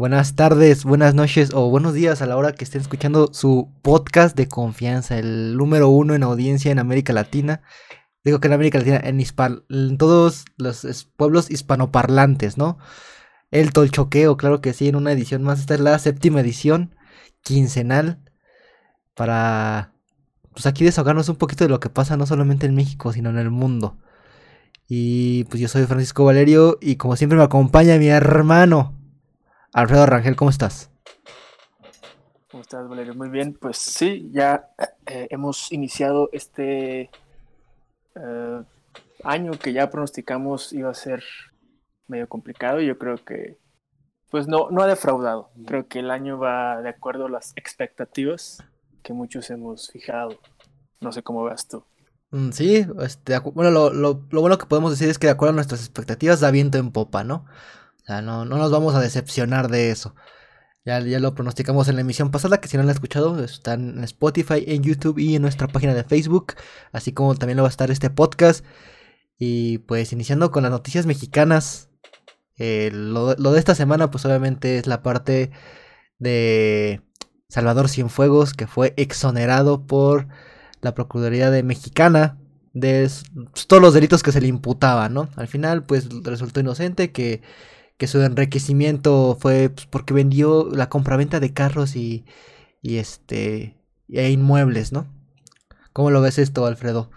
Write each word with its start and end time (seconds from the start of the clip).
buenas 0.00 0.34
tardes, 0.34 0.84
buenas 0.84 1.14
noches 1.14 1.50
o 1.52 1.68
buenos 1.68 1.92
días 1.92 2.22
a 2.22 2.26
la 2.26 2.38
hora 2.38 2.54
que 2.54 2.64
estén 2.64 2.80
escuchando 2.80 3.28
su 3.34 3.70
podcast 3.82 4.34
de 4.34 4.48
confianza, 4.48 5.18
el 5.18 5.58
número 5.58 5.90
uno 5.90 6.14
en 6.14 6.22
audiencia 6.22 6.72
en 6.72 6.78
América 6.78 7.12
Latina. 7.12 7.60
Digo 8.24 8.40
que 8.40 8.48
en 8.48 8.54
América 8.54 8.78
Latina, 8.78 8.98
en, 9.04 9.20
en 9.20 9.98
todos 9.98 10.46
los 10.56 11.04
pueblos 11.18 11.50
hispanoparlantes, 11.50 12.56
¿no? 12.56 12.78
El 13.50 13.74
Tolchoqueo, 13.74 14.38
claro 14.38 14.62
que 14.62 14.72
sí, 14.72 14.88
en 14.88 14.96
una 14.96 15.12
edición 15.12 15.42
más. 15.42 15.60
Esta 15.60 15.74
es 15.74 15.80
la 15.80 15.98
séptima 15.98 16.40
edición, 16.40 16.96
quincenal, 17.42 18.22
para 19.14 19.92
pues 20.54 20.64
aquí 20.64 20.82
desahogarnos 20.82 21.28
un 21.28 21.36
poquito 21.36 21.64
de 21.64 21.70
lo 21.70 21.78
que 21.78 21.90
pasa 21.90 22.16
no 22.16 22.24
solamente 22.24 22.64
en 22.64 22.74
México, 22.74 23.12
sino 23.12 23.28
en 23.28 23.36
el 23.36 23.50
mundo. 23.50 23.98
Y 24.88 25.44
pues 25.44 25.60
yo 25.60 25.68
soy 25.68 25.84
Francisco 25.84 26.24
Valerio 26.24 26.78
y 26.80 26.96
como 26.96 27.16
siempre 27.16 27.36
me 27.36 27.44
acompaña 27.44 27.98
mi 27.98 28.08
hermano 28.08 28.96
Alfredo 29.72 30.06
Rangel, 30.06 30.36
¿cómo 30.36 30.50
estás? 30.50 30.90
¿Cómo 32.50 32.62
estás, 32.62 32.88
Valerio? 32.88 33.14
Muy 33.14 33.28
bien, 33.28 33.54
pues 33.54 33.78
sí, 33.78 34.28
ya 34.32 34.70
eh, 35.06 35.28
hemos 35.30 35.70
iniciado 35.70 36.28
este 36.32 37.10
eh, 38.16 38.62
año 39.22 39.52
que 39.52 39.72
ya 39.72 39.88
pronosticamos 39.88 40.72
iba 40.72 40.90
a 40.90 40.94
ser 40.94 41.22
medio 42.08 42.28
complicado. 42.28 42.80
y 42.80 42.86
Yo 42.86 42.98
creo 42.98 43.24
que, 43.24 43.58
pues 44.28 44.48
no, 44.48 44.70
no 44.72 44.82
ha 44.82 44.88
defraudado. 44.88 45.50
Creo 45.64 45.86
que 45.86 46.00
el 46.00 46.10
año 46.10 46.38
va 46.38 46.82
de 46.82 46.88
acuerdo 46.88 47.26
a 47.26 47.30
las 47.30 47.52
expectativas 47.54 48.64
que 49.04 49.12
muchos 49.12 49.50
hemos 49.50 49.90
fijado. 49.90 50.40
No 51.00 51.12
sé 51.12 51.22
cómo 51.22 51.44
veas 51.44 51.68
tú. 51.68 51.84
Mm, 52.32 52.50
sí, 52.50 52.86
este, 53.00 53.38
bueno, 53.38 53.70
lo, 53.70 53.92
lo, 53.92 54.26
lo, 54.30 54.40
bueno 54.40 54.58
que 54.58 54.66
podemos 54.66 54.90
decir 54.90 55.08
es 55.08 55.18
que 55.18 55.28
de 55.28 55.32
acuerdo 55.32 55.52
a 55.52 55.54
nuestras 55.54 55.80
expectativas 55.80 56.40
da 56.40 56.50
viento 56.50 56.78
en 56.78 56.90
popa, 56.90 57.22
¿no? 57.22 57.44
O 58.02 58.06
sea, 58.06 58.22
no, 58.22 58.44
no 58.44 58.56
nos 58.58 58.70
vamos 58.70 58.94
a 58.94 59.00
decepcionar 59.00 59.68
de 59.68 59.90
eso. 59.90 60.14
Ya, 60.84 61.00
ya 61.00 61.20
lo 61.20 61.34
pronosticamos 61.34 61.88
en 61.88 61.96
la 61.96 62.00
emisión 62.00 62.30
pasada, 62.30 62.60
que 62.60 62.68
si 62.68 62.76
no 62.76 62.82
lo 62.82 62.88
han 62.88 62.94
escuchado, 62.94 63.42
están 63.44 63.98
en 63.98 64.04
Spotify, 64.04 64.64
en 64.66 64.82
YouTube 64.82 65.18
y 65.18 65.36
en 65.36 65.42
nuestra 65.42 65.68
página 65.68 65.94
de 65.94 66.04
Facebook, 66.04 66.54
así 66.92 67.12
como 67.12 67.34
también 67.34 67.58
lo 67.58 67.62
va 67.64 67.68
a 67.68 67.70
estar 67.70 67.90
este 67.90 68.10
podcast. 68.10 68.64
Y 69.38 69.78
pues 69.78 70.12
iniciando 70.12 70.50
con 70.50 70.62
las 70.62 70.72
noticias 70.72 71.06
mexicanas, 71.06 71.90
eh, 72.56 72.90
lo, 72.92 73.34
lo 73.36 73.52
de 73.52 73.58
esta 73.58 73.74
semana 73.74 74.10
pues 74.10 74.24
obviamente 74.24 74.78
es 74.78 74.86
la 74.86 75.02
parte 75.02 75.50
de 76.18 77.02
Salvador 77.48 77.88
Cienfuegos, 77.88 78.54
que 78.54 78.66
fue 78.66 78.94
exonerado 78.96 79.86
por 79.86 80.28
la 80.80 80.94
Procuraduría 80.94 81.50
de 81.50 81.62
Mexicana 81.62 82.38
de 82.72 83.10
todos 83.66 83.82
los 83.82 83.94
delitos 83.94 84.22
que 84.22 84.32
se 84.32 84.40
le 84.40 84.46
imputaban, 84.46 85.12
¿no? 85.14 85.28
Al 85.36 85.48
final, 85.48 85.84
pues 85.84 86.08
resultó 86.22 86.60
inocente, 86.60 87.10
que, 87.12 87.42
que 88.00 88.06
su 88.06 88.22
enriquecimiento 88.22 89.36
fue 89.38 89.68
pues, 89.68 89.84
porque 89.84 90.14
vendió 90.14 90.70
la 90.72 90.88
compraventa 90.88 91.38
de 91.38 91.52
carros 91.52 91.96
y, 91.96 92.24
y 92.80 92.96
este 92.96 93.76
e 94.08 94.30
inmuebles, 94.30 94.90
¿no? 94.90 95.06
¿Cómo 95.92 96.10
lo 96.10 96.22
ves 96.22 96.38
esto, 96.38 96.64
Alfredo? 96.64 97.10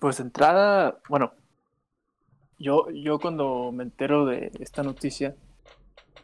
Pues 0.00 0.18
entrada, 0.18 0.98
bueno, 1.08 1.34
yo, 2.58 2.90
yo 2.90 3.20
cuando 3.20 3.70
me 3.70 3.84
entero 3.84 4.26
de 4.26 4.50
esta 4.58 4.82
noticia, 4.82 5.36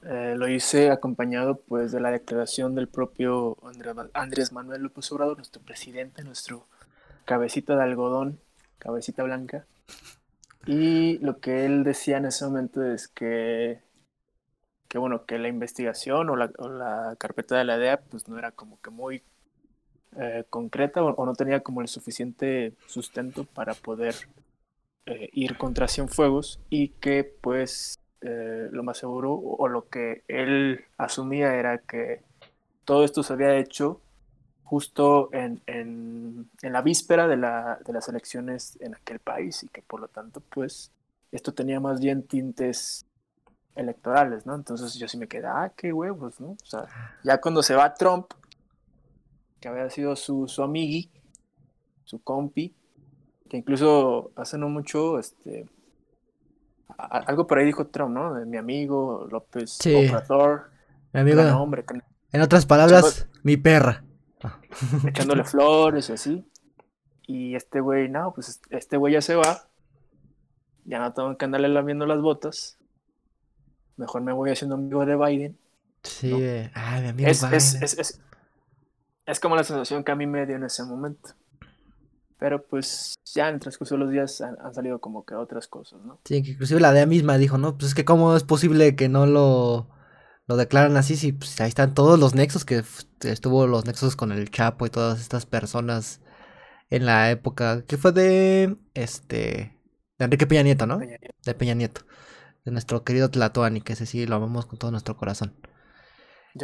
eh, 0.02 0.34
lo 0.36 0.48
hice 0.48 0.90
acompañado 0.90 1.60
pues 1.68 1.92
de 1.92 2.00
la 2.00 2.10
declaración 2.10 2.74
del 2.74 2.88
propio 2.88 3.56
Andrés 4.12 4.50
Manuel 4.50 4.82
López 4.82 5.12
Obrador, 5.12 5.36
nuestro 5.36 5.62
presidente, 5.62 6.24
nuestro 6.24 6.66
cabecita 7.26 7.76
de 7.76 7.84
algodón, 7.84 8.40
cabecita 8.80 9.22
blanca. 9.22 9.66
Y 10.66 11.18
lo 11.18 11.40
que 11.40 11.64
él 11.64 11.84
decía 11.84 12.18
en 12.18 12.26
ese 12.26 12.44
momento 12.44 12.84
es 12.84 13.08
que, 13.08 13.80
que 14.88 14.98
bueno, 14.98 15.24
que 15.24 15.38
la 15.38 15.48
investigación 15.48 16.28
o 16.30 16.36
la, 16.36 17.16
carpeta 17.18 17.56
de 17.56 17.64
la 17.64 17.78
DEA 17.78 18.00
pues 18.00 18.28
no 18.28 18.38
era 18.38 18.52
como 18.52 18.80
que 18.80 18.90
muy 18.90 19.22
eh, 20.16 20.44
concreta 20.50 21.02
o, 21.02 21.26
no 21.26 21.34
tenía 21.34 21.60
como 21.60 21.80
el 21.80 21.88
suficiente 21.88 22.74
sustento 22.86 23.44
para 23.44 23.74
poder 23.74 24.14
eh, 25.06 25.30
ir 25.32 25.56
contra 25.56 25.88
Cienfuegos 25.88 26.60
y 26.70 26.88
que 26.88 27.24
pues 27.24 27.98
eh, 28.20 28.68
lo 28.72 28.82
más 28.82 28.98
seguro, 28.98 29.34
o, 29.34 29.68
lo 29.68 29.88
que 29.88 30.22
él 30.28 30.84
asumía 30.96 31.54
era 31.54 31.78
que 31.78 32.22
todo 32.84 33.04
esto 33.04 33.22
se 33.22 33.32
había 33.32 33.56
hecho 33.58 34.00
justo 34.68 35.30
en, 35.32 35.62
en, 35.66 36.50
en 36.60 36.72
la 36.74 36.82
víspera 36.82 37.26
de, 37.26 37.38
la, 37.38 37.78
de, 37.86 37.92
las 37.94 38.06
elecciones 38.10 38.76
en 38.82 38.94
aquel 38.94 39.18
país 39.18 39.62
y 39.62 39.68
que 39.68 39.80
por 39.80 39.98
lo 39.98 40.08
tanto, 40.08 40.42
pues, 40.42 40.92
esto 41.32 41.54
tenía 41.54 41.80
más 41.80 42.00
bien 42.00 42.22
tintes 42.22 43.06
electorales, 43.74 44.44
¿no? 44.44 44.54
Entonces 44.54 44.94
yo 44.96 45.08
sí 45.08 45.16
me 45.16 45.26
quedé, 45.26 45.46
ah, 45.46 45.72
qué 45.74 45.90
huevos, 45.90 46.38
¿no? 46.38 46.48
O 46.48 46.66
sea, 46.66 46.86
ya 47.24 47.40
cuando 47.40 47.62
se 47.62 47.74
va 47.74 47.94
Trump, 47.94 48.26
que 49.58 49.68
había 49.68 49.88
sido 49.88 50.14
su, 50.16 50.46
su 50.48 50.62
amigui, 50.62 51.10
su 52.04 52.22
compi, 52.22 52.74
que 53.48 53.56
incluso 53.56 54.32
hace 54.36 54.58
no 54.58 54.68
mucho, 54.68 55.18
este, 55.18 55.66
algo 56.98 57.46
por 57.46 57.56
ahí 57.56 57.64
dijo 57.64 57.86
Trump, 57.86 58.12
¿no? 58.14 58.34
De 58.34 58.44
mi 58.44 58.58
amigo 58.58 59.26
López 59.30 59.78
sí. 59.80 59.94
Obrador. 59.94 60.70
Mi 61.14 61.20
amigo. 61.20 61.40
Hombre, 61.56 61.86
en 62.32 62.42
otras 62.42 62.66
palabras, 62.66 63.26
mi 63.42 63.56
perra. 63.56 64.04
Echándole 65.06 65.44
flores 65.44 66.08
y 66.08 66.12
así. 66.12 66.44
Y 67.26 67.54
este 67.54 67.80
güey, 67.80 68.08
no, 68.08 68.32
pues 68.34 68.60
este 68.70 68.96
güey 68.96 69.14
ya 69.14 69.20
se 69.20 69.34
va. 69.34 69.68
Ya 70.84 70.98
no 70.98 71.12
tengo 71.12 71.36
que 71.36 71.44
andarle 71.44 71.68
lamiendo 71.68 72.06
las 72.06 72.20
botas. 72.20 72.78
Mejor 73.96 74.22
me 74.22 74.32
voy 74.32 74.50
haciendo 74.50 74.76
amigo 74.76 75.04
de 75.04 75.16
Biden. 75.16 75.58
Sí, 76.02 76.32
ah, 76.74 77.00
mi 77.02 77.08
amigo 77.08 77.28
es, 77.28 77.42
Es, 77.42 77.98
es, 77.98 78.20
es 79.26 79.40
como 79.40 79.56
la 79.56 79.64
sensación 79.64 80.04
que 80.04 80.12
a 80.12 80.14
mí 80.14 80.26
me 80.26 80.46
dio 80.46 80.56
en 80.56 80.64
ese 80.64 80.84
momento. 80.84 81.30
Pero 82.38 82.64
pues 82.64 83.16
ya 83.34 83.48
en 83.48 83.56
el 83.56 83.60
transcurso 83.60 83.96
de 83.96 83.98
los 83.98 84.10
días 84.10 84.40
han, 84.40 84.72
salido 84.72 85.00
como 85.00 85.24
que 85.26 85.34
otras 85.34 85.66
cosas, 85.66 86.00
¿no? 86.02 86.20
Sí, 86.24 86.42
que 86.42 86.52
inclusive 86.52 86.80
la 86.80 86.92
DEA 86.92 87.04
misma 87.04 87.36
dijo, 87.36 87.58
¿no? 87.58 87.76
Pues 87.76 87.88
es 87.88 87.94
que 87.94 88.04
cómo 88.04 88.36
es 88.36 88.44
posible 88.44 88.94
que 88.96 89.08
no 89.08 89.26
lo, 89.26 89.88
lo 90.48 90.56
declaran 90.56 90.96
así 90.96 91.16
si 91.16 91.32
pues, 91.32 91.60
ahí 91.60 91.68
están 91.68 91.94
todos 91.94 92.18
los 92.18 92.34
nexos, 92.34 92.64
que 92.64 92.82
estuvo 93.20 93.66
los 93.66 93.84
nexos 93.84 94.16
con 94.16 94.32
el 94.32 94.50
Chapo 94.50 94.86
y 94.86 94.90
todas 94.90 95.20
estas 95.20 95.46
personas 95.46 96.20
en 96.90 97.04
la 97.04 97.30
época 97.30 97.84
que 97.86 97.98
fue 97.98 98.12
de, 98.12 98.76
este, 98.94 99.76
de 100.18 100.24
Enrique 100.24 100.46
Peña 100.46 100.62
Nieto, 100.62 100.86
¿no? 100.86 100.98
De 100.98 101.54
Peña 101.54 101.74
Nieto. 101.74 102.00
De 102.64 102.72
nuestro 102.72 103.04
querido 103.04 103.30
Tlatoani, 103.30 103.82
que 103.82 103.92
ese 103.92 104.06
sí 104.06 104.26
lo 104.26 104.36
amamos 104.36 104.66
con 104.66 104.78
todo 104.78 104.90
nuestro 104.90 105.16
corazón. 105.16 105.54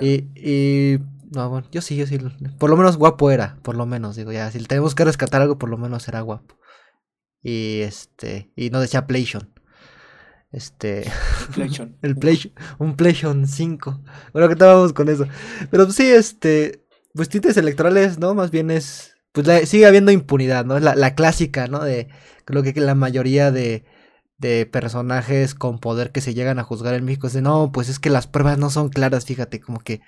Y, 0.00 0.28
y 0.34 0.98
no, 1.30 1.48
bueno, 1.50 1.68
yo 1.70 1.80
sí, 1.80 1.96
yo 1.96 2.06
sí. 2.06 2.18
Por 2.58 2.70
lo 2.70 2.76
menos 2.76 2.96
guapo 2.96 3.30
era, 3.30 3.58
por 3.62 3.76
lo 3.76 3.86
menos, 3.86 4.16
digo, 4.16 4.32
ya. 4.32 4.50
Si 4.50 4.58
tenemos 4.64 4.94
que 4.94 5.04
rescatar 5.04 5.42
algo, 5.42 5.58
por 5.58 5.68
lo 5.68 5.76
menos 5.76 6.08
era 6.08 6.20
guapo. 6.22 6.58
Y 7.42 7.82
este, 7.82 8.50
y 8.56 8.70
no 8.70 8.80
decía 8.80 9.06
PlayStation. 9.06 9.53
Este. 10.54 11.10
PlayStation. 11.54 11.96
el 12.02 12.16
PlayStation. 12.16 12.54
Un 12.78 12.96
PlayStation 12.96 13.46
5. 13.46 14.00
Bueno, 14.32 14.48
que 14.48 14.54
estábamos 14.54 14.92
con 14.92 15.08
eso. 15.08 15.26
Pero 15.70 15.90
sí, 15.90 16.06
este. 16.06 16.84
Pues 17.12 17.28
tintes 17.28 17.56
electorales, 17.56 18.18
¿no? 18.18 18.34
Más 18.34 18.50
bien 18.50 18.70
es. 18.70 19.16
Pues 19.32 19.68
sigue 19.68 19.86
habiendo 19.86 20.12
impunidad, 20.12 20.64
¿no? 20.64 20.78
La, 20.78 20.94
la 20.94 21.14
clásica, 21.14 21.66
¿no? 21.66 21.82
De. 21.82 22.08
Creo 22.44 22.62
que 22.62 22.72
la 22.80 22.94
mayoría 22.94 23.50
de 23.50 23.84
de 24.38 24.66
personajes 24.66 25.54
con 25.54 25.78
poder 25.78 26.12
que 26.12 26.20
se 26.20 26.34
llegan 26.34 26.58
a 26.58 26.64
juzgar 26.64 26.94
en 26.94 27.04
México 27.04 27.28
es 27.28 27.32
de 27.32 27.42
no, 27.42 27.70
pues 27.72 27.88
es 27.88 27.98
que 27.98 28.10
las 28.10 28.26
pruebas 28.26 28.58
no 28.58 28.68
son 28.68 28.88
claras, 28.88 29.24
fíjate, 29.24 29.60
como 29.60 29.78
que 29.78 30.00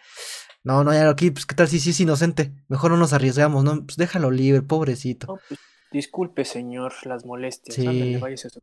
no, 0.65 0.83
no, 0.83 0.93
ya 0.93 1.09
aquí, 1.09 1.31
pues 1.31 1.47
qué 1.47 1.55
tal 1.55 1.69
si 1.69 1.79
sí 1.79 1.91
es 1.91 2.01
inocente, 2.01 2.53
mejor 2.69 2.91
no 2.91 2.97
nos 2.97 3.13
arriesgamos, 3.13 3.63
no, 3.65 3.87
pues 3.87 3.97
déjalo 3.97 4.31
libre, 4.31 4.63
pobrecito. 4.63 5.39
Pues, 5.49 5.61
disculpe, 5.93 6.45
señor, 6.45 6.93
las 7.05 7.25
molestias, 7.25 7.77
sí. 7.77 8.19
su 8.51 8.61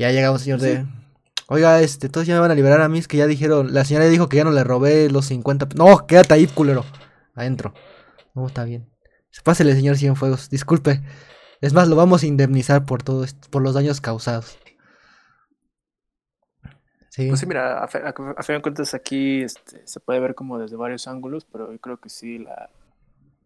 Ya 0.00 0.10
llegamos, 0.12 0.40
señor 0.40 0.60
de 0.60 0.86
Oiga, 1.46 1.82
este, 1.82 2.08
todos 2.08 2.26
ya 2.26 2.32
me 2.32 2.40
van 2.40 2.50
a 2.50 2.54
liberar 2.54 2.80
a 2.80 2.88
mí, 2.88 2.98
es 2.98 3.06
que 3.06 3.18
ya 3.18 3.26
dijeron, 3.26 3.74
la 3.74 3.84
señora 3.84 4.06
dijo 4.06 4.30
que 4.30 4.38
ya 4.38 4.44
no 4.44 4.50
le 4.50 4.64
robé 4.64 5.10
los 5.10 5.26
50, 5.26 5.68
no, 5.76 6.06
quédate 6.06 6.32
ahí, 6.32 6.46
culero, 6.46 6.86
adentro. 7.34 7.74
No, 8.34 8.46
está 8.46 8.64
bien. 8.64 8.88
Pásele, 9.44 9.74
señor 9.74 9.98
Cienfuegos, 9.98 10.48
disculpe. 10.48 11.02
Es 11.60 11.74
más, 11.74 11.86
lo 11.88 11.96
vamos 11.96 12.22
a 12.22 12.26
indemnizar 12.26 12.86
por 12.86 13.02
todo 13.02 13.24
esto, 13.24 13.46
por 13.50 13.60
los 13.60 13.74
daños 13.74 14.00
causados. 14.00 14.58
Sí. 17.10 17.28
Pues 17.28 17.40
sí, 17.40 17.46
mira, 17.46 17.84
a, 17.84 17.88
fin 17.88 18.54
de 18.54 18.62
cuentas 18.62 18.94
aquí 18.94 19.42
este, 19.42 19.86
se 19.86 20.00
puede 20.00 20.18
ver 20.18 20.34
como 20.34 20.58
desde 20.58 20.76
varios 20.76 21.08
ángulos, 21.08 21.44
pero 21.44 21.70
yo 21.70 21.78
creo 21.78 22.00
que 22.00 22.08
sí, 22.08 22.38
la, 22.38 22.70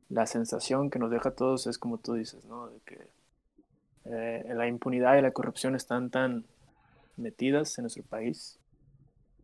la 0.09 0.27
sensación 0.27 0.89
que 0.89 1.00
nos 1.00 1.11
deja 1.11 1.31
a 1.31 1.35
todos 1.35 1.67
es 1.67 1.79
como 1.79 1.99
tú 1.99 2.15
dices, 2.15 2.45
¿no? 2.45 2.69
De 2.69 2.79
que 2.87 3.13
eh, 4.05 4.45
la 4.55 4.67
impunidad 4.67 5.17
y 5.17 5.23
la 5.23 5.33
corrupción 5.33 5.75
están 5.75 6.11
tan 6.11 6.45
metidas 7.17 7.79
en 7.79 7.85
nuestro 7.85 8.03
país 8.03 8.59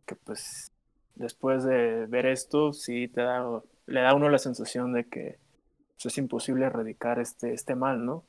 que 0.07 0.17
pues 0.17 0.73
después 1.15 1.65
de 1.65 2.07
ver 2.07 2.27
esto 2.27 2.73
sí 2.73 3.09
te 3.09 3.23
da, 3.23 3.63
le 3.87 4.01
da 4.01 4.11
a 4.11 4.15
uno 4.15 4.29
la 4.29 4.39
sensación 4.39 4.93
de 4.93 5.05
que 5.05 5.39
pues, 5.95 6.07
es 6.07 6.19
imposible 6.19 6.67
erradicar 6.67 7.19
este, 7.21 7.53
este 7.53 7.75
mal, 7.75 8.05
¿no? 8.05 8.25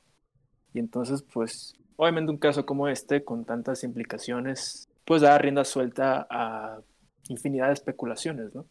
Y 0.74 0.78
entonces, 0.78 1.22
pues, 1.22 1.74
obviamente 1.96 2.30
un 2.30 2.38
caso 2.38 2.64
como 2.64 2.88
este, 2.88 3.24
con 3.24 3.44
tantas 3.44 3.84
implicaciones 3.84 4.88
pues 5.04 5.22
da 5.22 5.36
rienda 5.38 5.64
suelta 5.64 6.26
a 6.30 6.80
infinidad 7.28 7.68
de 7.68 7.72
especulaciones, 7.74 8.54
¿no? 8.54 8.66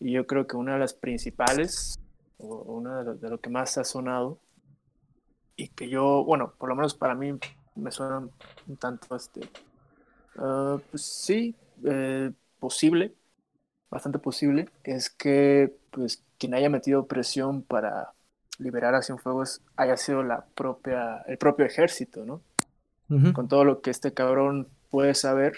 Y 0.00 0.12
yo 0.12 0.26
creo 0.26 0.46
que 0.46 0.56
una 0.56 0.74
de 0.74 0.80
las 0.80 0.94
principales, 0.94 1.98
o 2.38 2.62
una 2.74 3.04
de 3.04 3.30
lo, 3.30 3.38
que 3.38 3.50
más 3.50 3.78
ha 3.78 3.84
sonado, 3.84 4.38
y 5.62 5.68
que 5.68 5.88
yo, 5.88 6.24
bueno, 6.24 6.54
por 6.58 6.68
lo 6.68 6.74
menos 6.74 6.94
para 6.94 7.14
mí 7.14 7.38
me 7.76 7.92
suena 7.92 8.18
un 8.66 8.76
tanto, 8.78 9.14
este, 9.14 9.48
ah, 10.36 10.76
pues 10.90 11.02
sí, 11.02 11.54
eh, 11.84 12.32
posible, 12.58 13.14
bastante 13.88 14.18
posible, 14.18 14.68
es 14.82 15.08
que 15.08 15.72
pues 15.92 16.24
quien 16.36 16.54
haya 16.54 16.68
metido 16.68 17.06
presión 17.06 17.62
para 17.62 18.10
liberar 18.58 18.96
a 18.96 19.02
Cienfuegos 19.02 19.60
haya 19.76 19.96
sido 19.96 20.24
la 20.24 20.44
propia, 20.56 21.18
el 21.28 21.38
propio 21.38 21.64
ejército, 21.64 22.24
¿no? 22.24 22.40
Con 23.34 23.46
todo 23.46 23.64
lo 23.64 23.82
que 23.82 23.90
este 23.90 24.14
cabrón 24.14 24.68
puede 24.90 25.14
saber, 25.14 25.54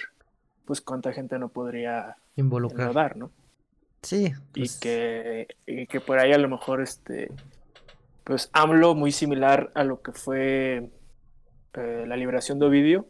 pues 0.65 0.81
cuánta 0.81 1.13
gente 1.13 1.39
no 1.39 1.49
podría 1.49 2.17
involucrar, 2.35 3.17
¿no? 3.17 3.31
Sí. 4.03 4.35
Y, 4.55 4.61
pues 4.61 4.77
que, 4.81 5.47
y 5.65 5.87
que 5.87 6.01
por 6.01 6.19
ahí 6.19 6.33
a 6.33 6.39
lo 6.39 6.49
mejor 6.49 6.83
este, 6.83 7.31
pues 8.25 8.51
AMLO 8.53 8.95
muy 8.95 9.13
similar 9.13 9.71
a 9.75 9.85
lo 9.85 10.03
que 10.03 10.13
fue 10.13 10.91
eh, 11.75 12.05
la 12.07 12.17
liberación 12.17 12.59
de 12.59 12.67
Ovidio, 12.67 13.09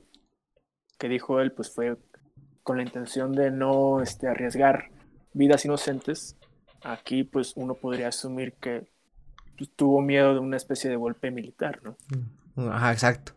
que 0.99 1.09
dijo 1.09 1.41
él, 1.41 1.53
pues 1.53 1.73
fue 1.73 1.97
con 2.63 2.79
la 2.79 2.83
intención 2.83 3.33
de 3.33 3.51
no 3.51 4.01
este, 4.01 4.27
arriesgar 4.27 4.91
vidas 5.33 5.65
inocentes. 5.65 6.37
Aquí 6.83 7.25
pues 7.25 7.53
uno 7.57 7.75
podría 7.75 8.09
asumir 8.09 8.55
que 8.55 8.89
pues, 9.57 9.71
tuvo 9.77 10.01
miedo 10.01 10.35
de 10.35 10.41
una 10.41 10.57
especie 10.57 10.91
de 10.91 10.97
golpe 10.97 11.31
militar, 11.31 11.81
¿no? 11.83 11.97
Mm, 12.57 12.69
ajá, 12.69 12.93
exacto. 12.93 13.33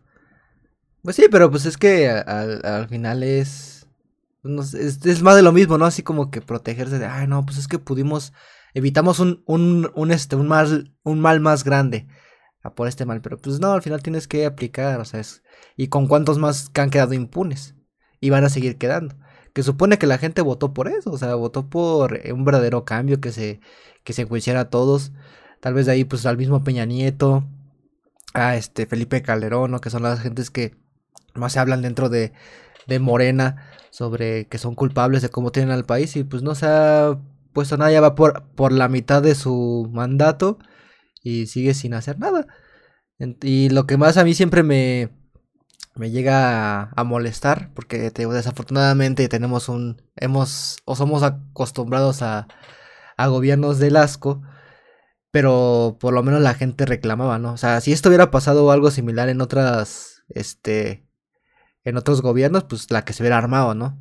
Pues 1.02 1.16
sí, 1.16 1.26
pero 1.30 1.50
pues 1.50 1.64
es 1.64 1.76
que 1.76 2.08
al, 2.08 2.88
final 2.88 3.22
es, 3.22 3.86
es, 4.44 5.22
más 5.22 5.36
de 5.36 5.42
lo 5.42 5.52
mismo, 5.52 5.78
¿no? 5.78 5.86
Así 5.86 6.02
como 6.02 6.30
que 6.30 6.40
protegerse 6.40 6.98
de, 6.98 7.06
ay, 7.06 7.26
no, 7.26 7.44
pues 7.46 7.56
es 7.58 7.68
que 7.68 7.78
pudimos, 7.78 8.32
evitamos 8.78 9.18
un, 9.18 9.42
un, 9.46 9.90
un, 9.94 10.10
este, 10.12 10.36
un, 10.36 10.46
mal, 10.46 10.94
un 11.02 11.20
mal 11.20 11.40
más 11.40 11.64
grande 11.64 12.06
a 12.62 12.74
por 12.74 12.88
este 12.88 13.04
mal, 13.04 13.20
pero 13.20 13.36
pues 13.36 13.60
no, 13.60 13.72
al 13.72 13.82
final 13.82 14.02
tienes 14.02 14.28
que 14.28 14.46
aplicar, 14.46 15.00
o 15.00 15.04
sea, 15.04 15.20
es, 15.20 15.42
y 15.76 15.88
con 15.88 16.06
cuántos 16.06 16.38
más 16.38 16.70
que 16.70 16.80
han 16.80 16.90
quedado 16.90 17.12
impunes 17.14 17.74
y 18.20 18.30
van 18.30 18.44
a 18.44 18.48
seguir 18.48 18.78
quedando. 18.78 19.16
Que 19.52 19.62
supone 19.62 19.98
que 19.98 20.06
la 20.06 20.18
gente 20.18 20.42
votó 20.42 20.72
por 20.74 20.88
eso, 20.88 21.10
o 21.10 21.18
sea, 21.18 21.34
votó 21.34 21.68
por 21.68 22.20
un 22.32 22.44
verdadero 22.44 22.84
cambio 22.84 23.20
que 23.20 23.32
se, 23.32 23.60
que 24.04 24.12
se 24.12 24.22
enjuiciara 24.22 24.60
a 24.60 24.70
todos. 24.70 25.12
Tal 25.60 25.74
vez 25.74 25.86
de 25.86 25.92
ahí, 25.92 26.04
pues 26.04 26.24
al 26.26 26.36
mismo 26.36 26.62
Peña 26.62 26.84
Nieto, 26.84 27.44
a 28.34 28.56
este 28.56 28.86
Felipe 28.86 29.22
Calderón, 29.22 29.72
¿no? 29.72 29.80
que 29.80 29.90
son 29.90 30.02
las 30.04 30.20
gentes 30.20 30.50
que 30.50 30.76
más 31.34 31.54
se 31.54 31.58
hablan 31.58 31.82
dentro 31.82 32.08
de, 32.08 32.32
de 32.86 32.98
Morena 33.00 33.68
sobre 33.90 34.46
que 34.46 34.58
son 34.58 34.74
culpables 34.74 35.22
de 35.22 35.30
cómo 35.30 35.50
tienen 35.50 35.72
al 35.72 35.84
país 35.84 36.14
y 36.16 36.24
pues 36.24 36.42
no 36.42 36.54
se 36.54 36.66
ha 36.66 37.18
puesto 37.58 37.76
nada, 37.76 37.90
ya 37.90 38.00
va 38.00 38.14
por, 38.14 38.44
por 38.54 38.70
la 38.70 38.88
mitad 38.88 39.20
de 39.20 39.34
su 39.34 39.90
mandato 39.92 40.58
y 41.24 41.46
sigue 41.46 41.74
sin 41.74 41.92
hacer 41.92 42.16
nada. 42.20 42.46
Y 43.42 43.68
lo 43.70 43.84
que 43.84 43.96
más 43.96 44.16
a 44.16 44.22
mí 44.22 44.32
siempre 44.32 44.62
me, 44.62 45.10
me 45.96 46.12
llega 46.12 46.90
a, 46.94 47.02
molestar, 47.04 47.72
porque 47.74 48.12
desafortunadamente 48.12 49.28
tenemos 49.28 49.68
un, 49.68 50.00
hemos, 50.14 50.76
o 50.84 50.94
somos 50.94 51.24
acostumbrados 51.24 52.22
a, 52.22 52.46
a 53.16 53.26
gobiernos 53.26 53.80
del 53.80 53.96
asco, 53.96 54.40
pero 55.32 55.96
por 55.98 56.14
lo 56.14 56.22
menos 56.22 56.40
la 56.40 56.54
gente 56.54 56.86
reclamaba, 56.86 57.40
¿no? 57.40 57.54
O 57.54 57.56
sea, 57.56 57.80
si 57.80 57.90
esto 57.90 58.08
hubiera 58.08 58.30
pasado 58.30 58.70
algo 58.70 58.92
similar 58.92 59.28
en 59.28 59.40
otras, 59.40 60.22
este, 60.28 61.08
en 61.82 61.96
otros 61.96 62.22
gobiernos, 62.22 62.64
pues 62.64 62.88
la 62.92 63.04
que 63.04 63.14
se 63.14 63.24
hubiera 63.24 63.38
armado, 63.38 63.74
¿no? 63.74 64.00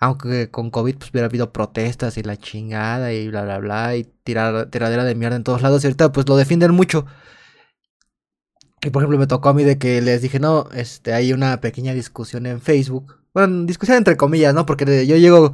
Aunque 0.00 0.50
con 0.50 0.70
COVID 0.70 0.96
pues 0.96 1.10
hubiera 1.10 1.26
habido 1.26 1.52
protestas 1.52 2.16
y 2.18 2.22
la 2.22 2.36
chingada 2.36 3.12
y 3.12 3.28
bla 3.28 3.42
bla 3.42 3.58
bla 3.58 3.96
y 3.96 4.04
tirar, 4.04 4.66
tiradera 4.66 5.04
de 5.04 5.14
mierda 5.14 5.36
en 5.36 5.44
todos 5.44 5.62
lados 5.62 5.82
y 5.82 5.88
ahorita 5.88 6.12
pues 6.12 6.28
lo 6.28 6.36
defienden 6.36 6.72
mucho. 6.72 7.06
Y 8.80 8.90
por 8.90 9.02
ejemplo 9.02 9.18
me 9.18 9.26
tocó 9.26 9.48
a 9.48 9.54
mí 9.54 9.64
de 9.64 9.78
que 9.78 10.00
les 10.00 10.22
dije, 10.22 10.38
no, 10.38 10.68
este, 10.72 11.12
hay 11.12 11.32
una 11.32 11.60
pequeña 11.60 11.94
discusión 11.94 12.46
en 12.46 12.60
Facebook. 12.60 13.16
Bueno, 13.34 13.64
discusión 13.66 13.96
entre 13.98 14.16
comillas, 14.16 14.54
¿no? 14.54 14.66
Porque 14.66 15.06
yo 15.06 15.16
llego, 15.16 15.52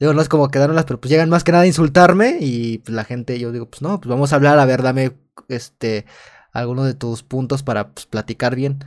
digo, 0.00 0.14
no 0.14 0.22
es 0.22 0.28
como 0.28 0.48
las, 0.48 0.84
pero 0.84 1.00
pues 1.00 1.10
llegan 1.10 1.28
más 1.30 1.44
que 1.44 1.52
nada 1.52 1.64
a 1.64 1.66
insultarme 1.66 2.38
y 2.40 2.78
pues 2.78 2.94
la 2.94 3.04
gente, 3.04 3.38
yo 3.38 3.52
digo, 3.52 3.68
pues 3.68 3.82
no, 3.82 4.00
pues 4.00 4.08
vamos 4.08 4.32
a 4.32 4.36
hablar, 4.36 4.58
a 4.58 4.64
ver, 4.64 4.82
dame, 4.82 5.12
este, 5.48 6.06
alguno 6.52 6.84
de 6.84 6.94
tus 6.94 7.22
puntos 7.22 7.62
para 7.62 7.90
pues, 7.90 8.06
platicar 8.06 8.56
bien. 8.56 8.80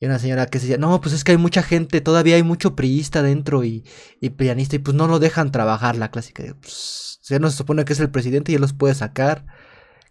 Y 0.00 0.06
una 0.06 0.18
señora 0.18 0.46
que 0.46 0.58
decía, 0.58 0.78
no, 0.78 0.98
pues 1.00 1.14
es 1.14 1.24
que 1.24 1.32
hay 1.32 1.38
mucha 1.38 1.62
gente, 1.62 2.00
todavía 2.00 2.36
hay 2.36 2.42
mucho 2.42 2.74
priista 2.74 3.22
dentro 3.22 3.64
y, 3.64 3.84
y 4.18 4.30
pianista 4.30 4.76
y 4.76 4.78
pues 4.78 4.96
no 4.96 5.06
lo 5.06 5.18
dejan 5.18 5.52
trabajar, 5.52 5.96
la 5.96 6.10
clásica. 6.10 6.42
Pues, 6.60 7.18
se 7.20 7.38
se 7.38 7.50
supone 7.50 7.84
que 7.84 7.92
es 7.92 8.00
el 8.00 8.10
presidente 8.10 8.50
y 8.50 8.54
él 8.54 8.62
los 8.62 8.72
puede 8.72 8.94
sacar 8.94 9.44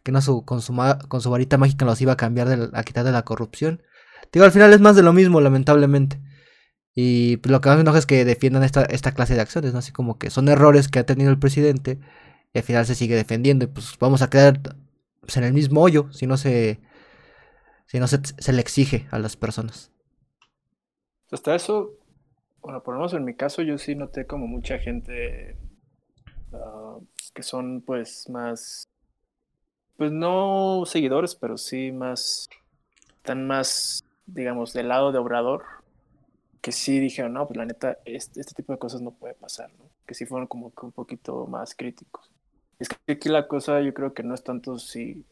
que 0.03 0.11
no 0.11 0.21
su, 0.21 0.45
con, 0.45 0.61
su, 0.61 0.75
con 1.07 1.21
su 1.21 1.29
varita 1.31 1.57
mágica 1.57 1.85
los 1.85 1.99
iba 2.01 2.13
a 2.13 2.17
cambiar, 2.17 2.47
de, 2.47 2.69
a 2.71 2.83
quitar 2.83 3.03
de 3.03 3.11
la 3.11 3.23
corrupción. 3.23 3.81
Digo, 4.31 4.45
al 4.45 4.51
final 4.51 4.71
es 4.73 4.79
más 4.79 4.95
de 4.95 5.01
lo 5.03 5.11
mismo, 5.11 5.41
lamentablemente. 5.41 6.21
Y 6.95 7.37
pues, 7.37 7.51
lo 7.51 7.59
que 7.61 7.69
más 7.69 7.77
me 7.77 7.81
enoja 7.81 7.97
es 7.97 8.05
que 8.05 8.25
defiendan 8.25 8.63
esta, 8.63 8.83
esta 8.83 9.13
clase 9.13 9.35
de 9.35 9.41
acciones, 9.41 9.73
¿no? 9.73 9.79
Así 9.79 9.91
como 9.91 10.17
que 10.19 10.29
son 10.29 10.49
errores 10.49 10.87
que 10.87 10.99
ha 10.99 11.05
tenido 11.05 11.31
el 11.31 11.39
presidente 11.39 11.99
y 12.53 12.59
al 12.59 12.63
final 12.63 12.85
se 12.85 12.95
sigue 12.95 13.15
defendiendo 13.15 13.65
y 13.65 13.67
pues 13.67 13.95
vamos 13.99 14.21
a 14.21 14.29
quedar 14.29 14.61
pues, 15.21 15.37
en 15.37 15.43
el 15.43 15.53
mismo 15.53 15.81
hoyo 15.81 16.11
si 16.11 16.27
no 16.27 16.37
se 16.37 16.79
si 17.89 17.99
no 17.99 18.07
se, 18.07 18.19
se 18.23 18.53
le 18.53 18.61
exige 18.61 19.07
a 19.09 19.17
las 19.17 19.35
personas. 19.35 19.91
Hasta 21.31 21.55
eso, 21.55 21.95
bueno, 22.61 22.83
por 22.83 22.93
lo 22.93 22.99
menos 22.99 23.13
en 23.13 23.25
mi 23.25 23.33
caso 23.33 23.63
yo 23.63 23.77
sí 23.77 23.95
noté 23.95 24.27
como 24.27 24.47
mucha 24.47 24.77
gente 24.77 25.57
ah, 26.53 26.97
que 27.33 27.43
son 27.43 27.81
pues 27.81 28.29
más 28.29 28.85
pues 29.99 30.13
no 30.13 30.83
seguidores, 30.85 31.35
pero 31.35 31.57
sí 31.57 31.91
más, 31.91 32.47
están 33.17 33.45
más, 33.47 34.05
digamos, 34.27 34.71
del 34.71 34.87
lado 34.87 35.11
de 35.11 35.17
Obrador, 35.17 35.65
que 36.61 36.71
sí 36.71 37.01
dijeron, 37.01 37.33
no, 37.33 37.45
pues 37.45 37.57
la 37.57 37.65
neta, 37.65 37.97
este, 38.05 38.39
este 38.39 38.53
tipo 38.53 38.71
de 38.71 38.79
cosas 38.79 39.01
no 39.01 39.11
puede 39.11 39.33
pasar, 39.33 39.69
¿no? 39.77 39.89
Que 40.05 40.13
sí 40.13 40.25
fueron 40.25 40.47
como 40.47 40.73
que 40.73 40.85
un 40.85 40.93
poquito 40.93 41.47
más 41.47 41.75
críticos. 41.75 42.31
Es 42.79 42.87
que 42.87 43.11
aquí 43.11 43.27
la 43.27 43.49
cosa 43.49 43.81
yo 43.81 43.93
creo 43.93 44.13
que 44.13 44.23
no 44.23 44.33
es 44.35 44.41
tanto 44.41 44.79
si, 44.79 45.25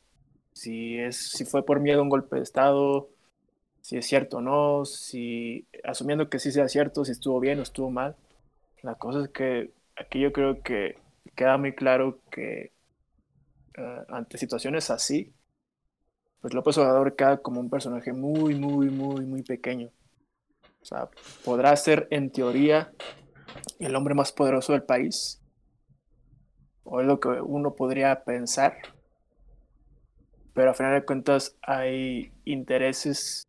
si, 0.58 0.98
es, 0.98 1.16
si 1.18 1.46
fue 1.46 1.64
por 1.64 1.80
miedo 1.80 2.00
a 2.00 2.04
un 2.04 2.10
golpe 2.10 2.38
de 2.38 2.42
Estado, 2.42 3.10
si 3.82 3.98
es 3.98 4.08
cierto 4.08 4.38
o 4.38 4.42
no, 4.42 4.86
si, 4.86 5.68
asumiendo 5.84 6.30
que 6.30 6.40
sí 6.40 6.52
sea 6.52 6.68
cierto, 6.68 7.06
si 7.06 7.12
estuvo 7.12 7.40
bien 7.40 7.60
o 7.60 7.64
estuvo 7.64 7.92
mal. 7.92 8.16
La 8.82 8.96
cosa 8.96 9.22
es 9.22 9.30
que 9.30 9.72
aquí 9.96 10.20
yo 10.20 10.34
creo 10.34 10.64
que 10.64 10.98
queda 11.36 11.58
muy 11.58 11.76
claro 11.76 12.20
que 12.32 12.72
eh, 13.76 14.02
ante 14.10 14.40
situaciones 14.40 14.90
así, 14.90 15.32
pues 16.42 16.54
López 16.54 16.78
Obrador 16.80 17.16
queda 17.16 17.38
como 17.38 17.60
un 17.60 17.70
personaje 17.70 18.12
muy, 18.12 18.56
muy, 18.56 18.90
muy, 18.90 19.26
muy 19.26 19.44
pequeño. 19.44 19.92
O 20.82 20.86
sea, 20.86 21.10
podrá 21.46 21.76
ser 21.76 22.08
en 22.10 22.32
teoría 22.32 22.92
el 23.80 23.96
hombre 23.96 24.16
más 24.16 24.32
poderoso 24.32 24.74
del 24.74 24.84
país, 24.84 25.40
o 26.84 27.00
es 27.00 27.06
lo 27.06 27.20
que 27.20 27.30
uno 27.30 27.76
podría 27.76 28.24
pensar, 28.24 28.78
pero 30.58 30.72
a 30.72 30.74
final 30.74 30.96
de 30.96 31.06
cuentas 31.06 31.56
hay 31.62 32.34
intereses, 32.44 33.48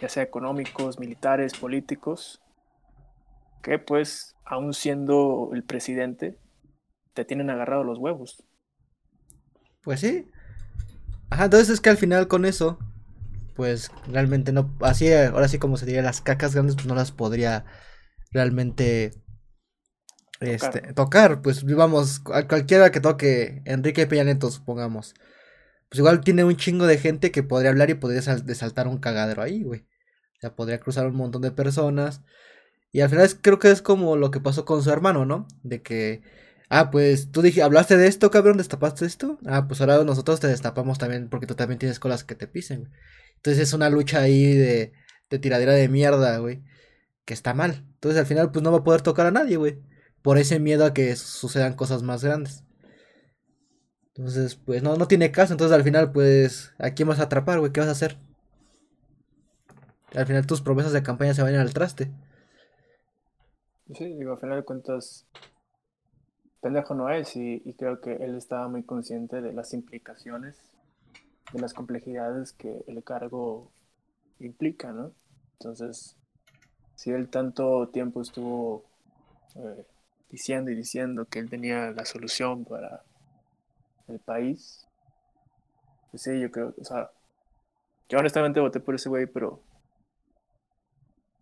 ya 0.00 0.08
sea 0.08 0.22
económicos, 0.22 1.00
militares, 1.00 1.52
políticos, 1.52 2.40
que 3.60 3.80
pues, 3.80 4.36
aún 4.44 4.72
siendo 4.72 5.50
el 5.52 5.64
presidente, 5.64 6.38
te 7.12 7.24
tienen 7.24 7.50
agarrado 7.50 7.82
los 7.82 7.98
huevos. 7.98 8.44
Pues 9.82 9.98
sí. 9.98 10.30
Ajá, 11.28 11.46
entonces 11.46 11.70
es 11.70 11.80
que 11.80 11.90
al 11.90 11.96
final 11.96 12.28
con 12.28 12.44
eso, 12.44 12.78
pues 13.56 13.90
realmente 14.06 14.52
no, 14.52 14.72
así, 14.80 15.12
ahora 15.12 15.48
sí 15.48 15.58
como 15.58 15.76
se 15.76 15.86
diría, 15.86 16.02
las 16.02 16.20
cacas 16.20 16.54
grandes, 16.54 16.76
pues 16.76 16.86
no 16.86 16.94
las 16.94 17.10
podría 17.10 17.64
realmente 18.30 19.10
este, 20.38 20.92
tocar. 20.92 21.42
Pues 21.42 21.64
vamos, 21.64 22.22
a 22.32 22.46
cualquiera 22.46 22.92
que 22.92 23.00
toque 23.00 23.60
Enrique 23.64 24.06
Peña 24.06 24.22
Neto, 24.22 24.52
supongamos. 24.52 25.14
Pues 25.92 25.98
igual 25.98 26.22
tiene 26.22 26.42
un 26.42 26.56
chingo 26.56 26.86
de 26.86 26.96
gente 26.96 27.30
que 27.30 27.42
podría 27.42 27.68
hablar 27.68 27.90
y 27.90 27.94
podría 27.94 28.22
saltar 28.22 28.88
un 28.88 28.96
cagadero 28.96 29.42
ahí, 29.42 29.62
güey. 29.62 29.80
O 29.80 30.40
sea, 30.40 30.56
podría 30.56 30.80
cruzar 30.80 31.06
un 31.06 31.16
montón 31.16 31.42
de 31.42 31.50
personas. 31.50 32.22
Y 32.92 33.02
al 33.02 33.10
final 33.10 33.28
creo 33.42 33.58
que 33.58 33.70
es 33.70 33.82
como 33.82 34.16
lo 34.16 34.30
que 34.30 34.40
pasó 34.40 34.64
con 34.64 34.82
su 34.82 34.90
hermano, 34.90 35.26
¿no? 35.26 35.46
De 35.62 35.82
que 35.82 36.22
Ah, 36.74 36.90
pues 36.90 37.30
tú 37.30 37.42
dije, 37.42 37.62
hablaste 37.62 37.98
de 37.98 38.06
esto, 38.06 38.30
cabrón, 38.30 38.56
destapaste 38.56 39.04
esto. 39.04 39.38
Ah, 39.44 39.68
pues 39.68 39.82
ahora 39.82 40.02
nosotros 40.04 40.40
te 40.40 40.46
destapamos 40.46 40.96
también 40.96 41.28
porque 41.28 41.46
tú 41.46 41.54
también 41.54 41.78
tienes 41.78 41.98
colas 41.98 42.24
que 42.24 42.34
te 42.34 42.46
pisen, 42.46 42.90
Entonces 43.36 43.62
es 43.62 43.74
una 43.74 43.90
lucha 43.90 44.20
ahí 44.20 44.54
de, 44.56 44.94
de 45.28 45.38
tiradera 45.38 45.74
de 45.74 45.90
mierda, 45.90 46.38
güey. 46.38 46.62
Que 47.26 47.34
está 47.34 47.52
mal. 47.52 47.84
Entonces 47.96 48.18
al 48.18 48.24
final 48.26 48.52
pues 48.52 48.62
no 48.62 48.72
va 48.72 48.78
a 48.78 48.84
poder 48.84 49.02
tocar 49.02 49.26
a 49.26 49.30
nadie, 49.30 49.58
güey. 49.58 49.82
Por 50.22 50.38
ese 50.38 50.60
miedo 50.60 50.86
a 50.86 50.94
que 50.94 51.14
sucedan 51.16 51.74
cosas 51.74 52.02
más 52.02 52.24
grandes. 52.24 52.64
Entonces, 54.14 54.56
pues 54.56 54.82
no, 54.82 54.96
no 54.96 55.08
tiene 55.08 55.32
caso. 55.32 55.54
Entonces 55.54 55.74
al 55.74 55.84
final, 55.84 56.12
pues, 56.12 56.74
¿a 56.78 56.90
quién 56.90 57.08
vas 57.08 57.20
a 57.20 57.24
atrapar, 57.24 57.58
güey? 57.58 57.72
¿Qué 57.72 57.80
vas 57.80 57.88
a 57.88 57.92
hacer? 57.92 58.16
Al 60.14 60.26
final 60.26 60.46
tus 60.46 60.60
promesas 60.60 60.92
de 60.92 61.02
campaña 61.02 61.32
se 61.34 61.42
van 61.42 61.54
al 61.54 61.72
traste. 61.72 62.10
Sí, 63.94 64.04
digo, 64.04 64.32
al 64.32 64.38
final 64.38 64.56
de 64.58 64.64
cuentas, 64.64 65.26
pendejo 66.60 66.94
no 66.94 67.10
es 67.10 67.34
y, 67.36 67.60
creo 67.78 68.00
que 68.00 68.14
él 68.16 68.36
estaba 68.36 68.68
muy 68.68 68.84
consciente 68.84 69.40
de 69.40 69.52
las 69.52 69.74
implicaciones, 69.74 70.56
de 71.52 71.60
las 71.60 71.74
complejidades 71.74 72.52
que 72.52 72.84
el 72.86 73.02
cargo 73.02 73.70
implica, 74.38 74.92
¿no? 74.92 75.12
Entonces, 75.58 76.16
si 76.94 77.10
él 77.10 77.28
tanto 77.28 77.88
tiempo 77.88 78.22
estuvo 78.22 78.84
eh, 79.56 79.86
diciendo 80.30 80.70
y 80.70 80.74
diciendo 80.74 81.26
que 81.26 81.38
él 81.38 81.50
tenía 81.50 81.90
la 81.90 82.04
solución 82.04 82.64
para 82.64 83.02
el 84.12 84.20
país, 84.20 84.86
pues 86.10 86.22
sí, 86.22 86.40
yo 86.40 86.50
creo, 86.50 86.74
o 86.78 86.84
sea, 86.84 87.10
yo 88.08 88.18
honestamente 88.18 88.60
voté 88.60 88.80
por 88.80 88.94
ese 88.94 89.08
güey, 89.08 89.26
pero 89.26 89.62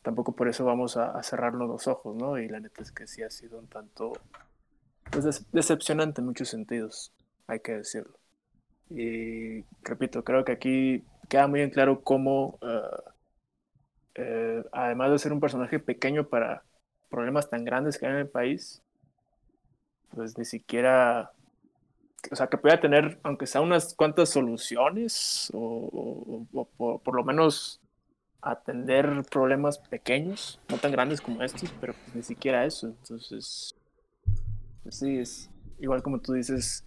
tampoco 0.03 0.33
por 0.33 0.49
eso 0.49 0.65
vamos 0.65 0.97
a, 0.97 1.23
cerrarnos 1.23 1.69
los 1.69 1.87
ojos, 1.87 2.17
¿no? 2.17 2.39
Y 2.39 2.49
la 2.49 2.61
neta 2.61 2.83
es 2.83 2.93
que 2.93 3.07
sí 3.07 3.23
ha 3.23 3.31
sido 3.31 3.59
un 3.59 3.67
tanto 3.67 4.13
pues, 5.11 5.47
decepcionante 5.53 6.21
en 6.21 6.27
muchos 6.27 6.49
sentidos, 6.49 7.13
hay 7.47 7.61
que 7.61 7.77
decirlo. 7.77 8.19
Y 8.89 9.65
repito, 9.83 10.25
creo 10.25 10.45
que 10.45 10.53
aquí 10.53 11.05
queda 11.29 11.47
muy 11.47 11.61
en 11.61 11.71
claro 11.71 12.03
cómo, 12.03 12.59
eh, 14.15 14.65
además 14.73 15.13
de 15.13 15.19
ser 15.19 15.33
un 15.33 15.41
personaje 15.41 15.79
pequeño 15.79 16.29
para 16.29 16.65
problemas 17.09 17.49
tan 17.51 17.65
grandes 17.65 17.99
que 17.99 18.07
hay 18.07 18.13
en 18.13 18.19
el 18.19 18.29
país, 18.29 18.83
pues 20.15 20.37
ni 20.39 20.45
siquiera, 20.45 21.33
o 22.31 22.37
sea, 22.37 22.49
que 22.49 22.59
pueda 22.59 22.81
tener, 22.81 23.19
aunque 23.23 23.47
sea 23.47 23.61
unas 23.61 23.95
cuantas 23.95 24.29
soluciones, 24.31 25.51
o, 25.55 26.47
por 27.03 27.15
lo 27.15 27.25
menos 27.25 27.81
atender 28.43 29.23
problemas 29.31 29.79
pequeños, 29.79 30.61
no 30.69 30.79
tan 30.79 30.93
grandes 30.93 31.21
como 31.21 31.43
estos, 31.43 31.71
pero 31.81 31.95
pues 31.95 32.15
ni 32.15 32.23
siquiera 32.23 32.65
eso. 32.65 32.89
Entonces, 32.89 33.75
pues 34.83 34.97
sí, 34.97 35.19
es 35.19 35.51
igual 35.79 36.03
como 36.03 36.21
tú 36.21 36.33
dices, 36.33 36.85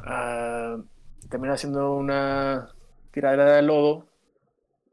uh, 0.00 0.82
termina 1.28 1.56
siendo 1.56 1.94
una 1.94 2.68
tiradera 3.10 3.56
de 3.56 3.62
lodo 3.62 4.06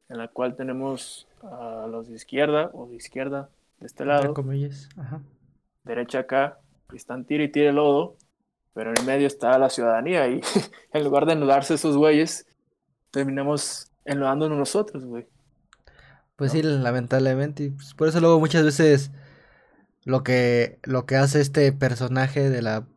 en 0.10 0.18
la 0.18 0.28
cual 0.28 0.56
tenemos 0.56 1.28
a 1.42 1.88
los 1.90 2.08
de 2.08 2.16
izquierda 2.16 2.70
o 2.74 2.88
de 2.88 2.96
izquierda 2.96 3.50
de 3.80 3.88
este 3.88 4.06
lado, 4.06 4.34
derecha 5.84 6.20
acá, 6.20 6.60
que 6.90 6.96
están 6.96 7.26
tira 7.26 7.44
y 7.44 7.50
tira 7.50 7.72
lodo, 7.72 8.16
pero 8.74 8.90
en 8.90 8.98
el 8.98 9.06
medio 9.06 9.28
está 9.28 9.58
la 9.58 9.70
ciudadanía 9.70 10.28
y 10.28 10.42
en 10.94 11.04
lugar 11.04 11.26
de 11.26 11.34
enlodarse 11.34 11.76
esos 11.76 11.98
güeyes, 11.98 12.48
terminamos 13.12 13.92
enlodándonos 14.06 14.58
nosotros, 14.58 15.06
güey. 15.06 15.28
Pues 16.36 16.52
sí, 16.52 16.64
lamentablemente. 16.64 17.66
Y 17.66 17.70
pues 17.70 17.94
por 17.94 18.08
eso 18.08 18.20
luego 18.20 18.40
muchas 18.40 18.64
veces 18.64 19.12
lo 20.04 20.24
que, 20.24 20.80
lo 20.84 21.06
que 21.06 21.16
hace 21.16 21.40
este 21.40 21.72
personaje 21.72 22.50
de 22.50 22.62
la 22.62 22.88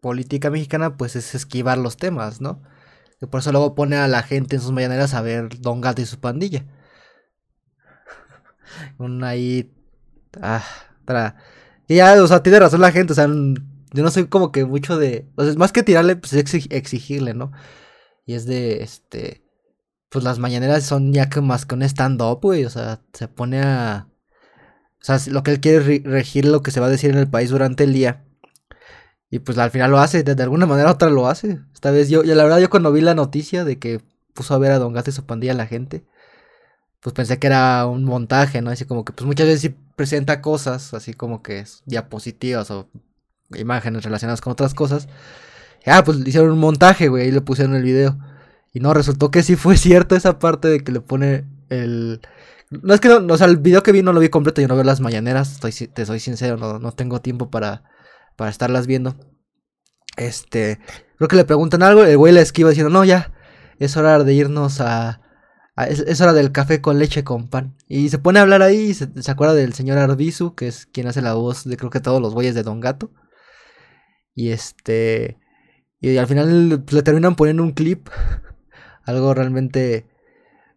política 0.00 0.50
mexicana, 0.50 0.96
pues 0.96 1.16
es 1.16 1.34
esquivar 1.34 1.78
los 1.78 1.96
temas, 1.96 2.40
¿no? 2.40 2.62
Y 3.20 3.26
por 3.26 3.40
eso 3.40 3.52
luego 3.52 3.74
pone 3.74 3.96
a 3.96 4.08
la 4.08 4.22
gente 4.22 4.56
en 4.56 4.62
sus 4.62 4.72
mañaneras 4.72 5.14
a 5.14 5.22
ver 5.22 5.60
Don 5.60 5.80
Gato 5.80 6.02
y 6.02 6.06
su 6.06 6.18
pandilla. 6.18 6.64
Un 8.98 9.22
ahí. 9.24 9.72
Ah, 10.40 10.64
tra... 11.04 11.36
Y 11.86 11.96
ya, 11.96 12.22
o 12.22 12.26
sea, 12.26 12.42
tiene 12.42 12.60
razón 12.60 12.80
la 12.80 12.92
gente, 12.92 13.12
o 13.12 13.16
sea, 13.16 13.28
yo 13.92 14.02
no 14.02 14.10
soy 14.10 14.26
como 14.26 14.52
que 14.52 14.64
mucho 14.64 14.98
de. 14.98 15.28
O 15.36 15.44
sea, 15.44 15.54
más 15.54 15.72
que 15.72 15.82
tirarle, 15.82 16.16
pues 16.16 16.32
exigirle, 16.34 17.34
¿no? 17.34 17.52
Y 18.26 18.34
es 18.34 18.46
de, 18.46 18.82
este 18.82 19.42
pues 20.10 20.24
las 20.24 20.38
mañaneras 20.40 20.84
son 20.84 21.12
ya 21.12 21.30
que 21.30 21.40
más 21.40 21.64
que 21.66 21.76
un 21.76 21.82
stand-up, 21.82 22.40
güey. 22.42 22.64
O 22.64 22.70
sea, 22.70 23.00
se 23.14 23.28
pone 23.28 23.62
a. 23.62 24.08
O 25.00 25.04
sea, 25.04 25.18
lo 25.28 25.42
que 25.42 25.52
él 25.52 25.60
quiere 25.60 26.02
regir 26.04 26.44
lo 26.44 26.62
que 26.62 26.72
se 26.72 26.80
va 26.80 26.86
a 26.86 26.90
decir 26.90 27.10
en 27.10 27.18
el 27.18 27.30
país 27.30 27.50
durante 27.50 27.84
el 27.84 27.94
día. 27.94 28.24
Y 29.30 29.38
pues 29.38 29.56
al 29.58 29.70
final 29.70 29.92
lo 29.92 29.98
hace, 30.00 30.24
de, 30.24 30.42
alguna 30.42 30.66
manera 30.66 30.90
u 30.90 30.92
otra 30.92 31.08
lo 31.10 31.28
hace. 31.28 31.60
Esta 31.72 31.90
vez 31.92 32.10
yo, 32.10 32.22
y 32.24 32.26
la 32.26 32.42
verdad, 32.42 32.58
yo 32.58 32.68
cuando 32.70 32.92
vi 32.92 33.00
la 33.00 33.14
noticia 33.14 33.64
de 33.64 33.78
que 33.78 34.00
puso 34.34 34.54
a 34.54 34.58
ver 34.58 34.72
a 34.72 34.78
Don 34.78 34.92
Gato 34.92 35.10
y 35.10 35.12
su 35.12 35.24
pandilla 35.24 35.52
a 35.52 35.56
la 35.56 35.66
gente, 35.66 36.04
pues 37.00 37.14
pensé 37.14 37.38
que 37.38 37.46
era 37.46 37.86
un 37.86 38.04
montaje, 38.04 38.60
¿no? 38.62 38.70
Así 38.70 38.84
como 38.84 39.04
que 39.04 39.12
pues 39.12 39.26
muchas 39.26 39.46
veces 39.46 39.60
sí 39.62 39.76
presenta 39.96 40.42
cosas, 40.42 40.94
así 40.94 41.14
como 41.14 41.42
que 41.42 41.64
diapositivas 41.86 42.70
o 42.70 42.88
imágenes 43.56 44.04
relacionadas 44.04 44.40
con 44.40 44.52
otras 44.52 44.74
cosas. 44.74 45.08
ah, 45.86 46.04
pues 46.04 46.18
hicieron 46.26 46.52
un 46.52 46.58
montaje, 46.58 47.08
güey, 47.08 47.28
y 47.28 47.32
le 47.32 47.40
pusieron 47.40 47.74
el 47.74 47.82
video. 47.82 48.18
Y 48.72 48.80
no, 48.80 48.94
resultó 48.94 49.30
que 49.30 49.42
sí 49.42 49.56
fue 49.56 49.76
cierto 49.78 50.16
esa 50.16 50.38
parte 50.38 50.68
de 50.68 50.80
que 50.84 50.92
le 50.92 51.00
pone 51.00 51.44
el... 51.68 52.20
No 52.70 52.94
es 52.94 53.00
que 53.00 53.08
no, 53.08 53.34
o 53.34 53.36
sea, 53.36 53.48
el 53.48 53.56
video 53.56 53.82
que 53.82 53.90
vi 53.90 54.02
no 54.02 54.12
lo 54.12 54.20
vi 54.20 54.28
completo, 54.28 54.60
yo 54.60 54.68
no 54.68 54.76
veo 54.76 54.84
las 54.84 55.00
mañaneras, 55.00 55.58
te 55.92 56.06
soy 56.06 56.20
sincero, 56.20 56.56
no, 56.56 56.78
no 56.78 56.92
tengo 56.92 57.20
tiempo 57.20 57.50
para, 57.50 57.82
para 58.36 58.50
estarlas 58.50 58.86
viendo. 58.86 59.16
Este, 60.16 60.78
creo 61.16 61.28
que 61.28 61.36
le 61.36 61.44
preguntan 61.44 61.82
algo, 61.82 62.04
el 62.04 62.16
güey 62.16 62.32
le 62.32 62.40
esquiva 62.40 62.70
diciendo, 62.70 62.90
no, 62.90 63.04
ya, 63.04 63.32
es 63.80 63.96
hora 63.96 64.22
de 64.22 64.34
irnos 64.34 64.80
a... 64.80 65.20
es, 65.88 66.20
hora 66.20 66.32
del 66.32 66.52
café 66.52 66.80
con 66.80 66.98
leche 66.98 67.24
con 67.24 67.48
pan. 67.48 67.76
Y 67.88 68.10
se 68.10 68.18
pone 68.18 68.38
a 68.38 68.42
hablar 68.42 68.62
ahí 68.62 68.90
y 68.90 68.94
se, 68.94 69.08
acuerda 69.30 69.54
del 69.54 69.72
señor 69.72 69.98
Arbizu, 69.98 70.54
que 70.54 70.68
es 70.68 70.86
quien 70.86 71.08
hace 71.08 71.22
la 71.22 71.34
voz 71.34 71.64
de 71.64 71.76
creo 71.76 71.90
que 71.90 72.00
todos 72.00 72.20
los 72.20 72.34
güeyes 72.34 72.54
de 72.54 72.62
Don 72.62 72.80
Gato. 72.80 73.10
Y 74.40 74.52
este... 74.52 75.36
Y 76.00 76.16
al 76.16 76.26
final 76.26 76.82
pues, 76.82 76.94
le 76.94 77.02
terminan 77.02 77.36
poniendo 77.36 77.62
un 77.62 77.72
clip 77.72 78.08
algo 79.04 79.34
realmente... 79.34 80.06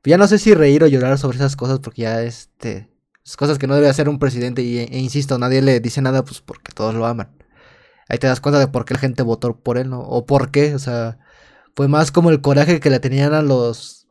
Ya 0.03 0.17
no 0.17 0.27
sé 0.27 0.37
si 0.37 0.53
reír 0.53 0.83
o 0.83 0.87
llorar 0.87 1.17
sobre 1.17 1.37
esas 1.37 1.55
cosas 1.55 1.79
porque 1.79 2.01
ya 2.01 2.21
este... 2.21 2.89
Es 3.25 3.37
cosas 3.37 3.57
que 3.57 3.67
no 3.67 3.75
debe 3.75 3.87
hacer 3.87 4.09
un 4.09 4.19
presidente 4.19 4.63
y, 4.63 4.79
e, 4.79 4.99
insisto, 4.99 5.39
nadie 5.39 5.61
le 5.61 5.79
dice 5.79 6.01
nada 6.01 6.25
pues 6.25 6.41
porque 6.41 6.73
todos 6.73 6.93
lo 6.93 7.05
aman. 7.05 7.29
Ahí 8.09 8.17
te 8.17 8.27
das 8.27 8.41
cuenta 8.41 8.59
de 8.59 8.67
por 8.67 8.83
qué 8.83 8.95
la 8.95 8.99
gente 8.99 9.23
votó 9.23 9.55
por 9.55 9.77
él, 9.77 9.89
¿no? 9.89 10.01
O 10.01 10.25
por 10.25 10.51
qué, 10.51 10.75
o 10.75 10.79
sea, 10.79 11.19
fue 11.73 11.87
más 11.87 12.11
como 12.11 12.31
el 12.31 12.41
coraje 12.41 12.81
que 12.81 12.89
le 12.89 12.99
tenían 12.99 13.33
a 13.33 13.41
los 13.41 14.03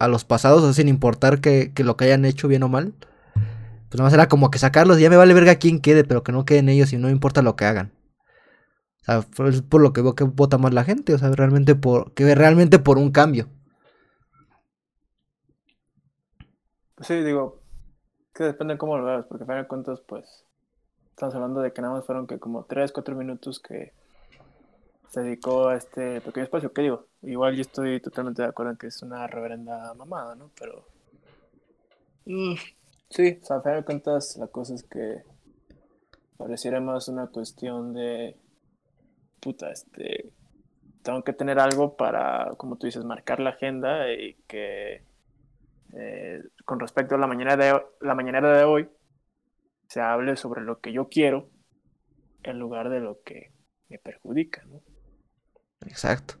a 0.00 0.08
los 0.08 0.24
pasados, 0.24 0.74
sin 0.74 0.88
importar 0.88 1.40
que, 1.40 1.72
lo 1.76 1.96
que 1.96 2.06
hayan 2.06 2.24
hecho 2.24 2.48
bien 2.48 2.64
o 2.64 2.68
mal. 2.68 2.94
Pues 3.88 4.00
más 4.00 4.12
era 4.12 4.28
como 4.28 4.50
que 4.50 4.58
sacarlos, 4.58 4.98
ya 4.98 5.10
me 5.10 5.16
vale 5.16 5.34
verga 5.34 5.56
quién 5.56 5.80
quede, 5.80 6.04
pero 6.04 6.22
que 6.22 6.32
no 6.32 6.44
queden 6.44 6.68
ellos 6.68 6.92
y 6.92 6.98
no 6.98 7.10
importa 7.10 7.42
lo 7.42 7.56
que 7.56 7.64
hagan. 7.64 7.92
Es 9.08 9.62
por 9.62 9.80
lo 9.80 9.92
que 9.92 10.02
veo 10.02 10.14
que 10.14 10.24
vota 10.24 10.58
más 10.58 10.74
la 10.74 10.84
gente, 10.84 11.14
o 11.14 11.18
sea, 11.18 11.30
realmente 11.30 11.74
por 11.74 12.12
que 12.12 12.34
realmente 12.34 12.78
por 12.78 12.98
un 12.98 13.10
cambio. 13.10 13.48
Sí, 17.00 17.22
digo, 17.22 17.60
que 18.34 18.44
depende 18.44 18.74
de 18.74 18.78
cómo 18.78 18.98
lo 18.98 19.04
veas, 19.04 19.24
porque 19.26 19.44
a 19.44 19.46
final 19.46 19.62
de 19.62 19.68
cuentas, 19.68 20.00
pues, 20.06 20.44
estamos 21.10 21.34
hablando 21.34 21.60
de 21.60 21.72
que 21.72 21.80
nada 21.80 21.94
más 21.94 22.04
fueron 22.04 22.26
que 22.26 22.38
como 22.38 22.64
3, 22.64 22.92
4 22.92 23.14
minutos 23.16 23.60
que 23.60 23.92
se 25.08 25.20
dedicó 25.22 25.68
a 25.68 25.76
este 25.76 26.20
pequeño 26.20 26.44
espacio. 26.44 26.72
¿Qué 26.72 26.82
digo? 26.82 27.06
Igual 27.22 27.56
yo 27.56 27.62
estoy 27.62 28.00
totalmente 28.00 28.42
de 28.42 28.48
acuerdo 28.48 28.72
en 28.72 28.78
que 28.78 28.88
es 28.88 29.02
una 29.02 29.26
reverenda 29.26 29.94
mamada, 29.94 30.34
¿no? 30.34 30.50
Pero. 30.58 30.84
Mm, 32.26 32.54
sí, 33.08 33.38
o 33.42 33.44
sea, 33.44 33.56
a 33.56 33.62
final 33.62 33.78
de 33.78 33.84
cuentas, 33.84 34.36
la 34.36 34.48
cosa 34.48 34.74
es 34.74 34.82
que 34.82 35.22
pareciera 36.36 36.80
más 36.80 37.08
una 37.08 37.28
cuestión 37.28 37.94
de. 37.94 38.36
Puta, 39.40 39.70
este. 39.70 40.32
Tengo 41.02 41.22
que 41.22 41.32
tener 41.32 41.58
algo 41.58 41.96
para, 41.96 42.54
como 42.56 42.76
tú 42.76 42.86
dices, 42.86 43.04
marcar 43.04 43.40
la 43.40 43.50
agenda 43.50 44.12
y 44.12 44.34
que 44.46 45.04
eh, 45.94 46.42
con 46.64 46.80
respecto 46.80 47.14
a 47.14 47.18
la 47.18 47.26
mañana, 47.26 47.56
de, 47.56 47.80
la 48.00 48.14
mañanera 48.14 48.56
de 48.56 48.64
hoy, 48.64 48.88
se 49.88 50.00
hable 50.00 50.36
sobre 50.36 50.62
lo 50.62 50.80
que 50.80 50.92
yo 50.92 51.08
quiero 51.08 51.48
en 52.42 52.58
lugar 52.58 52.90
de 52.90 53.00
lo 53.00 53.22
que 53.22 53.52
me 53.88 53.98
perjudica. 53.98 54.64
¿no? 54.66 54.82
Exacto. 55.86 56.34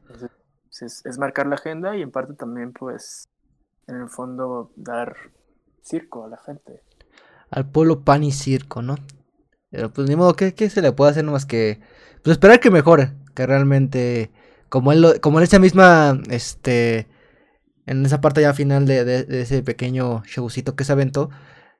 es, 0.80 1.18
marcar 1.18 1.46
la 1.46 1.54
agenda 1.54 1.96
y 1.96 2.02
en 2.02 2.10
parte 2.10 2.34
también, 2.34 2.72
pues, 2.72 3.28
en 3.86 3.96
el 3.96 4.08
fondo, 4.08 4.72
dar 4.76 5.16
circo 5.82 6.24
a 6.24 6.28
la 6.28 6.38
gente. 6.38 6.82
Al 7.50 7.70
pueblo 7.70 8.04
pan 8.04 8.24
y 8.24 8.32
circo, 8.32 8.82
¿no? 8.82 8.96
Pero 9.70 9.92
pues 9.92 10.08
ni 10.08 10.16
modo, 10.16 10.34
¿qué, 10.34 10.54
qué 10.54 10.70
se 10.70 10.82
le 10.82 10.92
puede 10.92 11.10
hacer 11.10 11.24
más 11.24 11.46
que 11.46 11.80
pues 12.22 12.32
esperar 12.34 12.60
que 12.60 12.70
mejore? 12.70 13.12
Que 13.34 13.46
realmente, 13.46 14.32
como 14.68 14.92
él, 14.92 15.20
como 15.20 15.38
en 15.38 15.44
esa 15.44 15.58
misma, 15.58 16.20
este, 16.30 17.08
en 17.86 18.04
esa 18.04 18.20
parte 18.20 18.42
ya 18.42 18.54
final 18.54 18.86
de, 18.86 19.26
ese 19.30 19.62
pequeño 19.62 20.22
showcito 20.24 20.76
que 20.76 20.84
se 20.84 20.92
aventó, 20.92 21.30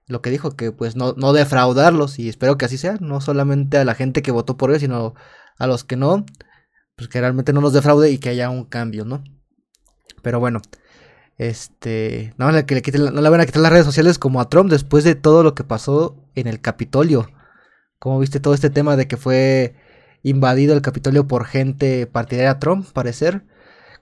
lo 0.06 0.22
que 0.22 0.30
dijo, 0.30 0.56
que 0.56 0.72
pues 0.72 0.96
no, 0.96 1.14
no 1.16 1.32
defraudarlos, 1.32 2.18
y 2.18 2.28
espero 2.28 2.56
que 2.58 2.64
así 2.64 2.78
sea, 2.78 2.96
no 3.00 3.20
solamente 3.20 3.78
a 3.78 3.84
la 3.84 3.94
gente 3.94 4.22
que 4.22 4.32
votó 4.32 4.56
por 4.56 4.72
él, 4.72 4.80
sino 4.80 5.14
a 5.58 5.66
los 5.66 5.84
que 5.84 5.96
no, 5.96 6.24
pues 6.96 7.08
que 7.08 7.20
realmente 7.20 7.52
no 7.52 7.60
nos 7.60 7.72
defraude 7.72 8.10
y 8.10 8.18
que 8.18 8.30
haya 8.30 8.50
un 8.50 8.64
cambio, 8.64 9.04
¿no? 9.04 9.22
Pero 10.22 10.40
bueno, 10.40 10.60
este, 11.36 12.34
no, 12.38 12.50
que 12.66 12.74
le 12.74 13.10
no 13.12 13.20
le 13.20 13.28
van 13.28 13.40
a 13.40 13.46
quitar 13.46 13.62
las 13.62 13.72
redes 13.72 13.86
sociales 13.86 14.18
como 14.18 14.40
a 14.40 14.48
Trump 14.48 14.70
después 14.70 15.04
de 15.04 15.14
todo 15.14 15.42
lo 15.42 15.54
que 15.54 15.64
pasó 15.64 16.16
en 16.34 16.48
el 16.48 16.60
Capitolio. 16.60 17.28
Como 17.98 18.18
viste 18.18 18.40
todo 18.40 18.54
este 18.54 18.70
tema 18.70 18.96
de 18.96 19.08
que 19.08 19.16
fue 19.16 19.74
invadido 20.22 20.74
el 20.74 20.82
Capitolio 20.82 21.26
por 21.26 21.44
gente 21.44 22.06
partidaria 22.06 22.52
a 22.52 22.58
Trump, 22.58 22.86
parecer 22.92 23.42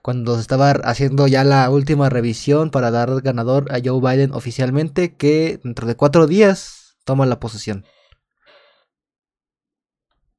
cuando 0.07 0.35
se 0.35 0.41
estaba 0.41 0.71
haciendo 0.71 1.27
ya 1.27 1.43
la 1.43 1.69
última 1.69 2.09
revisión 2.09 2.71
para 2.71 2.91
dar 2.91 3.21
ganador 3.21 3.69
a 3.73 3.79
Joe 3.83 3.99
Biden 3.99 4.33
oficialmente, 4.33 5.15
que 5.15 5.59
dentro 5.61 5.85
de 5.85 5.95
cuatro 5.95 6.27
días 6.27 6.97
toma 7.03 7.25
la 7.25 7.41
posesión. 7.41 7.83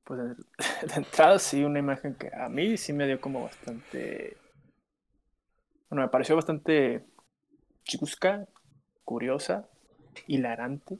pues 0.04 0.20
de 0.20 0.44
entrada 0.96 1.38
sí, 1.38 1.62
una 1.64 1.80
imagen 1.80 2.14
que 2.14 2.30
a 2.34 2.48
mí 2.48 2.78
sí 2.78 2.94
me 2.94 3.06
dio 3.06 3.20
como 3.20 3.42
bastante... 3.42 4.38
Bueno, 5.90 6.02
me 6.02 6.08
pareció 6.08 6.34
bastante 6.34 7.04
chusca, 7.84 8.46
curiosa, 9.04 9.68
hilarante, 10.26 10.98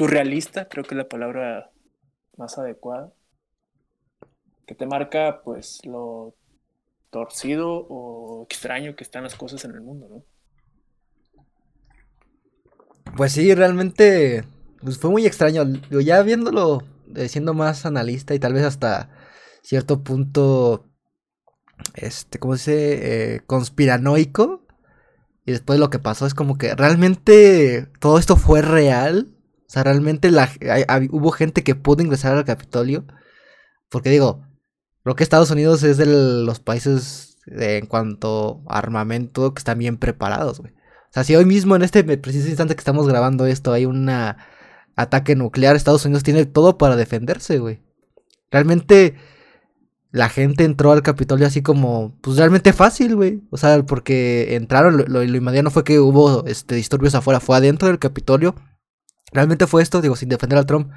surrealista, 0.00 0.66
creo 0.66 0.82
que 0.82 0.94
es 0.94 0.96
la 0.96 1.10
palabra 1.10 1.72
más 2.38 2.56
adecuada, 2.56 3.12
que 4.66 4.74
te 4.74 4.86
marca 4.86 5.42
pues 5.44 5.84
lo 5.84 6.34
torcido 7.10 7.68
o 7.70 8.44
extraño 8.44 8.96
que 8.96 9.04
están 9.04 9.24
las 9.24 9.34
cosas 9.34 9.62
en 9.66 9.72
el 9.72 9.82
mundo, 9.82 10.08
¿no? 10.08 10.24
Pues 13.14 13.32
sí, 13.32 13.54
realmente 13.54 14.44
pues 14.80 14.96
fue 14.96 15.10
muy 15.10 15.26
extraño. 15.26 15.64
Ya 15.90 16.22
viéndolo, 16.22 16.82
eh, 17.14 17.28
siendo 17.28 17.52
más 17.52 17.84
analista 17.84 18.34
y 18.34 18.38
tal 18.38 18.54
vez 18.54 18.64
hasta 18.64 19.10
cierto 19.62 20.02
punto, 20.02 20.86
este, 21.92 22.38
¿cómo 22.38 22.56
se 22.56 22.72
dice? 22.72 23.34
Eh, 23.34 23.40
conspiranoico. 23.46 24.66
Y 25.44 25.52
después 25.52 25.78
lo 25.78 25.90
que 25.90 25.98
pasó 25.98 26.24
es 26.24 26.32
como 26.32 26.56
que 26.56 26.74
realmente 26.74 27.86
todo 27.98 28.18
esto 28.18 28.36
fue 28.36 28.62
real. 28.62 29.36
O 29.70 29.72
sea, 29.72 29.84
realmente 29.84 30.32
hubo 31.12 31.30
gente 31.30 31.62
que 31.62 31.76
pudo 31.76 32.02
ingresar 32.02 32.36
al 32.36 32.44
Capitolio. 32.44 33.04
Porque 33.88 34.10
digo, 34.10 34.44
creo 35.04 35.14
que 35.14 35.22
Estados 35.22 35.52
Unidos 35.52 35.84
es 35.84 35.96
de 35.96 36.06
los 36.06 36.58
países 36.58 37.38
en 37.46 37.86
cuanto 37.86 38.64
a 38.66 38.78
armamento 38.78 39.54
que 39.54 39.60
están 39.60 39.78
bien 39.78 39.96
preparados, 39.96 40.58
güey. 40.58 40.72
O 40.72 41.12
sea, 41.12 41.22
si 41.22 41.36
hoy 41.36 41.44
mismo 41.44 41.76
en 41.76 41.82
este 41.82 42.02
preciso 42.02 42.48
instante 42.48 42.74
que 42.74 42.80
estamos 42.80 43.06
grabando 43.06 43.46
esto 43.46 43.72
hay 43.72 43.86
un 43.86 44.10
ataque 44.96 45.36
nuclear, 45.36 45.76
Estados 45.76 46.04
Unidos 46.04 46.24
tiene 46.24 46.46
todo 46.46 46.76
para 46.76 46.96
defenderse, 46.96 47.60
güey. 47.60 47.80
Realmente 48.50 49.14
la 50.10 50.30
gente 50.30 50.64
entró 50.64 50.90
al 50.90 51.02
Capitolio 51.02 51.46
así 51.46 51.62
como, 51.62 52.18
pues 52.22 52.38
realmente 52.38 52.72
fácil, 52.72 53.14
güey. 53.14 53.44
O 53.50 53.56
sea, 53.56 53.84
porque 53.84 54.56
entraron, 54.56 54.96
lo, 54.96 55.04
lo, 55.06 55.22
inmediato 55.22 55.62
no 55.62 55.70
fue 55.70 55.84
que 55.84 56.00
hubo 56.00 56.44
este, 56.46 56.74
disturbios 56.74 57.14
afuera, 57.14 57.38
fue 57.38 57.56
adentro 57.56 57.86
del 57.86 58.00
Capitolio. 58.00 58.56
Realmente 59.32 59.66
fue 59.66 59.82
esto, 59.82 60.00
digo, 60.00 60.16
sin 60.16 60.28
defender 60.28 60.58
al 60.58 60.66
Trump. 60.66 60.90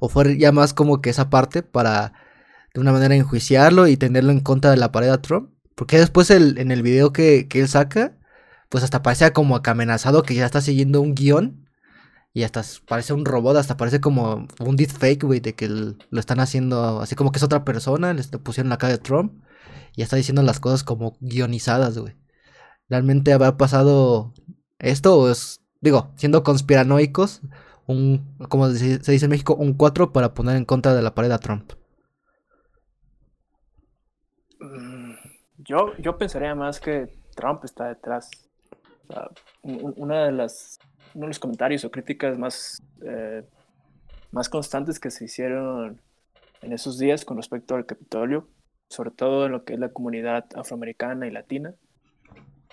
O 0.00 0.08
fue 0.08 0.38
ya 0.38 0.52
más 0.52 0.74
como 0.74 1.00
que 1.00 1.10
esa 1.10 1.30
parte 1.30 1.62
para 1.62 2.12
de 2.74 2.80
una 2.80 2.92
manera 2.92 3.14
enjuiciarlo 3.14 3.88
y 3.88 3.96
tenerlo 3.96 4.30
en 4.32 4.40
contra 4.40 4.70
de 4.70 4.76
la 4.76 4.92
pared 4.92 5.08
a 5.08 5.20
Trump. 5.20 5.50
Porque 5.74 5.98
después 5.98 6.30
el, 6.30 6.58
en 6.58 6.70
el 6.70 6.82
video 6.82 7.12
que, 7.12 7.48
que 7.48 7.60
él 7.60 7.68
saca, 7.68 8.16
pues 8.68 8.84
hasta 8.84 9.02
parece 9.02 9.32
como 9.32 9.60
que 9.62 9.70
amenazado 9.70 10.22
que 10.22 10.34
ya 10.34 10.46
está 10.46 10.60
siguiendo 10.60 11.00
un 11.00 11.14
guion. 11.14 11.68
Y 12.32 12.44
hasta 12.44 12.62
parece 12.86 13.12
un 13.12 13.24
robot, 13.24 13.56
hasta 13.56 13.76
parece 13.76 14.00
como 14.00 14.46
un 14.60 14.76
deepfake, 14.76 15.24
güey, 15.24 15.40
de 15.40 15.54
que 15.56 15.68
lo 15.68 16.20
están 16.20 16.38
haciendo 16.38 17.00
así 17.00 17.16
como 17.16 17.32
que 17.32 17.38
es 17.38 17.42
otra 17.42 17.64
persona, 17.64 18.12
le 18.12 18.22
pusieron 18.38 18.70
la 18.70 18.78
cara 18.78 18.92
de 18.92 18.98
Trump 18.98 19.42
y 19.96 20.02
está 20.02 20.16
diciendo 20.16 20.42
las 20.42 20.60
cosas 20.60 20.84
como 20.84 21.16
guionizadas, 21.20 21.98
güey. 21.98 22.16
¿Realmente 22.88 23.32
habrá 23.32 23.56
pasado 23.56 24.32
esto 24.78 25.16
o 25.16 25.30
es, 25.30 25.60
digo, 25.80 26.12
siendo 26.16 26.42
conspiranoicos, 26.42 27.42
un, 27.90 28.36
como 28.48 28.68
se 28.70 28.98
dice 28.98 29.24
en 29.24 29.30
México, 29.30 29.54
un 29.54 29.74
4 29.74 30.12
para 30.12 30.34
poner 30.34 30.56
en 30.56 30.64
contra 30.64 30.94
de 30.94 31.02
la 31.02 31.14
pared 31.14 31.30
a 31.30 31.38
Trump? 31.38 31.72
Mm, 34.60 35.12
yo, 35.58 35.96
yo 35.98 36.18
pensaría 36.18 36.54
más 36.54 36.80
que 36.80 37.08
Trump 37.34 37.64
está 37.64 37.88
detrás 37.88 38.30
una 39.62 40.26
de 40.26 40.32
las, 40.32 40.78
uno 41.14 41.22
de 41.22 41.28
los 41.28 41.38
comentarios 41.38 41.84
o 41.84 41.90
críticas 41.90 42.38
más, 42.38 42.82
eh, 43.02 43.42
más 44.30 44.48
constantes 44.48 45.00
que 45.00 45.10
se 45.10 45.24
hicieron 45.24 46.00
en 46.62 46.72
esos 46.72 46.98
días 46.98 47.24
con 47.24 47.36
respecto 47.36 47.74
al 47.74 47.86
Capitolio, 47.86 48.48
sobre 48.88 49.10
todo 49.10 49.46
en 49.46 49.52
lo 49.52 49.64
que 49.64 49.74
es 49.74 49.80
la 49.80 49.90
comunidad 49.90 50.46
afroamericana 50.54 51.26
y 51.26 51.30
latina, 51.30 51.74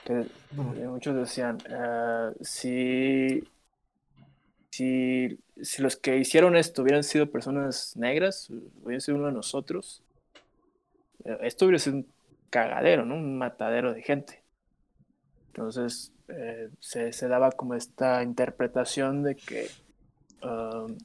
que 0.05 0.19
eh, 0.21 0.87
muchos 0.87 1.15
decían, 1.15 1.57
uh, 1.69 2.33
si, 2.41 3.43
si, 4.71 5.39
los 5.79 5.95
que 5.95 6.17
hicieron 6.17 6.55
esto 6.55 6.81
hubieran 6.81 7.03
sido 7.03 7.31
personas 7.31 7.95
negras, 7.95 8.49
hubieran 8.83 9.01
sido 9.01 9.17
uno 9.17 9.27
de 9.27 9.33
nosotros, 9.33 10.03
esto 11.41 11.65
hubiera 11.65 11.79
sido 11.79 11.97
un 11.97 12.07
cagadero, 12.49 13.05
¿no? 13.05 13.15
un 13.15 13.37
matadero 13.37 13.93
de 13.93 14.01
gente. 14.01 14.43
Entonces, 15.47 16.13
eh, 16.29 16.69
se, 16.79 17.27
daba 17.27 17.51
como 17.51 17.73
esta 17.73 18.21
interpretación 18.21 19.23
de 19.23 19.35
que 19.35 19.69
um, 20.43 20.95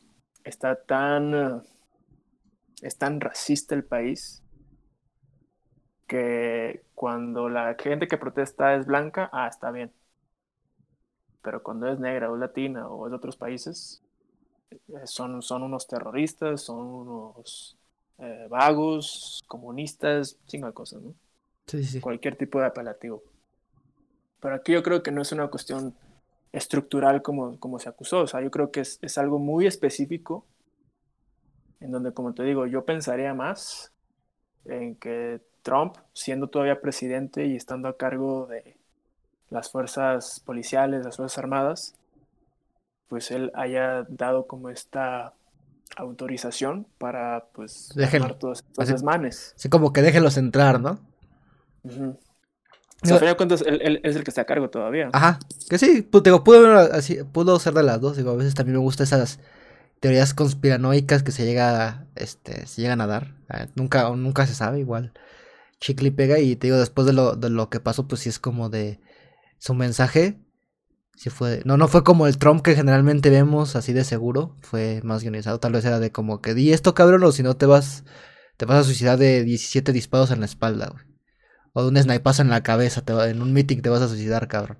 está 0.44 0.76
tan, 0.76 1.62
es 2.82 2.98
tan 2.98 3.20
racista 3.20 3.74
el 3.74 3.84
país 3.84 4.42
que 6.06 6.82
cuando 6.94 7.48
la 7.48 7.74
gente 7.78 8.06
que 8.06 8.18
protesta 8.18 8.74
es 8.74 8.84
blanca, 8.86 9.30
ah, 9.32 9.48
está 9.48 9.70
bien. 9.70 9.92
Pero 11.42 11.62
cuando 11.62 11.88
es 11.88 11.98
negra 11.98 12.30
o 12.30 12.36
latina 12.36 12.88
o 12.88 13.08
de 13.08 13.16
otros 13.16 13.36
países, 13.36 14.02
eh, 14.70 14.78
son, 15.06 15.42
son 15.42 15.62
unos 15.62 15.86
terroristas, 15.86 16.62
son 16.62 16.78
unos 16.78 17.76
eh, 18.18 18.46
vagos, 18.48 19.42
comunistas, 19.48 20.38
chingo 20.46 20.66
de 20.68 20.72
cosas, 20.72 21.02
¿no? 21.02 21.14
Sí, 21.66 21.84
sí. 21.84 22.00
Cualquier 22.00 22.36
tipo 22.36 22.60
de 22.60 22.66
apelativo. 22.66 23.22
Pero 24.40 24.54
aquí 24.54 24.72
yo 24.72 24.82
creo 24.82 25.02
que 25.02 25.10
no 25.10 25.22
es 25.22 25.32
una 25.32 25.48
cuestión 25.48 25.94
estructural 26.52 27.22
como, 27.22 27.58
como 27.58 27.78
se 27.78 27.88
acusó. 27.88 28.20
O 28.20 28.26
sea, 28.26 28.40
yo 28.40 28.50
creo 28.50 28.70
que 28.70 28.80
es, 28.80 28.98
es 29.02 29.18
algo 29.18 29.38
muy 29.38 29.66
específico 29.66 30.44
en 31.80 31.90
donde, 31.90 32.12
como 32.12 32.32
te 32.32 32.44
digo, 32.44 32.66
yo 32.66 32.84
pensaría 32.84 33.34
más 33.34 33.92
en 34.64 34.94
que 34.96 35.40
Trump, 35.62 35.96
siendo 36.12 36.48
todavía 36.48 36.80
presidente 36.80 37.46
y 37.46 37.56
estando 37.56 37.88
a 37.88 37.96
cargo 37.96 38.46
de 38.46 38.76
las 39.52 39.70
fuerzas 39.70 40.40
policiales, 40.44 41.04
las 41.04 41.16
fuerzas 41.16 41.38
armadas, 41.38 41.94
pues 43.08 43.30
él 43.30 43.52
haya 43.54 44.06
dado 44.08 44.46
como 44.46 44.70
esta 44.70 45.34
autorización 45.96 46.86
para 46.98 47.44
pues 47.52 47.90
Déjenlo. 47.94 48.36
todos 48.36 48.64
estos 48.66 48.88
desmanes. 48.88 49.52
Sí, 49.56 49.68
como 49.68 49.92
que 49.92 50.00
déjenlos 50.00 50.38
entrar, 50.38 50.80
¿no? 50.80 50.98
O 51.84 53.06
sea, 53.06 53.16
al 53.16 53.36
cuentas, 53.36 53.62
él, 53.66 54.00
es 54.02 54.16
el 54.16 54.24
que 54.24 54.30
está 54.30 54.42
a 54.42 54.46
cargo 54.46 54.70
todavía. 54.70 55.10
Ajá, 55.12 55.38
que 55.68 55.76
sí, 55.76 56.02
pues, 56.02 56.22
digo, 56.22 56.44
pudo, 56.44 56.76
así, 56.78 57.18
pudo 57.32 57.58
ser 57.58 57.74
de 57.74 57.82
las 57.82 58.00
dos. 58.00 58.16
Digo, 58.16 58.30
a 58.30 58.36
veces 58.36 58.54
también 58.54 58.76
me 58.76 58.82
gustan 58.82 59.04
esas 59.04 59.40
teorías 60.00 60.34
conspiranoicas 60.34 61.22
que 61.22 61.32
se 61.32 61.44
llega, 61.44 62.06
este, 62.14 62.66
se 62.66 62.80
llegan 62.80 63.00
a 63.00 63.06
dar. 63.06 63.34
Ah, 63.48 63.66
nunca, 63.74 64.08
nunca 64.10 64.46
se 64.46 64.54
sabe, 64.54 64.78
igual. 64.78 65.12
Chicle 65.80 66.12
pega 66.12 66.38
y 66.38 66.56
te 66.56 66.68
digo, 66.68 66.78
después 66.78 67.06
de 67.06 67.12
lo, 67.12 67.34
de 67.34 67.50
lo 67.50 67.68
que 67.68 67.80
pasó, 67.80 68.06
pues 68.06 68.22
sí 68.22 68.28
es 68.28 68.38
como 68.38 68.70
de 68.70 69.00
su 69.62 69.74
mensaje. 69.74 70.40
Sí 71.14 71.30
fue, 71.30 71.62
no, 71.64 71.76
no 71.76 71.86
fue 71.86 72.02
como 72.02 72.26
el 72.26 72.36
Trump 72.36 72.62
que 72.62 72.74
generalmente 72.74 73.30
vemos 73.30 73.76
así 73.76 73.92
de 73.92 74.02
seguro. 74.02 74.56
Fue 74.60 75.00
más 75.04 75.22
guionizado. 75.22 75.60
Tal 75.60 75.72
vez 75.72 75.84
era 75.84 76.00
de 76.00 76.10
como 76.10 76.42
que 76.42 76.52
di 76.52 76.72
esto, 76.72 76.94
cabrón, 76.94 77.22
o 77.22 77.30
si 77.30 77.44
no 77.44 77.56
te 77.56 77.66
vas, 77.66 78.04
te 78.56 78.66
vas 78.66 78.78
a 78.78 78.82
suicidar 78.82 79.18
de 79.18 79.44
17 79.44 79.92
disparos 79.92 80.32
en 80.32 80.40
la 80.40 80.46
espalda, 80.46 80.88
güey. 80.90 81.04
O 81.74 81.82
de 81.82 81.88
un 81.90 81.96
snipazo 81.96 82.42
en 82.42 82.50
la 82.50 82.64
cabeza, 82.64 83.04
te 83.04 83.12
en 83.12 83.40
un 83.40 83.52
meeting 83.52 83.82
te 83.82 83.88
vas 83.88 84.02
a 84.02 84.08
suicidar, 84.08 84.48
cabrón. 84.48 84.78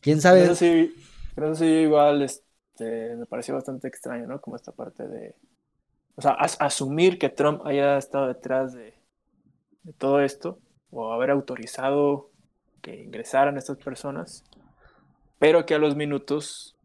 ¿Quién 0.00 0.20
sabe? 0.20 0.52
Sí, 0.56 0.92
pero 1.36 1.52
eso 1.52 1.62
sí 1.62 1.70
igual 1.70 2.22
este, 2.22 3.14
me 3.14 3.26
pareció 3.26 3.54
bastante 3.54 3.86
extraño, 3.86 4.26
¿no? 4.26 4.40
Como 4.40 4.56
esta 4.56 4.72
parte 4.72 5.06
de... 5.06 5.36
O 6.16 6.22
sea, 6.22 6.32
asumir 6.32 7.20
que 7.20 7.28
Trump 7.28 7.64
haya 7.64 7.98
estado 7.98 8.26
detrás 8.26 8.74
de, 8.74 8.94
de 9.84 9.92
todo 9.92 10.20
esto, 10.20 10.58
o 10.90 11.12
haber 11.12 11.30
autorizado 11.30 12.29
que 12.80 13.02
ingresaran 13.02 13.56
estas 13.56 13.78
personas, 13.78 14.44
pero 15.38 15.66
que 15.66 15.74
a 15.74 15.78
los 15.78 15.96
minutos, 15.96 16.76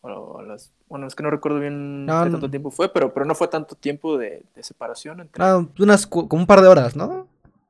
o 0.00 0.38
a 0.38 0.42
las, 0.42 0.72
bueno, 0.88 1.06
es 1.06 1.14
que 1.14 1.22
no 1.22 1.30
recuerdo 1.30 1.60
bien 1.60 2.06
qué 2.06 2.30
tanto 2.30 2.50
tiempo 2.50 2.70
fue, 2.70 2.92
pero, 2.92 3.12
pero 3.12 3.26
no 3.26 3.34
fue 3.34 3.48
tanto 3.48 3.74
tiempo 3.74 4.18
de, 4.18 4.44
de 4.54 4.62
separación 4.62 5.20
entre... 5.20 5.44
Ah, 5.44 5.66
unas, 5.78 6.06
como 6.06 6.28
un 6.32 6.46
par 6.46 6.60
de 6.60 6.68
horas, 6.68 6.96
¿no? 6.96 7.28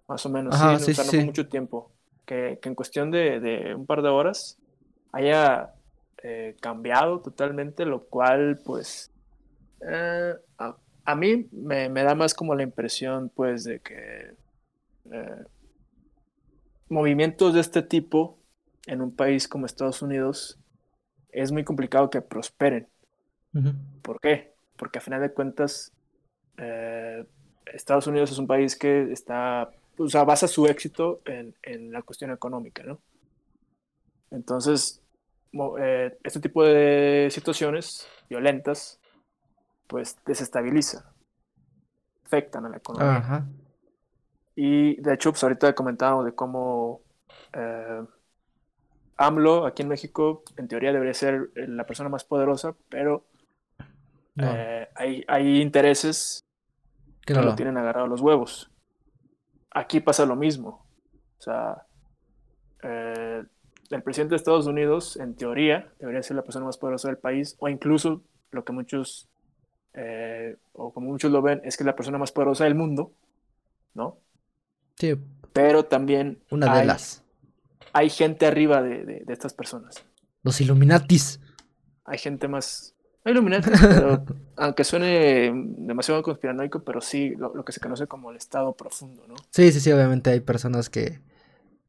más 0.09 0.25
o 0.27 0.29
menos. 0.29 0.55
sí, 0.83 0.93
no, 0.97 1.05
fue 1.05 1.25
mucho 1.25 1.49
tiempo. 1.49 1.91
Que, 2.25 2.59
en 2.63 2.75
cuestión 2.75 3.11
de, 3.11 3.75
un 3.77 3.87
par 3.87 4.03
de 4.03 4.09
horas 4.09 4.59
haya 5.13 5.75
eh, 6.23 6.57
cambiado 6.61 7.21
totalmente, 7.21 7.85
lo 7.85 8.05
cual, 8.05 8.61
pues, 8.65 9.11
eh, 9.89 10.35
a, 10.59 11.15
mí 11.15 11.49
me, 11.53 11.89
da 11.89 12.15
más 12.15 12.35
como 12.35 12.55
la 12.55 12.63
impresión, 12.63 13.31
pues, 13.35 13.65
de 13.65 13.81
que 13.81 14.33
eh, 15.13 15.45
movimientos 16.89 17.55
de 17.55 17.61
este 17.61 17.83
tipo 17.83 18.39
en 18.87 19.01
un 19.01 19.15
país 19.15 19.49
como 19.49 19.67
Estados 19.67 20.03
Unidos 20.03 20.59
es 21.31 21.53
muy 21.53 21.65
complicado 21.65 22.11
que 22.11 22.23
prosperen. 22.23 22.89
¿Por 24.03 24.21
qué? 24.21 24.53
Porque 24.77 24.99
a 24.99 25.03
final 25.03 25.21
de 25.21 25.33
cuentas, 25.33 25.93
Estados 27.67 28.07
Unidos 28.07 28.31
es 28.31 28.39
un 28.39 28.47
país 28.47 28.77
que 28.77 29.11
está 29.13 29.71
o 29.99 30.09
sea, 30.09 30.25
basa 30.25 30.49
su 30.49 30.67
éxito 30.67 31.21
en, 31.25 31.55
en 31.63 31.93
la 31.93 32.03
cuestión 32.03 32.31
económica, 32.31 32.83
¿no? 32.83 33.01
Entonces, 34.31 35.03
eh, 35.79 36.19
este 36.23 36.41
tipo 36.41 36.65
de 36.65 37.29
situaciones 37.31 38.07
violentas 38.29 39.01
pues 39.87 40.19
desestabiliza, 40.27 41.13
afectan 42.25 42.67
a 42.67 42.69
la 42.69 42.77
economía. 42.79 43.47
Y 44.57 45.01
de 45.01 45.15
hecho, 45.15 45.31
pues 45.31 45.43
ahorita 45.45 45.75
comentábamos 45.75 46.25
de 46.25 46.35
cómo 46.35 47.03
eh, 47.53 48.03
AMLO 49.19 49.67
aquí 49.67 49.83
en 49.83 49.89
México, 49.89 50.43
en 50.57 50.67
teoría, 50.67 50.93
debería 50.93 51.15
ser 51.15 51.51
la 51.55 51.85
persona 51.85 52.09
más 52.09 52.25
poderosa, 52.25 52.75
pero 52.89 53.25
eh, 54.39 54.89
hay, 54.95 55.25
hay, 55.29 55.61
intereses 55.61 56.43
que 57.25 57.35
no 57.35 57.43
lo 57.43 57.55
tienen 57.55 57.77
agarrado 57.77 58.07
los 58.07 58.21
huevos. 58.21 58.71
Aquí 59.71 60.01
pasa 60.01 60.27
lo 60.27 60.37
mismo. 60.37 60.87
O 61.39 61.43
sea, 61.43 61.87
eh, 62.83 63.45
el 63.91 64.03
presidente 64.03 64.33
de 64.33 64.37
Estados 64.37 64.67
Unidos, 64.67 65.17
en 65.17 65.35
teoría, 65.35 65.93
debería 65.99 66.23
ser 66.23 66.37
la 66.37 66.43
persona 66.43 66.67
más 66.67 66.79
poderosa 66.79 67.09
del 67.09 67.19
país, 67.19 67.57
o 67.59 67.69
incluso 67.69 68.23
lo 68.51 68.65
que 68.65 68.73
muchos, 68.73 69.29
eh, 69.95 70.57
o 70.73 70.93
como 70.93 71.09
muchos 71.09 71.31
lo 71.31 71.43
ven, 71.43 71.61
es 71.65 71.77
que 71.77 71.83
es 71.83 71.87
la 71.87 71.97
persona 71.97 72.19
más 72.19 72.33
poderosa 72.33 72.65
del 72.65 72.75
mundo, 72.75 73.13
¿no? 73.95 74.19
Sí. 74.99 75.17
Pero 75.53 75.85
también... 75.85 76.39
Una 76.51 76.79
de 76.79 76.85
las. 76.85 77.23
Hay 77.93 78.11
gente 78.11 78.47
arriba 78.47 78.83
de, 78.83 79.25
estas 79.29 79.55
personas. 79.55 79.97
Los 80.43 80.61
Illuminatis. 80.61 81.41
Hay 82.05 82.19
gente 82.19 82.49
más... 82.49 82.95
Hay 83.25 83.33
Illuminatis, 83.33 83.73
pero 83.81 84.25
aunque 84.57 84.85
suene 84.85 85.53
demasiado 85.79 86.23
conspiranoico, 86.23 86.85
pero 86.85 87.01
sí 87.01 87.31
lo, 87.37 87.55
lo 87.55 87.65
que 87.65 87.73
se 87.73 87.81
conoce 87.81 88.07
como 88.07 88.31
el 88.31 88.37
estado 88.37 88.75
profundo, 88.75 89.27
¿no? 89.27 89.35
Sí, 89.51 89.73
sí, 89.73 89.81
sí, 89.81 89.91
obviamente 89.93 90.31
hay 90.31 90.41
personas 90.41 90.89
que 90.91 91.21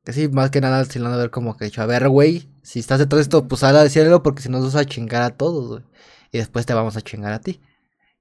que 0.08 0.14
sí, 0.14 0.30
más 0.30 0.52
que 0.52 0.62
nada, 0.62 0.86
si 0.86 1.00
van 1.00 1.12
a 1.12 1.18
ver 1.18 1.32
como 1.32 1.58
que 1.58 1.66
dicho, 1.66 1.82
a 1.82 1.86
ver, 1.86 2.08
güey, 2.08 2.48
si 2.62 2.80
estás 2.80 2.98
de 2.98 3.08
todo 3.08 3.20
esto, 3.20 3.46
pues 3.50 3.60
sal 3.60 3.76
a 3.76 3.84
decirlo 3.84 4.24
porque 4.24 4.42
si 4.42 4.48
nos 4.48 4.64
vas 4.64 4.78
a 4.78 4.86
chingar 4.86 5.22
a 5.22 5.32
todos, 5.32 5.68
güey. 5.68 5.84
Y 6.32 6.38
después 6.38 6.66
te 6.66 6.74
vamos 6.74 6.96
a 6.96 7.02
chingar 7.02 7.34
a 7.34 7.42
ti. 7.42 7.60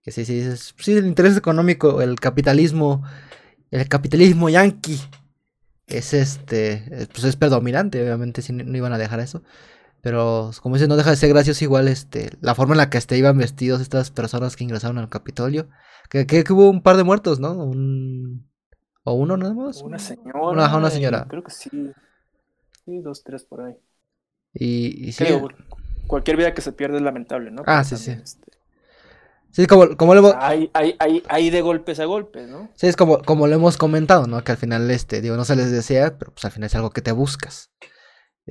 Que 0.03 0.11
sí, 0.11 0.25
sí, 0.25 0.41
es, 0.41 0.75
sí, 0.77 0.95
el 0.95 1.07
interés 1.07 1.37
económico, 1.37 2.03
el 2.03 2.19
capitalismo, 2.19 3.05
el 3.71 3.89
capitalismo 3.89 4.49
yanqui, 4.49 4.99
es 5.87 6.15
este, 6.15 7.09
pues 7.13 7.25
es 7.25 7.37
predominante, 7.37 8.03
obviamente, 8.03 8.43
si 8.43 8.53
no, 8.53 8.77
iban 8.77 8.93
a 8.93 8.99
dejar 8.99 9.21
eso. 9.21 9.43
Pero, 10.03 10.51
como 10.63 10.77
dices, 10.77 10.89
no 10.89 10.97
deja 10.97 11.11
de 11.11 11.17
ser 11.17 11.31
gracioso 11.31 11.65
igual, 11.65 11.89
este, 11.89 12.31
la 12.41 12.55
forma 12.55 12.75
en 12.75 12.79
la 12.79 12.91
que 12.91 12.99
este, 12.99 13.19
iban 13.19 13.39
vestidos 13.39 13.81
estas 13.81 14.11
personas 14.11 14.55
que 14.55 14.65
ingresaron 14.65 14.99
al 14.99 15.09
Capitolio. 15.09 15.69
Que, 16.09 16.27
que, 16.27 16.45
que 16.45 16.53
hubo 16.53 16.71
un 16.71 16.83
par 16.83 16.97
de 16.97 17.03
muertos, 17.03 17.41
¿no? 17.41 17.53
Un, 17.53 18.49
¿O 19.03 19.15
uno 19.15 19.37
nada 19.37 19.55
más? 19.55 19.83
Una 19.83 19.99
señora. 19.99 20.77
Una, 20.77 20.91
señora. 20.91 21.27
Creo 21.29 21.43
que 21.43 21.51
sí. 21.51 21.71
Sí, 22.85 23.01
dos, 23.01 23.25
tres 23.25 23.45
por 23.45 23.63
ahí. 23.63 23.75
Y, 24.53 25.13
sí. 25.13 25.25
cualquier 26.07 26.37
vida 26.37 26.55
que 26.55 26.63
se 26.63 26.73
pierde 26.73 26.97
es 26.97 27.03
lamentable, 27.03 27.51
¿no? 27.51 27.63
Ah, 27.67 27.83
sí, 27.83 27.97
sí. 27.97 28.13
Este 28.13 28.56
sí, 29.57 29.67
como, 29.67 29.97
como 29.97 30.15
lo 30.15 30.37
hay, 30.39 30.71
hay, 30.75 30.95
hay, 30.99 31.23
hay, 31.29 31.51
de 31.51 31.63
golpes 31.63 31.99
a 31.99 32.05
golpes, 32.05 32.49
¿no? 32.49 32.71
Sí, 32.75 32.87
es 32.87 32.97
como, 32.97 33.23
como 33.23 33.47
lo 33.47 33.55
hemos 33.55 33.77
comentado, 33.77 34.27
¿no? 34.27 34.45
Que 34.45 34.53
al 34.53 34.59
final, 34.59 34.91
este, 34.91 35.21
digo, 35.21 35.37
no 35.37 35.45
se 35.45 35.57
les 35.57 35.71
desea, 35.73 36.19
pero 36.19 36.33
pues 36.33 36.45
al 36.45 36.53
final 36.53 36.67
es 36.67 36.75
algo 36.75 36.91
que 36.91 37.03
te 37.03 37.13
buscas. 37.13 37.71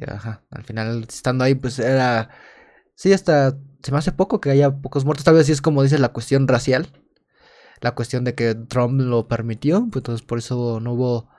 ajá, 0.08 0.44
al 0.52 0.64
final, 0.64 1.06
estando 1.08 1.44
ahí, 1.44 1.56
pues 1.56 1.80
era... 1.80 2.30
Sí, 2.96 3.14
hasta 3.14 3.58
se 3.84 3.92
me 3.92 3.98
hace 4.00 4.12
poco 4.12 4.42
que 4.42 4.50
haya 4.50 4.72
pocos 4.72 5.06
muertos. 5.06 5.26
Tal 5.26 5.36
vez 5.36 5.46
sí 5.46 5.52
es 5.52 5.62
como 5.62 5.84
dices 5.84 6.00
la 6.00 6.14
cuestión 6.14 6.48
racial 6.48 6.88
la 7.82 7.96
cuestión 7.96 8.24
de 8.24 8.36
que 8.36 8.56
Trump 8.56 9.00
lo 9.00 9.28
permitió, 9.28 9.88
pues 9.92 10.02
entonces 10.02 10.26
por 10.26 10.40
eso 10.40 10.80
no 10.80 10.94
hubo 10.94 11.30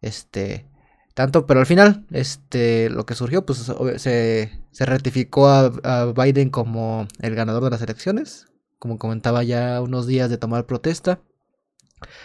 este 0.00 0.68
tanto, 1.14 1.46
pero 1.46 1.60
al 1.60 1.66
final 1.66 2.06
este 2.10 2.88
lo 2.90 3.04
que 3.04 3.14
surgió 3.14 3.44
pues 3.44 3.70
se, 3.96 4.52
se 4.70 4.86
ratificó 4.86 5.48
a, 5.48 6.12
Biden 6.12 6.50
como 6.50 7.06
el 7.20 7.34
ganador 7.34 7.64
de 7.64 7.70
las 7.70 7.82
elecciones, 7.82 8.46
como 8.82 8.98
comentaba 8.98 9.44
ya 9.44 9.80
unos 9.80 10.08
días 10.08 10.28
de 10.28 10.38
tomar 10.38 10.66
protesta, 10.66 11.20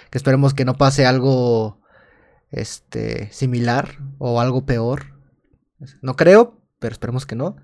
que 0.10 0.18
esperemos 0.18 0.56
que 0.56 0.66
no 0.66 0.76
pase 0.76 1.06
algo 1.06 1.84
este 2.50 3.32
similar 3.32 4.00
o 4.18 4.42
algo 4.42 4.66
peor. 4.66 5.14
No 6.02 6.16
creo, 6.16 6.60
pero 6.80 6.94
esperemos 6.94 7.28
que 7.28 7.36
no. 7.36 7.58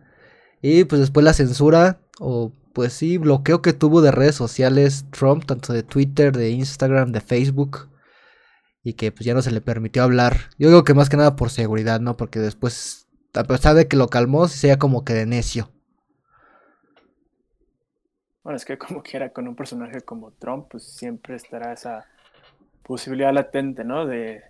Y 0.61 0.83
pues 0.83 1.01
después 1.01 1.23
la 1.23 1.33
censura 1.33 2.01
o 2.19 2.53
pues 2.71 2.93
sí, 2.93 3.17
bloqueo 3.17 3.63
que 3.63 3.73
tuvo 3.73 4.03
de 4.03 4.11
redes 4.11 4.35
sociales 4.35 5.05
Trump, 5.09 5.45
tanto 5.45 5.73
de 5.73 5.81
Twitter, 5.81 6.37
de 6.37 6.51
Instagram, 6.51 7.13
de 7.13 7.21
Facebook, 7.21 7.89
y 8.83 8.93
que 8.93 9.11
pues 9.11 9.25
ya 9.25 9.33
no 9.33 9.41
se 9.41 9.49
le 9.49 9.61
permitió 9.61 10.03
hablar. 10.03 10.51
Yo 10.59 10.67
digo 10.67 10.83
que 10.83 10.93
más 10.93 11.09
que 11.09 11.17
nada 11.17 11.35
por 11.35 11.49
seguridad, 11.49 11.99
¿no? 11.99 12.15
Porque 12.15 12.37
después, 12.37 13.07
a 13.33 13.43
pesar 13.45 13.73
de 13.73 13.87
que 13.87 13.97
lo 13.97 14.07
calmó, 14.07 14.47
se 14.47 14.77
como 14.77 15.03
que 15.03 15.15
de 15.15 15.25
necio. 15.25 15.72
Bueno, 18.43 18.57
es 18.57 18.65
que 18.65 18.77
como 18.77 19.01
quiera, 19.03 19.31
con 19.31 19.47
un 19.47 19.55
personaje 19.55 20.01
como 20.01 20.31
Trump, 20.31 20.67
pues 20.69 20.83
siempre 20.83 21.35
estará 21.35 21.73
esa 21.73 22.05
posibilidad 22.83 23.33
latente, 23.33 23.83
¿no? 23.83 24.05
De, 24.05 24.43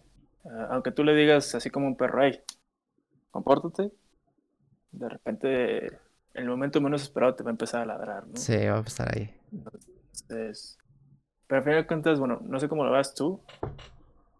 ah, 0.45 0.69
aunque 0.71 0.91
tú 0.91 1.03
le 1.03 1.15
digas 1.15 1.53
así 1.55 1.69
como 1.69 1.87
un 1.87 1.95
perro, 1.95 2.23
hey, 2.23 2.41
compórtate, 3.31 3.91
de 4.91 5.09
repente 5.09 5.99
el 6.33 6.45
momento 6.45 6.81
menos 6.81 7.03
esperado 7.03 7.35
te 7.35 7.43
va 7.43 7.49
a 7.49 7.51
empezar 7.51 7.81
a 7.81 7.85
ladrar, 7.85 8.27
¿no? 8.27 8.35
Sí, 8.37 8.57
va 8.65 8.77
a 8.77 8.81
estar 8.81 9.15
ahí. 9.15 9.29
Entonces, 9.51 10.77
pero 11.47 11.59
al 11.59 11.63
final 11.63 11.81
de 11.81 11.87
cuentas, 11.87 12.19
bueno, 12.19 12.41
no 12.43 12.59
sé 12.59 12.67
cómo 12.67 12.83
lo 12.83 12.91
vas 12.91 13.13
tú, 13.13 13.39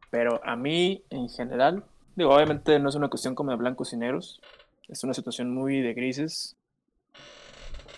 pero 0.10 0.42
a 0.44 0.56
mí 0.56 1.04
en 1.10 1.30
general, 1.30 1.84
digo, 2.16 2.34
obviamente 2.34 2.80
no 2.80 2.90
es 2.90 2.96
una 2.96 3.10
cuestión 3.10 3.36
como 3.36 3.52
de 3.52 3.58
blancos 3.58 3.94
y 3.94 3.98
negros, 3.98 4.42
es 4.88 5.04
una 5.04 5.14
situación 5.14 5.54
muy 5.54 5.82
de 5.82 5.94
grises, 5.94 6.56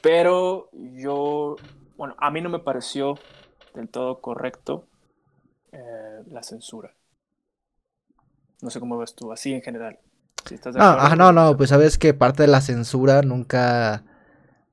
pero 0.05 0.69
yo, 0.93 1.55
bueno, 1.97 2.13
a 2.19 2.29
mí 2.29 2.39
no 2.39 2.47
me 2.47 2.59
pareció 2.59 3.17
del 3.73 3.89
todo 3.89 4.21
correcto 4.21 4.87
eh, 5.71 6.21
la 6.27 6.43
censura. 6.43 6.93
No 8.61 8.69
sé 8.69 8.79
cómo 8.79 8.99
ves 8.99 9.15
tú, 9.15 9.31
así 9.31 9.51
en 9.51 9.63
general. 9.63 9.97
No, 10.75 11.15
no, 11.15 11.31
no, 11.31 11.57
pues 11.57 11.71
sabes 11.71 11.97
que 11.97 12.13
parte 12.13 12.43
de 12.43 12.47
la 12.47 12.61
censura 12.61 13.23
nunca, 13.23 14.03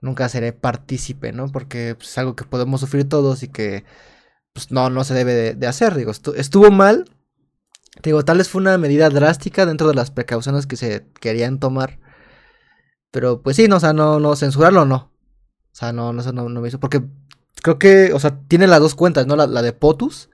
nunca 0.02 0.28
seré 0.28 0.52
partícipe, 0.52 1.32
¿no? 1.32 1.48
Porque 1.48 1.94
pues, 1.94 2.10
es 2.10 2.18
algo 2.18 2.36
que 2.36 2.44
podemos 2.44 2.80
sufrir 2.80 3.08
todos 3.08 3.42
y 3.42 3.48
que, 3.48 3.86
pues 4.52 4.70
no, 4.70 4.90
no 4.90 5.02
se 5.02 5.14
debe 5.14 5.54
de, 5.54 5.66
hacer, 5.66 5.94
digo, 5.94 6.10
estuvo 6.10 6.70
mal, 6.70 7.06
digo, 8.02 8.22
tal 8.22 8.36
vez 8.36 8.50
fue 8.50 8.60
una 8.60 8.76
medida 8.76 9.08
drástica 9.08 9.64
dentro 9.64 9.88
de 9.88 9.94
las 9.94 10.10
precauciones 10.10 10.66
que 10.66 10.76
se 10.76 11.06
querían 11.22 11.58
tomar, 11.58 12.00
pero 13.10 13.40
pues 13.40 13.56
sí, 13.56 13.66
no, 13.66 13.76
o 13.76 13.80
sea, 13.80 13.94
no, 13.94 14.20
no, 14.20 14.36
censurarlo 14.36 14.84
no, 14.84 15.11
o 15.72 15.74
sea, 15.74 15.92
no, 15.92 16.12
no, 16.12 16.22
no, 16.32 16.48
no 16.48 16.60
me 16.60 16.68
hizo, 16.68 16.80
porque 16.80 17.02
creo 17.62 17.78
que, 17.78 18.12
o 18.12 18.18
sea, 18.18 18.38
tiene 18.48 18.66
las 18.66 18.80
dos 18.80 18.94
cuentas, 18.94 19.26
¿no? 19.26 19.36
La, 19.36 19.46
la 19.46 19.62
de 19.62 19.72
POTUS 19.72 20.28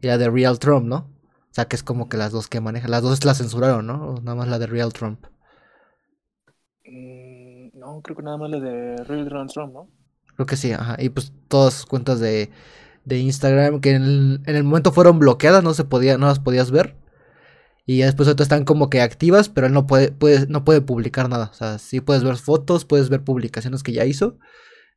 y 0.00 0.06
la 0.06 0.18
de 0.18 0.30
Real 0.30 0.58
Trump, 0.58 0.86
¿no? 0.86 0.96
O 1.50 1.52
sea, 1.54 1.66
que 1.66 1.76
es 1.76 1.82
como 1.82 2.08
que 2.08 2.16
las 2.16 2.32
dos 2.32 2.48
que 2.48 2.60
maneja. 2.60 2.88
Las 2.88 3.02
dos 3.02 3.24
la 3.24 3.34
censuraron, 3.34 3.86
¿no? 3.86 4.14
nada 4.22 4.36
más 4.36 4.48
la 4.48 4.58
de 4.58 4.66
Real 4.66 4.92
Trump. 4.92 5.26
Mm, 6.86 7.78
no, 7.78 8.00
creo 8.02 8.16
que 8.16 8.22
nada 8.22 8.36
más 8.36 8.50
la 8.50 8.60
de 8.60 8.96
Real 9.04 9.48
Trump, 9.52 9.72
¿no? 9.72 9.88
Creo 10.36 10.46
que 10.46 10.56
sí, 10.56 10.72
ajá. 10.72 10.96
Y 10.98 11.08
pues 11.08 11.32
todas 11.48 11.74
sus 11.74 11.86
cuentas 11.86 12.20
de, 12.20 12.50
de 13.04 13.18
Instagram 13.18 13.80
que 13.80 13.90
en 13.90 14.42
el, 14.46 14.64
momento 14.64 14.92
fueron 14.92 15.18
bloqueadas, 15.18 15.64
no 15.64 15.74
se 15.74 15.84
podía, 15.84 16.18
no 16.18 16.26
las 16.26 16.38
podías 16.38 16.70
ver. 16.70 16.96
Y 17.84 17.98
ya 17.98 18.06
después 18.06 18.28
otras 18.28 18.46
están 18.46 18.64
como 18.64 18.88
que 18.88 19.00
activas, 19.00 19.48
pero 19.48 19.66
él 19.66 19.72
no 19.72 19.88
puede, 19.88 20.12
puede, 20.12 20.46
no 20.46 20.64
puede 20.64 20.80
publicar 20.80 21.28
nada. 21.28 21.50
O 21.50 21.54
sea, 21.54 21.78
sí 21.78 22.00
puedes 22.00 22.22
ver 22.22 22.36
fotos, 22.36 22.84
puedes 22.84 23.08
ver 23.08 23.24
publicaciones 23.24 23.82
que 23.82 23.92
ya 23.92 24.04
hizo, 24.04 24.38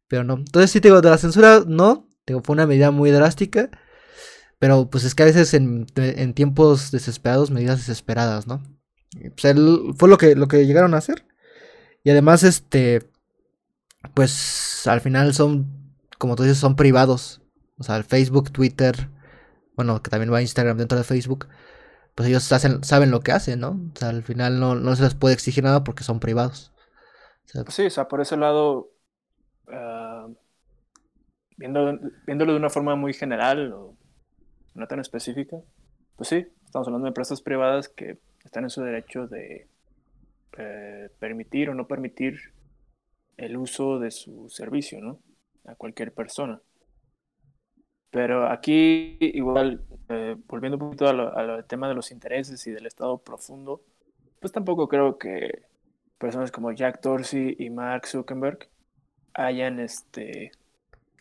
pero 0.07 0.23
no. 0.23 0.35
Entonces 0.35 0.71
sí 0.71 0.81
te 0.81 0.89
digo, 0.89 1.01
de 1.01 1.09
la 1.09 1.17
censura 1.17 1.63
no, 1.65 2.07
fue 2.25 2.53
una 2.53 2.67
medida 2.67 2.91
muy 2.91 3.11
drástica. 3.11 3.69
Pero 4.59 4.89
pues 4.89 5.03
es 5.03 5.13
que 5.13 5.23
a 5.23 5.25
veces 5.25 5.53
en, 5.53 5.85
tiempos 6.33 6.91
desesperados, 6.91 7.51
medidas 7.51 7.79
desesperadas, 7.79 8.47
¿no? 8.47 8.63
Pues 9.11 9.55
fue 9.97 10.07
lo 10.07 10.17
que, 10.17 10.35
lo 10.35 10.47
que 10.47 10.65
llegaron 10.65 10.93
a 10.93 10.99
hacer. 10.99 11.25
Y 12.03 12.11
además, 12.11 12.43
este, 12.43 13.09
pues 14.13 14.87
al 14.87 15.01
final 15.01 15.33
son, 15.33 15.95
como 16.17 16.37
tú 16.37 16.43
dices, 16.43 16.59
son 16.59 16.77
privados. 16.77 17.41
O 17.77 17.83
sea, 17.83 17.97
el 17.97 18.05
Facebook, 18.05 18.51
Twitter, 18.51 19.09
bueno, 19.75 20.01
que 20.01 20.09
también 20.09 20.31
va 20.31 20.37
a 20.37 20.41
Instagram 20.41 20.77
dentro 20.77 20.97
de 20.97 21.03
Facebook, 21.03 21.47
pues 22.15 22.29
ellos 22.29 22.49
hacen, 22.51 22.83
saben 22.85 23.11
lo 23.11 23.19
que 23.19 23.31
hacen, 23.33 23.59
¿no? 23.59 23.71
O 23.93 23.99
sea, 23.99 24.09
al 24.09 24.23
final 24.23 24.59
no, 24.59 24.75
no 24.75 24.95
se 24.95 25.03
les 25.03 25.15
puede 25.15 25.33
exigir 25.33 25.63
nada 25.63 25.83
porque 25.83 26.05
son 26.05 26.19
privados. 26.19 26.71
sí, 27.67 27.85
o 27.85 27.89
sea, 27.89 28.07
por 28.07 28.21
ese 28.21 28.37
lado, 28.37 28.92
viéndolo, 31.57 31.99
viéndolo 32.25 32.53
de 32.53 32.59
una 32.59 32.69
forma 32.69 32.95
muy 32.95 33.13
general, 33.13 33.71
o 33.73 33.95
no 34.75 34.87
tan 34.87 34.99
específica, 34.99 35.57
pues 36.15 36.29
sí, 36.29 36.45
estamos 36.65 36.87
hablando 36.87 37.05
de 37.05 37.09
empresas 37.09 37.41
privadas 37.41 37.89
que 37.89 38.17
están 38.43 38.63
en 38.63 38.69
su 38.69 38.81
derecho 38.81 39.27
de 39.27 39.67
eh, 40.57 41.09
permitir 41.19 41.69
o 41.69 41.75
no 41.75 41.87
permitir 41.87 42.53
el 43.37 43.57
uso 43.57 43.99
de 43.99 44.11
su 44.11 44.49
servicio, 44.49 45.01
¿no? 45.01 45.19
A 45.65 45.75
cualquier 45.75 46.13
persona. 46.13 46.61
Pero 48.11 48.47
aquí, 48.47 49.17
igual, 49.19 49.83
eh, 50.09 50.35
volviendo 50.47 50.77
un 50.77 50.91
poquito 50.91 51.07
al 51.07 51.65
tema 51.65 51.87
de 51.87 51.95
los 51.95 52.11
intereses 52.11 52.65
y 52.67 52.71
del 52.71 52.85
estado 52.85 53.17
profundo, 53.17 53.81
pues 54.39 54.51
tampoco 54.51 54.87
creo 54.87 55.17
que 55.17 55.63
personas 56.19 56.51
como 56.51 56.71
Jack 56.71 57.01
Dorsey 57.01 57.55
y 57.57 57.69
Mark 57.71 58.05
Zuckerberg 58.05 58.69
hayan 59.33 59.79
este, 59.79 60.51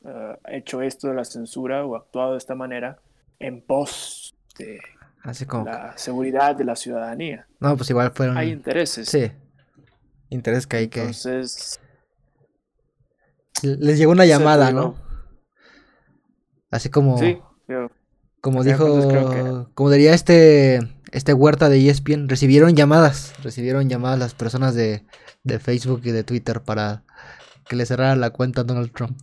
eh, 0.04 0.36
hecho 0.48 0.82
esto 0.82 1.08
de 1.08 1.14
la 1.14 1.24
censura 1.24 1.84
o 1.84 1.96
actuado 1.96 2.32
de 2.32 2.38
esta 2.38 2.54
manera 2.54 2.98
en 3.38 3.60
pos 3.62 4.34
de 4.58 4.80
Así 5.22 5.46
como. 5.46 5.64
la 5.64 5.96
seguridad 5.96 6.56
de 6.56 6.64
la 6.64 6.74
ciudadanía. 6.76 7.46
No, 7.60 7.76
pues 7.76 7.88
igual 7.90 8.10
fueron. 8.12 8.36
Hay 8.36 8.50
intereses. 8.50 9.08
Sí. 9.08 9.30
Intereses 10.30 10.66
que 10.66 10.76
hay 10.78 10.88
que. 10.88 11.00
Entonces, 11.00 11.78
Les 13.62 13.98
llegó 13.98 14.12
una 14.12 14.24
llamada, 14.26 14.72
¿no? 14.72 14.96
Así 16.70 16.88
como. 16.88 17.18
sí, 17.18 17.38
yo- 17.68 17.90
Como 18.40 18.64
dijo, 18.64 19.68
como 19.74 19.90
diría 19.90 20.14
este, 20.14 20.78
este 21.12 21.32
Huerta 21.32 21.68
de 21.68 21.88
ESPN, 21.88 22.28
recibieron 22.28 22.74
llamadas, 22.74 23.34
recibieron 23.44 23.88
llamadas 23.88 24.18
las 24.18 24.34
personas 24.34 24.74
de, 24.74 25.04
de 25.44 25.58
Facebook 25.60 26.00
y 26.04 26.10
de 26.10 26.24
Twitter 26.24 26.60
para 26.62 27.04
que 27.68 27.76
le 27.76 27.86
cerrara 27.86 28.16
la 28.16 28.30
cuenta 28.30 28.62
a 28.62 28.64
Donald 28.64 28.90
Trump. 28.92 29.16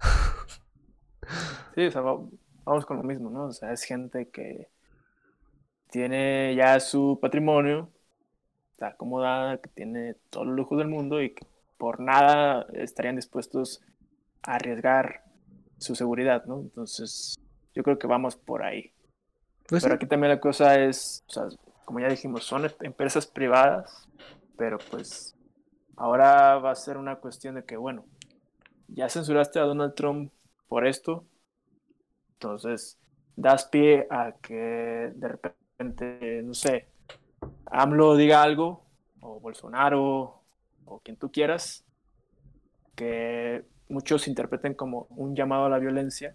sí, 1.74 1.86
o 1.86 1.90
sea, 1.90 2.00
va- 2.02 2.20
vamos 2.64 2.86
con 2.86 2.96
lo 2.98 3.02
mismo, 3.02 3.30
¿no? 3.30 3.46
O 3.46 3.52
sea, 3.52 3.72
es 3.72 3.82
gente 3.84 4.28
que 4.30 4.68
tiene 5.90 6.54
ya 6.56 6.80
su 6.80 7.18
patrimonio, 7.20 7.90
está 8.72 8.88
acomodada, 8.88 9.58
que 9.60 9.68
tiene 9.70 10.14
todos 10.30 10.46
los 10.46 10.56
lujos 10.56 10.78
del 10.78 10.88
mundo 10.88 11.22
y 11.22 11.34
que 11.34 11.46
por 11.78 12.00
nada 12.00 12.66
estarían 12.74 13.16
dispuestos 13.16 13.82
a 14.42 14.56
arriesgar 14.56 15.22
su 15.78 15.94
seguridad, 15.94 16.44
¿no? 16.46 16.60
Entonces, 16.60 17.36
yo 17.74 17.82
creo 17.82 17.98
que 17.98 18.06
vamos 18.06 18.36
por 18.36 18.62
ahí. 18.62 18.92
Pues 19.68 19.82
Pero 19.82 19.94
sí, 19.94 19.96
aquí 19.96 20.06
también 20.06 20.30
la 20.32 20.40
cosa 20.40 20.78
es, 20.80 21.24
o 21.28 21.32
sea, 21.32 21.44
como 21.84 22.00
ya 22.00 22.08
dijimos, 22.08 22.44
son 22.44 22.64
em- 22.66 22.72
empresas 22.82 23.26
privadas, 23.26 24.08
pero 24.56 24.78
pues 24.78 25.34
ahora 25.96 26.56
va 26.58 26.70
a 26.72 26.74
ser 26.74 26.96
una 26.96 27.16
cuestión 27.16 27.56
de 27.56 27.64
que, 27.64 27.76
bueno, 27.76 28.04
ya 28.88 29.08
censuraste 29.08 29.58
a 29.58 29.62
Donald 29.62 29.94
Trump 29.94 30.32
por 30.68 30.86
esto, 30.86 31.24
entonces 32.34 32.98
das 33.36 33.64
pie 33.66 34.06
a 34.10 34.32
que 34.40 35.12
de 35.14 35.28
repente, 35.28 36.42
no 36.42 36.54
sé, 36.54 36.88
AMLO 37.66 38.16
diga 38.16 38.42
algo, 38.42 38.84
o 39.20 39.40
Bolsonaro, 39.40 40.42
o 40.84 41.00
quien 41.00 41.16
tú 41.16 41.30
quieras, 41.30 41.84
que 42.94 43.64
muchos 43.88 44.28
interpreten 44.28 44.74
como 44.74 45.06
un 45.10 45.36
llamado 45.36 45.66
a 45.66 45.68
la 45.68 45.78
violencia 45.78 46.34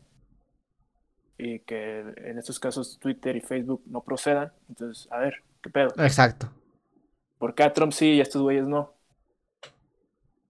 y 1.38 1.60
que 1.60 2.00
en 2.00 2.38
estos 2.38 2.60
casos 2.60 3.00
Twitter 3.00 3.36
y 3.36 3.42
Facebook 3.42 3.82
no 3.88 4.02
procedan. 4.02 4.54
Entonces, 4.70 5.12
a 5.12 5.18
ver, 5.18 5.44
¿qué 5.62 5.70
pedo? 5.70 5.90
exacto. 5.98 6.52
¿Por 7.40 7.56
qué 7.56 7.64
a 7.64 7.74
Trump 7.74 7.92
sí 7.92 8.12
y 8.12 8.20
a 8.20 8.24
estos 8.24 8.44
güeyes 8.44 8.68
no? 8.68 8.94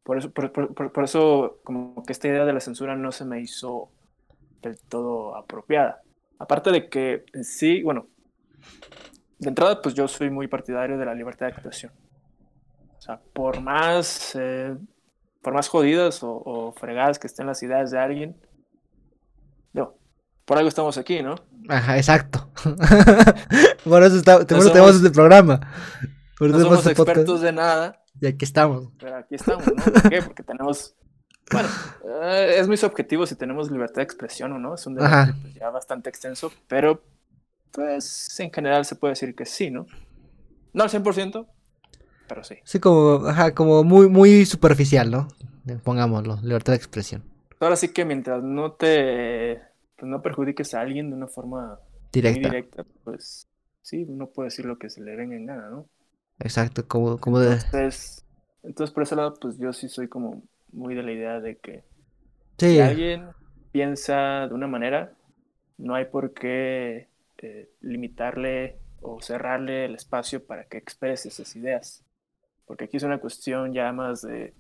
Por 0.04 0.18
eso, 0.18 0.32
por, 0.32 0.52
por- 0.52 0.92
por- 0.92 1.04
eso, 1.04 1.60
como 1.64 2.04
que 2.04 2.12
esta 2.14 2.28
idea 2.28 2.46
de 2.46 2.54
la 2.54 2.60
censura 2.60 2.96
no 2.96 3.12
se 3.12 3.26
me 3.26 3.40
hizo 3.42 3.92
del 4.62 4.80
todo 4.80 5.36
apropiada. 5.36 6.02
Aparte 6.40 6.72
de 6.72 6.90
que 6.90 7.26
en 7.34 7.44
sí, 7.44 7.84
bueno, 7.84 8.08
de 9.40 9.50
entrada, 9.50 9.82
pues 9.82 9.94
yo 9.96 10.08
soy 10.08 10.30
muy 10.30 10.48
partidario 10.48 10.98
de 10.98 11.06
la 11.06 11.14
libertad 11.14 11.46
de 11.48 11.52
expresión. 11.54 11.92
O 12.98 13.02
sea, 13.02 13.20
por 13.34 13.62
más, 13.62 14.36
eh, 14.40 14.76
por 15.42 15.54
más 15.54 15.68
jodidas 15.70 16.24
o, 16.24 16.32
o 16.46 16.72
fregadas 16.74 17.20
que 17.20 17.28
estén 17.28 17.48
las 17.48 17.62
ideas 17.64 17.92
de 17.92 18.00
alguien, 18.00 18.36
por 20.44 20.58
algo 20.58 20.68
estamos 20.68 20.98
aquí, 20.98 21.22
¿no? 21.22 21.36
Ajá, 21.70 21.96
exacto. 21.98 22.50
por 23.86 24.04
eso, 24.04 24.18
está, 24.18 24.34
No 24.34 24.40
eso 24.42 24.48
tenemos 24.48 24.74
somos- 24.74 24.96
este 24.98 25.12
programa. 25.12 25.62
Por 26.38 26.50
No 26.50 26.60
somos 26.60 26.80
este 26.80 26.92
expertos 26.92 27.42
de 27.42 27.54
nada, 27.54 28.01
Y 28.22 28.28
aquí 28.28 28.46
estamos. 28.46 28.88
Pero 29.00 29.18
aquí 29.18 29.36
estamos, 29.36 29.66
¿no? 29.66 29.84
¿Por 29.84 30.10
qué? 30.10 30.22
Porque 30.22 30.44
tenemos. 30.44 30.96
Bueno, 31.52 31.68
eh, 32.24 32.56
es 32.60 32.68
muy 32.68 32.78
subjetivo 32.78 33.26
si 33.26 33.36
tenemos 33.36 33.72
libertad 33.72 33.98
de 33.98 34.04
expresión 34.04 34.54
o 34.54 34.60
no. 34.60 34.76
Es 34.76 34.86
un 34.86 34.96
debate 34.96 35.34
pues, 35.42 35.56
ya 35.56 35.70
bastante 35.72 36.10
extenso, 36.10 36.52
pero 36.68 37.02
pues 37.72 38.40
en 38.40 38.54
general 38.54 38.86
se 38.86 38.96
puede 38.96 39.14
decir 39.14 39.36
que 39.36 39.46
sí, 39.46 39.72
¿no? 39.72 39.88
No 40.72 40.84
al 40.84 40.90
100%, 40.90 41.48
pero 42.28 42.44
sí. 42.44 42.56
Sí, 42.64 42.80
como, 42.80 43.28
ajá, 43.28 43.54
como 43.54 43.84
muy, 43.84 44.08
muy 44.08 44.46
superficial, 44.46 45.10
¿no? 45.10 45.28
Pongámoslo, 45.84 46.38
libertad 46.44 46.74
de 46.74 46.78
expresión. 46.78 47.24
Ahora 47.60 47.76
sí 47.76 47.90
que 47.90 48.06
mientras 48.06 48.44
no 48.44 48.74
te. 48.74 49.62
pues, 49.98 50.10
no 50.10 50.22
perjudiques 50.22 50.74
a 50.74 50.82
alguien 50.82 51.10
de 51.10 51.16
una 51.16 51.28
forma 51.28 51.80
directa, 52.14 52.86
pues 53.04 53.48
sí, 53.82 54.06
uno 54.08 54.28
puede 54.28 54.48
decir 54.48 54.66
lo 54.66 54.78
que 54.78 54.90
se 54.90 55.02
le 55.02 55.16
venga 55.16 55.36
en 55.36 55.46
gana, 55.48 55.70
¿no? 55.70 55.88
Exacto, 56.44 56.88
como, 56.88 57.20
como 57.20 57.40
de... 57.40 57.58
Entonces, 57.72 58.26
entonces 58.64 58.94
por 58.94 59.04
ese 59.04 59.16
lado, 59.16 59.34
pues 59.40 59.58
yo 59.58 59.74
sí 59.74 59.90
soy 59.90 60.08
como 60.08 60.44
muy 60.72 60.96
de 60.96 61.04
la 61.04 61.12
idea 61.12 61.40
de 61.40 61.58
que 61.58 61.84
Sí, 62.58 62.68
Si 62.68 62.80
alguien 62.82 63.30
piensa 63.72 64.48
de 64.48 64.54
una 64.56 64.68
manera, 64.68 65.14
no 65.78 65.96
hay 65.96 66.06
por 66.06 66.34
qué 66.34 67.10
eh, 67.40 67.70
limitarle 67.82 68.80
o 69.02 69.22
cerrarle 69.22 69.86
el 69.86 69.96
espacio 69.96 70.46
para 70.46 70.66
que 70.66 70.78
exprese 70.78 71.30
esas 71.30 71.56
ideas. 71.56 72.04
Porque 72.66 72.86
aquí 72.86 72.98
es 72.98 73.04
una 73.04 73.20
cuestión 73.20 73.74
ya 73.74 73.92
más 73.94 74.22
de, 74.24 74.54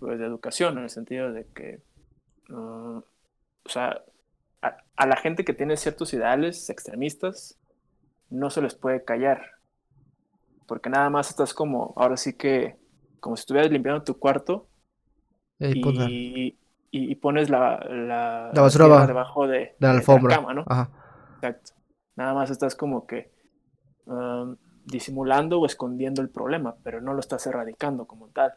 pues, 0.00 0.18
de 0.18 0.26
educación, 0.26 0.78
en 0.78 0.84
el 0.84 0.90
sentido 0.90 1.32
de 1.32 1.46
que, 1.54 1.80
uh, 2.50 3.02
o 3.64 3.68
sea, 3.68 4.02
a, 4.62 4.78
a 4.96 5.06
la 5.06 5.16
gente 5.16 5.44
que 5.44 5.54
tiene 5.54 5.76
ciertos 5.76 6.14
ideales 6.14 6.70
extremistas, 6.70 7.58
no 8.30 8.50
se 8.50 8.62
les 8.62 8.74
puede 8.74 9.04
callar. 9.04 9.52
Porque 10.72 10.88
nada 10.88 11.10
más 11.10 11.28
estás 11.28 11.52
como, 11.52 11.92
ahora 11.96 12.16
sí 12.16 12.32
que, 12.32 12.76
como 13.20 13.36
si 13.36 13.40
estuvieras 13.42 13.70
limpiando 13.70 14.02
tu 14.04 14.18
cuarto 14.18 14.68
y, 15.70 16.56
y- 16.90 17.12
y 17.12 17.14
pones 17.16 17.50
la, 17.50 17.78
la, 17.90 18.50
La 18.54 18.62
basura 18.62 19.06
debajo 19.06 19.46
de, 19.46 19.58
de 19.58 19.68
la 19.80 19.90
de 19.90 19.98
alfombra. 19.98 20.34
cama, 20.34 20.54
¿no? 20.54 20.62
Ajá. 20.62 20.88
Exacto. 21.42 21.72
Nada 22.16 22.34
más 22.34 22.50
estás 22.50 22.74
como 22.74 23.06
que 23.06 23.30
um, 24.06 24.56
disimulando 24.86 25.60
o 25.60 25.66
escondiendo 25.66 26.22
el 26.22 26.30
problema, 26.30 26.76
pero 26.82 27.00
no 27.02 27.14
lo 27.14 27.20
estás 27.20 27.46
erradicando 27.46 28.06
como 28.06 28.28
tal. 28.28 28.54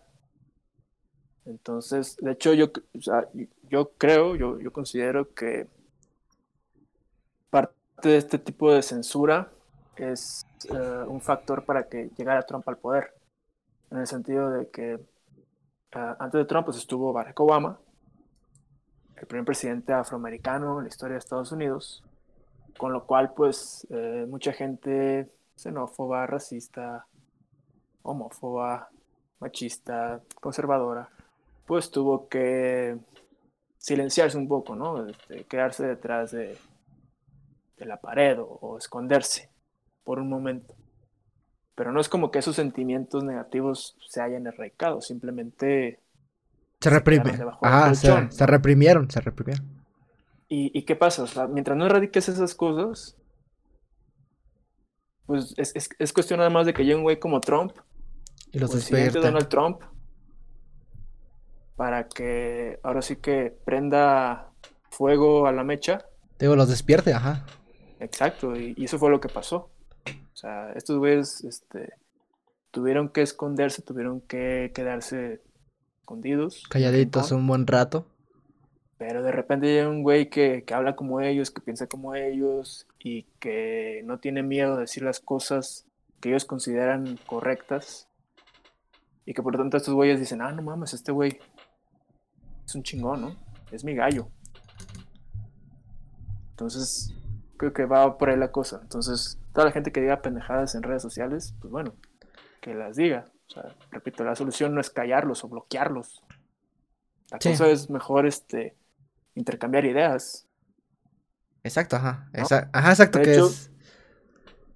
Entonces, 1.46 2.18
de 2.18 2.32
hecho, 2.32 2.54
yo, 2.54 2.68
o 2.98 3.02
sea, 3.02 3.28
yo 3.70 3.92
creo, 3.98 4.36
yo, 4.36 4.60
yo 4.60 4.72
considero 4.74 5.34
que 5.34 5.68
parte 7.50 7.74
de 8.10 8.18
este 8.18 8.38
tipo 8.40 8.72
de 8.72 8.82
censura 8.84 9.52
es 9.98 10.46
eh, 10.70 11.06
un 11.08 11.22
factor 11.22 11.64
para 11.66 11.88
que 11.88 12.10
llegara 12.18 12.46
Trump 12.46 12.68
al 12.68 12.78
poder. 12.78 13.14
En 13.92 14.00
el 14.00 14.08
sentido 14.08 14.50
de 14.50 14.70
que 14.70 15.00
ah, 15.94 16.16
antes 16.20 16.40
de 16.40 16.46
Trump 16.46 16.66
pues, 16.66 16.78
estuvo 16.78 17.14
Barack 17.14 17.40
Obama, 17.40 17.80
el 19.16 19.28
primer 19.28 19.46
presidente 19.46 19.94
afroamericano 19.94 20.80
en 20.80 20.86
la 20.86 20.90
historia 20.90 21.14
de 21.14 21.20
Estados 21.20 21.52
Unidos, 21.52 22.04
con 22.78 22.92
lo 22.92 23.06
cual 23.06 23.34
pues 23.34 23.88
eh, 23.90 24.26
mucha 24.28 24.52
gente 24.52 25.32
xenófoba, 25.56 26.28
racista, 26.28 27.08
homófoba, 28.02 28.90
machista, 29.40 30.22
conservadora, 30.42 31.10
pues 31.66 31.90
tuvo 31.90 32.28
que 32.28 32.98
silenciarse 33.78 34.38
un 34.38 34.48
poco, 34.48 34.76
¿no? 34.76 35.08
Este, 35.08 35.46
quedarse 35.46 35.88
detrás 35.88 36.32
de, 36.32 36.58
la 37.78 37.98
pared 37.98 38.38
o 38.40 38.78
esconderse 38.78 39.55
por 40.06 40.20
un 40.20 40.30
momento. 40.30 40.76
Pero 41.76 41.92
no 41.92 42.02
es 42.02 42.10
como 42.10 42.32
que 42.32 42.40
esos 42.40 42.56
sentimientos 42.56 43.24
negativos 43.24 43.98
se 44.10 44.22
hayan 44.22 44.48
erradicado, 44.48 45.02
simplemente 45.02 46.02
Se 46.82 46.90
reprime. 46.90 47.24
quedaron 47.24 47.38
debajo 47.38 47.70
del 47.70 47.74
Ajá, 47.74 47.96
se, 47.96 48.32
se 48.32 48.46
reprimieron, 48.46 49.10
se 49.12 49.20
reprimieron. 49.22 49.66
¿Y, 50.50 50.72
y 50.78 50.84
qué 50.86 50.96
pasa? 50.96 51.24
O 51.24 51.28
sea, 51.28 51.48
mientras 51.48 51.78
no 51.78 51.86
erradiques 51.86 52.30
esas 52.30 52.56
cosas, 52.56 53.18
pues 55.26 55.54
es, 55.58 55.76
es, 55.76 55.90
es 56.00 56.14
cuestión 56.14 56.40
nada 56.40 56.50
más 56.50 56.66
de 56.66 56.74
que 56.74 56.84
llegue 56.84 56.96
un 56.96 57.04
güey 57.04 57.20
como 57.20 57.42
Trump, 57.42 57.74
Y 58.52 58.60
los 58.60 58.74
siguiente 58.80 59.20
despierta. 59.20 59.20
Donald 59.20 59.48
Trump, 59.50 59.82
para 61.76 62.12
que 62.12 62.80
ahora 62.84 63.02
sí 63.02 63.18
que 63.18 63.52
prenda 63.66 64.54
fuego 64.90 65.48
a 65.48 65.52
la 65.52 65.64
mecha. 65.64 66.06
Digo, 66.40 66.56
los 66.56 66.70
despierte, 66.70 67.14
ajá. 67.14 67.46
Exacto, 68.00 68.56
y, 68.56 68.74
y 68.78 68.86
eso 68.86 68.98
fue 69.00 69.10
lo 69.10 69.20
que 69.20 69.28
pasó. 69.30 69.75
O 70.36 70.38
sea, 70.38 70.74
estos 70.74 70.98
güeyes 70.98 71.46
este, 71.46 71.94
tuvieron 72.70 73.08
que 73.08 73.22
esconderse, 73.22 73.82
tuvieron 73.82 74.20
que 74.20 74.74
quedarse 74.76 75.42
escondidos. 76.02 76.64
Calladitos 76.70 77.32
un 77.32 77.48
buen 77.48 77.66
rato. 77.66 78.06
Pero 78.98 79.24
de 79.24 79.32
repente 79.32 79.68
llega 79.68 79.88
un 79.88 80.04
güey 80.04 80.30
que, 80.30 80.66
que 80.66 80.74
habla 80.74 80.98
como 80.98 81.22
ellos, 81.22 81.52
que 81.52 81.62
piensa 81.62 81.88
como 81.88 82.16
ellos 82.16 82.86
y 83.00 83.24
que 83.40 84.02
no 84.04 84.20
tiene 84.20 84.44
miedo 84.44 84.76
de 84.76 84.82
decir 84.82 85.04
las 85.04 85.22
cosas 85.22 85.86
que 86.20 86.30
ellos 86.30 86.44
consideran 86.44 87.18
correctas. 87.26 88.10
Y 89.26 89.34
que 89.34 89.42
por 89.42 89.54
lo 89.54 89.60
tanto 89.60 89.78
estos 89.78 89.94
güeyes 89.94 90.20
dicen, 90.20 90.42
ah, 90.42 90.52
no 90.52 90.62
mames, 90.62 90.94
este 90.94 91.14
güey 91.14 91.40
es 92.66 92.76
un 92.76 92.84
chingón, 92.84 93.22
¿no? 93.22 93.36
Es 93.72 93.86
mi 93.86 93.96
gallo. 93.96 94.28
Entonces, 96.50 97.14
creo 97.56 97.72
que 97.72 97.86
va 97.86 98.18
por 98.18 98.30
ahí 98.30 98.38
la 98.38 98.52
cosa. 98.52 98.80
Entonces, 98.82 99.40
toda 99.56 99.66
la 99.68 99.72
gente 99.72 99.92
que 99.94 100.02
diga 100.02 100.22
pendejadas 100.22 100.76
en 100.76 100.84
redes 100.84 101.02
sociales, 101.02 101.56
pues 101.62 101.72
bueno, 101.72 101.96
que 102.62 102.76
las 102.76 102.98
diga. 102.98 103.26
O 103.48 103.54
sea, 103.54 103.76
repito, 103.90 104.24
la 104.26 104.36
solución 104.36 104.76
no 104.76 104.82
es 104.82 104.90
callarlos 104.90 105.44
o 105.46 105.48
bloquearlos. 105.48 106.22
La 107.32 107.40
Sí. 107.40 107.50
cosa 107.50 107.70
es 107.70 107.90
mejor 107.90 108.26
este 108.26 108.76
intercambiar 109.34 109.86
ideas. 109.86 110.46
Exacto, 111.64 111.96
ajá. 111.96 112.30
Ajá, 112.74 112.90
exacto, 112.90 113.22
que 113.22 113.38
es... 113.38 113.72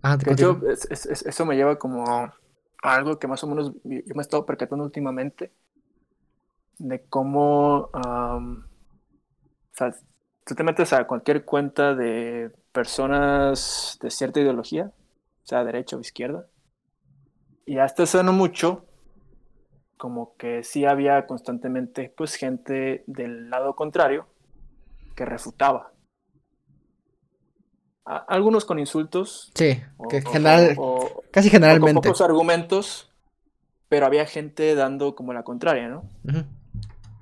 de 0.02 0.32
hecho, 0.32 0.62
eso 0.70 1.46
me 1.46 1.56
lleva 1.58 1.78
como 1.78 2.06
a 2.10 2.34
algo 2.82 3.20
que 3.20 3.28
más 3.28 3.44
o 3.44 3.48
menos 3.48 3.74
yo 3.84 4.15
me 4.15 4.22
he 4.22 4.22
estado 4.22 4.46
percatando 4.46 4.86
últimamente, 4.86 5.52
de 6.78 7.04
cómo, 7.04 7.89
o 7.92 8.63
sea, 9.74 9.94
tú 10.50 10.56
te 10.56 10.64
metes 10.64 10.94
a 10.94 11.06
cualquier 11.06 11.46
cuenta 11.46 11.94
de 11.94 12.52
personas 12.72 14.00
de 14.02 14.10
cierta 14.10 14.40
ideología, 14.40 14.92
sea 15.44 15.64
derecha 15.64 15.96
o 15.96 16.00
izquierda, 16.00 16.48
y 17.68 17.78
hasta 17.78 18.02
eso 18.02 18.24
no 18.24 18.34
mucho, 18.34 18.84
como 19.96 20.36
que 20.38 20.64
sí 20.64 20.86
había 20.86 21.28
constantemente 21.28 22.12
pues 22.18 22.34
gente 22.34 23.04
del 23.06 23.52
lado 23.52 23.76
contrario 23.76 24.26
que 25.16 25.24
refutaba. 25.24 25.92
algunos 28.06 28.66
con 28.66 28.80
insultos. 28.80 29.52
Sí, 29.54 29.80
que 30.10 30.22
general, 30.24 30.76
casi 31.30 31.52
generalmente. 31.52 31.94
con 31.94 32.02
pocos 32.02 32.22
argumentos, 32.22 33.12
pero 33.88 34.08
había 34.08 34.26
gente 34.26 34.74
dando 34.74 35.14
como 35.14 35.32
la 35.32 35.44
contraria, 35.44 35.90
¿no? 35.90 36.06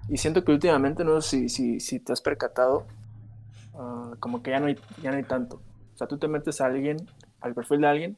Y 0.08 0.18
siento 0.18 0.46
que 0.46 0.54
últimamente, 0.54 1.04
no 1.04 1.20
sé 1.20 1.50
si, 1.50 1.82
si, 1.82 2.00
te 2.00 2.13
has 2.13 2.22
percatado, 2.22 2.86
ah, 3.78 4.12
como 4.20 4.42
que 4.42 4.52
ya 4.52 4.60
no, 4.60 4.68
hay, 4.68 4.78
ya 5.02 5.12
no 5.12 5.18
hay 5.18 5.24
tanto. 5.24 5.62
O 5.94 5.98
sea, 5.98 6.08
tú 6.08 6.18
te 6.18 6.28
metes 6.28 6.62
a 6.62 6.66
alguien, 6.66 6.98
al 7.42 7.54
perfil 7.54 7.82
de 7.82 7.88
alguien 7.88 8.18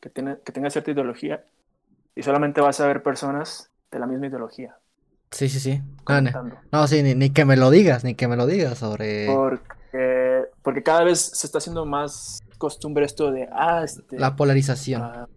que, 0.00 0.10
tiene, 0.10 0.38
que 0.44 0.52
tenga 0.52 0.70
cierta 0.70 0.90
ideología 0.90 1.44
y 2.14 2.22
solamente 2.22 2.60
vas 2.60 2.80
a 2.80 2.86
ver 2.86 3.02
personas 3.02 3.70
de 3.90 3.98
la 3.98 4.06
misma 4.06 4.26
ideología. 4.26 4.76
Sí, 5.30 5.48
sí, 5.48 5.58
sí. 5.58 5.82
No, 6.70 6.86
sí, 6.86 7.02
ni, 7.02 7.30
que 7.30 7.44
me 7.44 7.56
lo 7.56 7.70
digas, 7.70 8.04
ni 8.04 8.14
que 8.14 8.28
me 8.28 8.36
lo 8.36 8.46
digas 8.46 8.78
sobre... 8.78 9.26
Porque, 9.26 10.44
porque 10.62 10.82
cada 10.82 11.02
vez 11.02 11.18
se 11.20 11.46
está 11.46 11.58
haciendo 11.58 11.84
más 11.86 12.40
costumbre 12.58 13.04
esto 13.04 13.32
de, 13.32 13.48
ah, 13.50 13.82
este... 13.82 14.16
La 14.18 14.36
polarización. 14.36 15.02
Ah, 15.02 15.28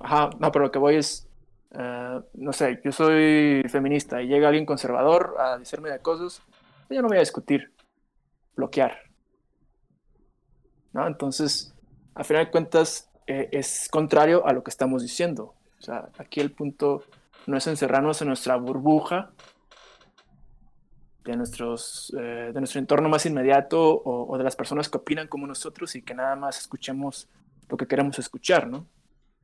ajá, 0.00 0.30
no, 0.40 0.50
pero 0.50 0.64
lo 0.64 0.70
que 0.72 0.80
voy 0.80 0.96
es, 0.96 1.28
ah, 1.74 2.22
no 2.34 2.52
sé, 2.52 2.80
yo 2.84 2.90
soy 2.90 3.62
feminista 3.68 4.20
y 4.20 4.26
llega 4.26 4.48
alguien 4.48 4.66
conservador 4.66 5.36
a 5.38 5.58
decirme 5.58 5.90
de 5.90 6.00
cosas, 6.00 6.42
yo 6.90 7.00
no 7.00 7.08
voy 7.08 7.18
a 7.18 7.20
discutir, 7.20 7.70
bloquear. 8.58 8.98
¿No? 10.92 11.06
Entonces, 11.06 11.72
al 12.14 12.24
final 12.24 12.46
de 12.46 12.50
cuentas, 12.50 13.08
eh, 13.26 13.48
es 13.52 13.88
contrario 13.90 14.46
a 14.46 14.52
lo 14.52 14.62
que 14.62 14.70
estamos 14.70 15.02
diciendo. 15.02 15.54
O 15.78 15.82
sea, 15.82 16.08
aquí 16.18 16.40
el 16.40 16.50
punto 16.50 17.04
no 17.46 17.56
es 17.56 17.66
encerrarnos 17.66 18.20
en 18.20 18.28
nuestra 18.28 18.56
burbuja 18.56 19.30
de, 21.24 21.36
nuestros, 21.36 22.12
eh, 22.18 22.50
de 22.52 22.60
nuestro 22.60 22.80
entorno 22.80 23.08
más 23.08 23.26
inmediato 23.26 24.02
o, 24.04 24.36
de 24.36 24.44
las 24.44 24.56
personas 24.56 24.88
que 24.88 24.98
opinan 24.98 25.28
como 25.28 25.46
nosotros 25.46 25.94
y 25.94 26.02
que 26.02 26.14
nada 26.14 26.34
más 26.36 26.58
escuchemos 26.58 27.28
lo 27.68 27.76
que 27.76 27.86
queremos 27.86 28.18
escuchar, 28.18 28.66
¿no? 28.66 28.86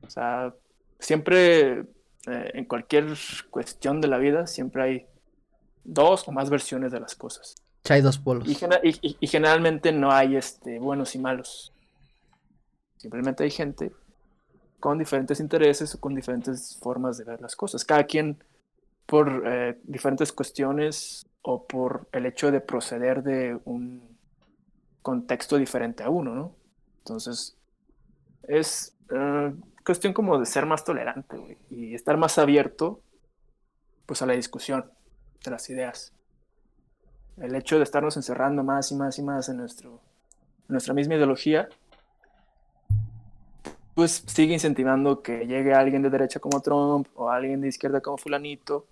O 0.01 0.09
sea, 0.09 0.53
siempre 0.99 1.79
eh, 2.27 2.51
en 2.53 2.65
cualquier 2.65 3.05
cuestión 3.49 4.01
de 4.01 4.07
la 4.07 4.17
vida 4.17 4.47
siempre 4.47 4.83
hay 4.83 5.05
dos 5.83 6.27
o 6.27 6.31
más 6.31 6.49
versiones 6.49 6.91
de 6.91 6.99
las 6.99 7.15
cosas. 7.15 7.55
Hay 7.89 8.01
dos 8.01 8.17
polos. 8.17 8.47
Y, 8.47 9.27
generalmente 9.27 9.91
no 9.91 10.11
hay 10.11 10.35
este, 10.35 10.79
buenos 10.79 11.15
y 11.15 11.19
malos. 11.19 11.71
Simplemente 12.97 13.43
hay 13.43 13.51
gente 13.51 13.91
con 14.79 14.97
diferentes 14.97 15.39
intereses 15.39 15.95
o 15.95 15.99
con 15.99 16.15
diferentes 16.15 16.77
formas 16.81 17.17
de 17.17 17.23
ver 17.23 17.41
las 17.41 17.55
cosas. 17.55 17.85
Cada 17.85 18.05
quien 18.05 18.43
por 19.05 19.43
eh, 19.45 19.77
diferentes 19.83 20.31
cuestiones 20.31 21.27
o 21.41 21.65
por 21.65 22.07
el 22.11 22.25
hecho 22.25 22.51
de 22.51 22.59
proceder 22.59 23.21
de 23.21 23.59
un 23.65 24.01
contexto 25.01 25.57
diferente 25.57 26.03
a 26.03 26.09
uno, 26.09 26.33
¿no? 26.33 26.55
Entonces, 26.99 27.55
es 28.47 28.95
eh, 29.13 29.53
cuestión 29.85 30.13
como 30.13 30.39
de 30.39 30.47
ser 30.47 30.65
más 30.65 30.83
tolerante 30.83 31.59
y 31.69 31.93
estar 31.93 32.17
más 32.17 32.39
abierto 32.39 33.01
pues 34.07 34.21
a 34.21 34.25
la 34.25 34.33
discusión 34.33 34.91
de 35.43 35.51
las 35.51 35.69
ideas. 35.69 36.14
El 37.37 37.55
hecho 37.55 37.77
de 37.77 37.83
estarnos 37.83 38.15
encerrando 38.17 38.63
más 38.63 38.91
y 38.91 38.95
más 38.95 39.17
y 39.19 39.23
más 39.23 39.49
en, 39.49 39.57
nuestro, 39.57 39.99
nuestra 40.67 40.93
misma 40.93 41.15
ideología 41.15 41.67
pues 43.95 44.23
sigue 44.27 44.53
incentivando 44.53 45.23
que 45.23 45.47
llegue 45.47 45.73
alguien 45.73 46.01
de 46.01 46.09
derecha 46.09 46.39
como 46.39 46.59
Trump 46.59 47.07
o 47.15 47.29
alguien 47.29 47.61
de 47.61 47.69
izquierda 47.69 48.01
como 48.01 48.17
fulanito 48.17 48.85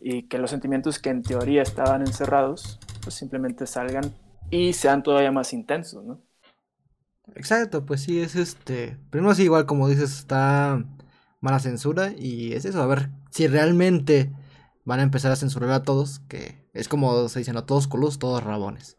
y 0.00 0.22
que 0.22 0.38
los 0.38 0.50
sentimientos 0.50 0.98
que 0.98 1.10
en 1.10 1.22
teoría 1.22 1.62
estaban 1.62 2.00
encerrados 2.00 2.80
pues 3.02 3.14
simplemente 3.14 3.66
salgan 3.66 4.14
y 4.50 4.72
sean 4.72 5.02
todavía 5.02 5.30
más 5.30 5.52
intensos, 5.52 6.04
¿no? 6.04 6.20
Exacto, 7.36 7.84
pues 7.84 8.02
sí, 8.02 8.20
es 8.20 8.34
este, 8.34 8.96
primero 9.10 9.34
sí 9.34 9.44
igual 9.44 9.66
como 9.66 9.88
dices 9.88 10.18
está 10.18 10.82
mala 11.40 11.60
censura 11.60 12.12
y 12.16 12.54
es 12.54 12.64
eso, 12.64 12.82
a 12.82 12.86
ver 12.86 13.10
si 13.30 13.46
realmente 13.46 14.32
van 14.84 15.00
a 15.00 15.02
empezar 15.02 15.32
a 15.32 15.36
censurar 15.36 15.70
a 15.72 15.82
todos, 15.82 16.20
que 16.28 16.68
es 16.74 16.88
como 16.88 17.28
se 17.28 17.40
dicen, 17.40 17.56
a 17.56 17.66
todos 17.66 17.88
culos, 17.88 18.18
todos 18.18 18.42
rabones. 18.42 18.96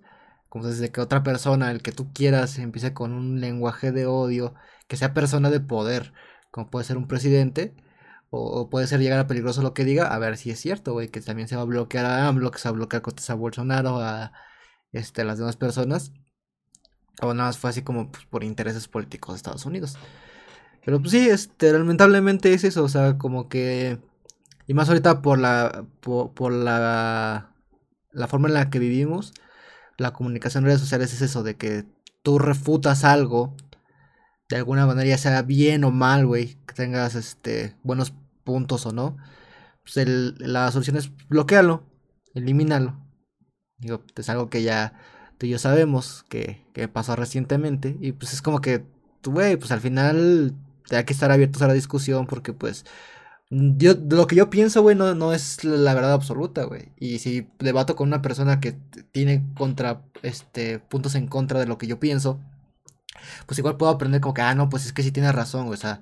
Como 0.50 0.68
desde 0.68 0.92
que 0.92 1.02
otra 1.02 1.24
persona, 1.24 1.72
el 1.72 1.82
que 1.82 1.92
tú 1.92 2.12
quieras, 2.14 2.58
empiece 2.60 2.94
con 2.94 3.14
un 3.14 3.40
lenguaje 3.42 3.92
de 3.92 4.06
odio, 4.06 4.54
que 4.88 4.98
sea 4.98 5.14
persona 5.14 5.50
de 5.50 5.62
poder, 5.62 6.14
como 6.52 6.70
puede 6.70 6.86
ser 6.86 6.98
un 6.98 7.08
presidente, 7.08 7.76
o, 8.32 8.70
puede 8.70 8.88
ser 8.88 9.02
llegar 9.02 9.20
a 9.20 9.28
peligroso 9.28 9.62
lo 9.62 9.74
que 9.74 9.86
diga, 9.86 10.08
a 10.14 10.20
ver 10.20 10.38
si 10.38 10.52
es 10.52 10.60
cierto, 10.60 10.94
güey, 10.94 11.10
que 11.10 11.22
también 11.22 11.48
se 11.48 11.56
va 11.58 11.64
a 11.64 11.66
bloquear 11.66 12.06
a 12.06 12.28
AMLO, 12.28 12.52
que 12.52 12.60
se 12.60 12.70
va 12.70 12.72
a 12.72 12.78
bloquear 12.78 13.04
a 13.30 13.34
Bolsonaro, 13.36 14.00
a 14.00 14.32
este, 14.94 15.24
las 15.26 15.38
demás 15.38 15.58
personas, 15.58 16.14
o 17.22 17.34
nada 17.34 17.50
más 17.50 17.58
fue 17.58 17.70
así 17.70 17.82
como 17.84 18.12
pues, 18.12 18.26
por 18.26 18.44
intereses 18.44 18.88
políticos 18.88 19.34
de 19.34 19.38
Estados 19.38 19.66
Unidos. 19.66 19.98
Pero 20.86 21.00
pues 21.00 21.12
sí, 21.12 21.30
este, 21.30 21.72
lamentablemente 21.74 22.54
es 22.54 22.64
eso, 22.64 22.84
o 22.84 22.90
sea, 22.90 23.18
como 23.18 23.50
que... 23.50 24.00
Y 24.68 24.74
más 24.74 24.90
ahorita 24.90 25.22
por 25.22 25.40
la, 25.40 25.86
por, 26.02 26.52
la, 26.52 27.56
la 28.12 28.28
forma 28.28 28.48
en 28.48 28.54
la 28.54 28.70
que 28.70 28.80
vivimos, 28.80 29.34
la 29.98 30.14
comunicación 30.14 30.64
en 30.64 30.68
redes 30.68 30.82
sociales 30.82 31.14
es 31.14 31.22
eso, 31.22 31.44
de 31.44 31.58
que 31.58 31.86
tú 32.24 32.40
refutas 32.40 33.04
algo, 33.04 33.56
de 34.50 34.58
alguna 34.58 34.86
manera, 34.86 35.10
ya 35.10 35.18
sea 35.18 35.42
bien 35.42 35.84
o 35.84 35.92
mal, 35.92 36.26
güey, 36.26 36.58
que 36.68 36.74
tengas 36.74 37.16
este 37.16 37.76
buenos 37.84 38.14
puntos 38.44 38.86
o 38.86 38.92
no, 38.92 39.18
pues 39.84 39.98
el, 39.98 40.36
la 40.40 40.72
solución 40.72 40.98
es 40.98 41.12
bloquearlo, 41.28 41.86
elimínalo. 42.34 43.00
Digo, 43.78 44.04
es 44.16 44.30
algo 44.30 44.50
que 44.50 44.62
ya 44.62 44.94
tú 45.38 45.48
y 45.48 45.50
yo 45.50 45.60
sabemos 45.60 46.24
que, 46.30 46.68
que 46.74 46.88
pasó 46.88 47.16
recientemente, 47.16 47.98
y 48.00 48.12
pues 48.12 48.34
es 48.34 48.42
como 48.42 48.62
que, 48.62 48.86
güey, 49.24 49.58
pues 49.58 49.72
al 49.72 49.82
final 49.82 50.54
hay 50.92 51.04
que 51.06 51.14
estar 51.14 51.32
abiertos 51.32 51.62
a 51.62 51.68
la 51.68 51.74
discusión 51.74 52.28
porque 52.28 52.54
pues 52.54 52.86
yo, 53.52 53.96
lo 54.10 54.28
que 54.28 54.36
yo 54.38 54.50
pienso, 54.50 54.82
güey, 54.82 54.96
no, 54.96 55.34
es 55.34 55.64
la 55.66 55.94
verdad 55.94 56.14
absoluta, 56.14 56.64
güey. 56.64 56.94
Y 56.98 57.20
si 57.20 57.50
debato 57.60 57.96
con 57.96 58.08
una 58.08 58.22
persona 58.22 58.60
que 58.62 58.74
tiene 59.12 59.44
contra, 59.58 60.04
este, 60.24 60.80
puntos 60.80 61.16
en 61.16 61.28
contra 61.28 61.60
de 61.60 61.66
lo 61.68 61.78
que 61.78 61.88
yo 61.88 62.00
pienso, 62.00 62.40
pues 63.46 63.60
igual 63.60 63.78
puedo 63.78 63.92
aprender 63.92 64.22
como 64.22 64.34
que, 64.34 64.42
ah, 64.42 64.56
no, 64.56 64.70
pues 64.70 64.86
es 64.86 64.94
que 64.94 65.04
sí 65.04 65.12
tiene 65.12 65.32
razón, 65.32 65.66
güey. 65.68 65.76
O 65.78 65.82
sea, 65.82 66.02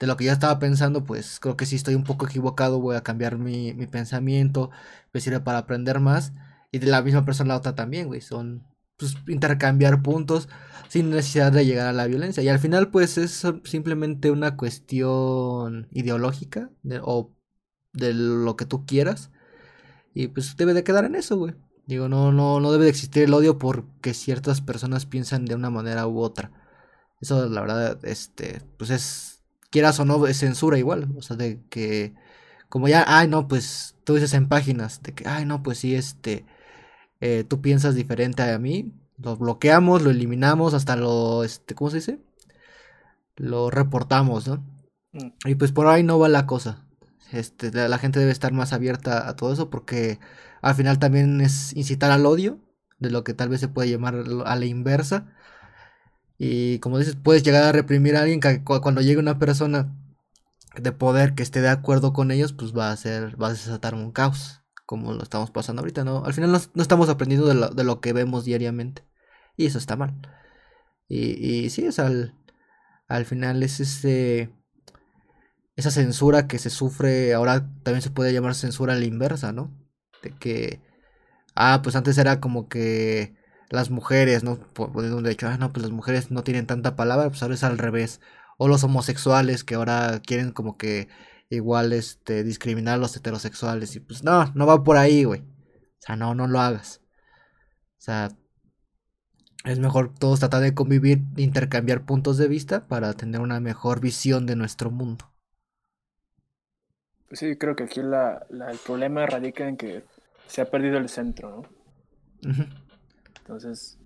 de 0.00 0.06
lo 0.06 0.16
que 0.16 0.24
yo 0.24 0.32
estaba 0.32 0.58
pensando, 0.58 1.04
pues 1.04 1.40
creo 1.40 1.56
que 1.56 1.66
sí 1.66 1.76
estoy 1.76 1.94
un 1.94 2.04
poco 2.04 2.26
equivocado, 2.26 2.80
voy 2.80 2.96
a 2.96 3.02
cambiar 3.02 3.38
mi, 3.38 3.74
mi 3.74 3.86
pensamiento, 3.86 4.70
me 5.12 5.20
sirve 5.20 5.40
para 5.40 5.58
aprender 5.58 6.00
más. 6.00 6.32
Y 6.72 6.78
de 6.78 6.86
la 6.88 7.02
misma 7.02 7.24
persona 7.24 7.48
la 7.50 7.58
otra 7.58 7.74
también, 7.74 8.08
güey. 8.08 8.20
Son, 8.20 8.64
pues, 8.96 9.16
intercambiar 9.28 10.02
puntos 10.02 10.48
sin 10.88 11.10
necesidad 11.10 11.52
de 11.52 11.66
llegar 11.66 11.86
a 11.88 11.92
la 11.92 12.06
violencia. 12.06 12.42
Y 12.42 12.48
al 12.48 12.58
final, 12.58 12.90
pues 12.90 13.18
es 13.18 13.44
simplemente 13.64 14.30
una 14.30 14.56
cuestión 14.56 15.88
ideológica 15.92 16.70
o 17.02 17.32
de 17.92 18.14
lo 18.14 18.56
que 18.56 18.66
tú 18.66 18.86
quieras. 18.86 19.30
Y 20.14 20.28
pues 20.28 20.56
debe 20.56 20.74
de 20.74 20.84
quedar 20.84 21.04
en 21.04 21.14
eso, 21.14 21.36
güey. 21.36 21.54
Digo, 21.86 22.08
no, 22.08 22.32
no, 22.32 22.60
no 22.60 22.72
debe 22.72 22.84
de 22.84 22.90
existir 22.90 23.22
el 23.24 23.34
odio 23.34 23.58
porque 23.58 24.14
ciertas 24.14 24.60
personas 24.60 25.06
piensan 25.06 25.44
de 25.46 25.54
una 25.54 25.70
manera 25.70 26.06
u 26.06 26.20
otra. 26.20 26.52
Eso, 27.20 27.48
la 27.48 27.60
verdad, 27.62 28.04
este, 28.04 28.62
pues 28.78 28.90
es, 28.90 29.42
quieras 29.70 30.00
o 30.00 30.04
no, 30.04 30.26
es 30.26 30.38
censura 30.38 30.78
igual. 30.78 31.08
O 31.16 31.22
sea, 31.22 31.36
de 31.36 31.62
que, 31.70 32.14
como 32.68 32.88
ya, 32.88 33.04
ay, 33.06 33.28
no, 33.28 33.48
pues 33.48 33.96
tú 34.04 34.14
dices 34.14 34.34
en 34.34 34.48
páginas, 34.48 35.02
de 35.02 35.14
que, 35.14 35.28
ay, 35.28 35.44
no, 35.46 35.62
pues 35.62 35.78
sí, 35.78 35.94
este, 35.94 36.46
eh, 37.20 37.44
tú 37.48 37.60
piensas 37.60 37.94
diferente 37.94 38.42
a 38.42 38.58
mí, 38.58 38.92
lo 39.18 39.36
bloqueamos, 39.36 40.02
lo 40.02 40.10
eliminamos, 40.10 40.74
hasta 40.74 40.96
lo, 40.96 41.44
este, 41.44 41.74
¿cómo 41.74 41.90
se 41.90 41.96
dice? 41.98 42.18
Lo 43.36 43.70
reportamos, 43.70 44.48
¿no? 44.48 44.64
Mm. 45.12 45.30
Y 45.46 45.54
pues 45.56 45.72
por 45.72 45.86
ahí 45.86 46.02
no 46.02 46.18
va 46.18 46.28
la 46.28 46.46
cosa. 46.46 46.84
Este, 47.32 47.70
la 47.72 47.98
gente 47.98 48.18
debe 48.20 48.32
estar 48.32 48.52
más 48.52 48.72
abierta 48.72 49.28
a 49.28 49.36
todo 49.36 49.52
eso 49.52 49.68
porque 49.68 50.18
al 50.62 50.74
final 50.74 50.98
también 50.98 51.40
es 51.40 51.76
incitar 51.76 52.10
al 52.10 52.26
odio, 52.26 52.58
de 52.98 53.10
lo 53.10 53.24
que 53.24 53.34
tal 53.34 53.48
vez 53.48 53.60
se 53.60 53.68
puede 53.68 53.90
llamar 53.90 54.24
a 54.44 54.56
la 54.56 54.64
inversa. 54.64 55.26
Y 56.38 56.78
como 56.78 56.98
dices, 56.98 57.16
puedes 57.16 57.42
llegar 57.42 57.64
a 57.64 57.72
reprimir 57.72 58.16
a 58.16 58.22
alguien 58.22 58.40
que 58.40 58.62
cuando 58.64 59.00
llegue 59.00 59.18
una 59.18 59.38
persona 59.38 59.94
de 60.76 60.92
poder 60.92 61.34
que 61.34 61.42
esté 61.42 61.60
de 61.60 61.68
acuerdo 61.68 62.12
con 62.12 62.30
ellos, 62.30 62.52
pues 62.52 62.76
va 62.76 62.90
a 62.92 62.96
ser, 62.96 63.40
va 63.40 63.48
a 63.48 63.52
desatar 63.52 63.94
un 63.94 64.12
caos. 64.12 64.57
Como 64.88 65.12
lo 65.12 65.22
estamos 65.22 65.50
pasando 65.50 65.80
ahorita, 65.82 66.04
¿no? 66.04 66.24
Al 66.24 66.34
final 66.34 66.52
no, 66.52 66.82
estamos 66.82 67.10
aprendiendo 67.10 67.46
de 67.46 67.54
lo, 67.54 67.68
de 67.68 67.84
lo, 67.84 68.00
que 68.00 68.14
vemos 68.14 68.46
diariamente. 68.46 69.04
Y 69.56 69.66
eso 69.66 69.78
está 69.78 69.96
mal. 69.96 70.14
Y, 71.08 71.64
y 71.66 71.70
sí, 71.70 71.86
es 71.86 71.98
al, 71.98 72.34
al 73.08 73.26
final 73.26 73.62
es 73.62 73.80
ese 73.80 74.50
esa 75.78 75.90
censura 75.92 76.48
que 76.48 76.58
se 76.58 76.70
sufre, 76.70 77.34
ahora 77.34 77.70
también 77.84 78.02
se 78.02 78.10
puede 78.10 78.32
llamar 78.32 78.54
censura 78.56 78.94
a 78.94 78.96
la 78.96 79.04
inversa, 79.04 79.52
¿no? 79.52 79.70
De 80.22 80.32
que, 80.32 80.82
ah, 81.54 81.80
pues 81.84 81.96
antes 81.96 82.18
era 82.18 82.40
como 82.40 82.68
que 82.68 83.36
las 83.70 83.90
mujeres, 83.90 84.44
¿no? 84.44 84.58
Poniendo 84.74 85.22
de 85.22 85.32
hecho, 85.32 85.48
ah, 85.48 85.58
no, 85.58 85.72
pues 85.72 85.82
las 85.84 85.92
mujeres 85.92 86.30
no 86.32 86.42
tienen 86.44 86.66
tanta 86.66 86.96
palabra, 86.96 87.28
pues 87.28 87.42
ahora 87.42 87.54
es 87.54 87.64
al 87.64 87.78
revés. 87.78 88.20
O 88.58 88.68
los 88.68 88.84
homosexuales 88.84 89.64
que 89.64 89.76
ahora 89.76 90.20
quieren 90.26 90.52
como 90.52 90.76
que 90.78 91.08
igual, 91.50 91.92
este, 91.92 92.44
discriminar 92.44 92.94
a 92.94 92.98
los 92.98 93.16
heterosexuales. 93.16 93.96
Y 93.96 94.00
pues 94.00 94.22
no, 94.22 94.52
no 94.54 94.66
va 94.66 94.82
por 94.84 94.96
ahí, 94.96 95.24
güey. 95.24 95.40
O 95.40 96.00
sea, 96.00 96.16
no, 96.16 96.34
no 96.34 96.46
lo 96.46 96.60
hagas. 96.60 97.00
O 97.98 98.00
sea, 98.00 98.28
es 99.64 99.78
mejor 99.78 100.14
todos 100.14 100.40
tratar 100.40 100.62
de 100.62 100.74
convivir, 100.74 101.22
intercambiar 101.36 102.04
puntos 102.04 102.38
de 102.38 102.48
vista 102.48 102.86
para 102.86 103.12
tener 103.14 103.40
una 103.40 103.60
mejor 103.60 104.00
visión 104.00 104.46
de 104.46 104.56
nuestro 104.56 104.90
mundo. 104.90 105.32
Pues 107.28 107.40
sí, 107.40 107.56
creo 107.56 107.76
que 107.76 107.84
aquí 107.84 108.00
la, 108.00 108.46
el 108.50 108.78
problema 108.78 109.26
radica 109.26 109.68
en 109.68 109.76
que 109.76 110.04
se 110.46 110.62
ha 110.62 110.70
perdido 110.70 110.96
el 110.96 111.08
centro, 111.08 111.50
¿no? 112.42 112.58
Entonces, 113.40 113.98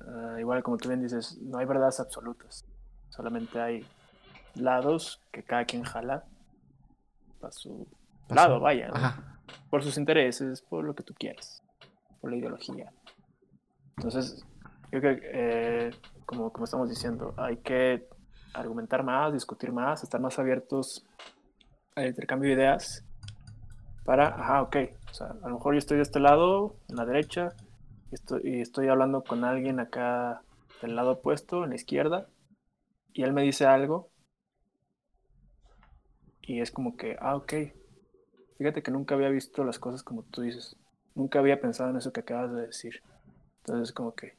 ah, 0.00 0.36
igual 0.40 0.62
como 0.62 0.76
tú 0.78 0.88
bien 0.88 1.02
dices, 1.02 1.38
no 1.40 1.58
hay 1.58 1.66
verdades 1.66 2.00
absolutas. 2.00 2.64
Solamente 3.10 3.60
hay 3.60 3.86
lados 4.54 5.20
que 5.30 5.44
cada 5.44 5.64
quien 5.66 5.84
jala 5.84 6.24
para 7.40 7.52
su 7.52 7.86
lado, 8.28 8.60
vaya. 8.60 8.90
Por 9.70 9.82
sus 9.82 9.96
intereses, 9.96 10.62
por 10.62 10.84
lo 10.84 10.94
que 10.94 11.02
tú 11.02 11.14
quieras, 11.14 11.62
por 12.20 12.30
la 12.30 12.36
ideología. 12.36 12.92
Entonces, 13.96 14.44
yo 14.92 15.00
creo 15.00 15.18
que, 15.18 15.30
eh, 15.32 15.90
como, 16.26 16.52
como 16.52 16.64
estamos 16.64 16.88
diciendo, 16.88 17.34
hay 17.36 17.58
que 17.58 18.06
argumentar 18.54 19.02
más, 19.02 19.32
discutir 19.32 19.72
más, 19.72 20.02
estar 20.02 20.20
más 20.20 20.38
abiertos 20.38 21.04
el 21.96 22.08
intercambio 22.08 22.48
de 22.48 22.56
ideas 22.56 23.04
para, 24.04 24.28
ajá, 24.28 24.62
ok, 24.62 24.76
o 25.10 25.14
sea, 25.14 25.26
a 25.42 25.48
lo 25.48 25.56
mejor 25.56 25.74
yo 25.74 25.78
estoy 25.78 25.96
de 25.98 26.04
este 26.04 26.20
lado, 26.20 26.76
en 26.88 26.96
la 26.96 27.04
derecha, 27.04 27.50
y 28.10 28.14
estoy, 28.14 28.40
y 28.44 28.60
estoy 28.60 28.88
hablando 28.88 29.22
con 29.22 29.44
alguien 29.44 29.80
acá 29.80 30.42
del 30.80 30.96
lado 30.96 31.12
opuesto, 31.12 31.64
en 31.64 31.70
la 31.70 31.76
izquierda, 31.76 32.28
y 33.12 33.22
él 33.22 33.32
me 33.32 33.42
dice 33.42 33.66
algo, 33.66 34.08
y 36.48 36.62
es 36.62 36.70
como 36.70 36.96
que, 36.96 37.14
ah, 37.20 37.36
ok, 37.36 37.52
fíjate 38.56 38.82
que 38.82 38.90
nunca 38.90 39.14
había 39.14 39.28
visto 39.28 39.64
las 39.64 39.78
cosas 39.78 40.02
como 40.02 40.22
tú 40.22 40.40
dices, 40.40 40.76
nunca 41.14 41.40
había 41.40 41.60
pensado 41.60 41.90
en 41.90 41.98
eso 41.98 42.10
que 42.10 42.20
acabas 42.20 42.54
de 42.54 42.62
decir. 42.62 43.02
Entonces, 43.58 43.92
como 43.92 44.14
que 44.14 44.34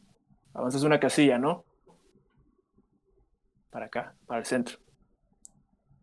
avanzas 0.55 0.81
una 0.81 0.99
casilla, 0.99 1.37
¿no? 1.37 1.65
Para 3.69 3.85
acá, 3.85 4.15
para 4.25 4.39
el 4.39 4.47
centro. 4.47 4.79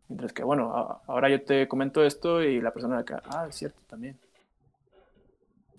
Mientras 0.09 0.32
que, 0.32 0.44
bueno, 0.44 0.70
ahora 1.09 1.28
yo 1.28 1.42
te 1.42 1.66
comento 1.66 2.04
esto 2.04 2.40
y 2.40 2.61
la 2.61 2.72
persona 2.72 2.94
de 2.94 3.02
acá, 3.02 3.22
ah, 3.26 3.46
es 3.48 3.57
cierto 3.57 3.82
también. 3.88 4.16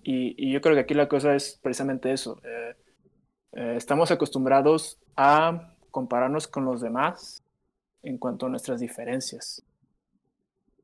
Y, 0.04 0.52
yo 0.52 0.60
creo 0.60 0.76
que 0.76 0.82
aquí 0.82 0.94
la 0.94 1.08
cosa 1.08 1.36
es 1.36 1.58
precisamente 1.62 2.12
eso. 2.12 2.42
Eh, 2.44 2.76
eh, 3.54 3.74
estamos 3.78 4.12
acostumbrados 4.12 5.00
a 5.16 5.74
compararnos 5.90 6.50
con 6.50 6.66
los 6.66 6.82
demás 6.82 7.44
en 8.04 8.18
cuanto 8.18 8.46
a 8.46 8.50
nuestras 8.50 8.82
diferencias, 8.82 9.64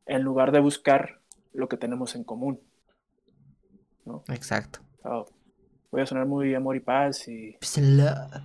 en 0.06 0.22
lugar 0.22 0.51
de 0.51 0.60
buscar 0.60 1.20
lo 1.54 1.68
que 1.70 1.78
tenemos 1.78 2.16
en 2.16 2.24
común. 2.24 2.60
Exacto. 4.30 4.80
voy 5.91 6.01
a 6.01 6.06
sonar 6.06 6.26
muy 6.26 6.54
amor 6.56 6.76
y 6.76 6.80
paz 6.80 7.28
y... 7.28 7.58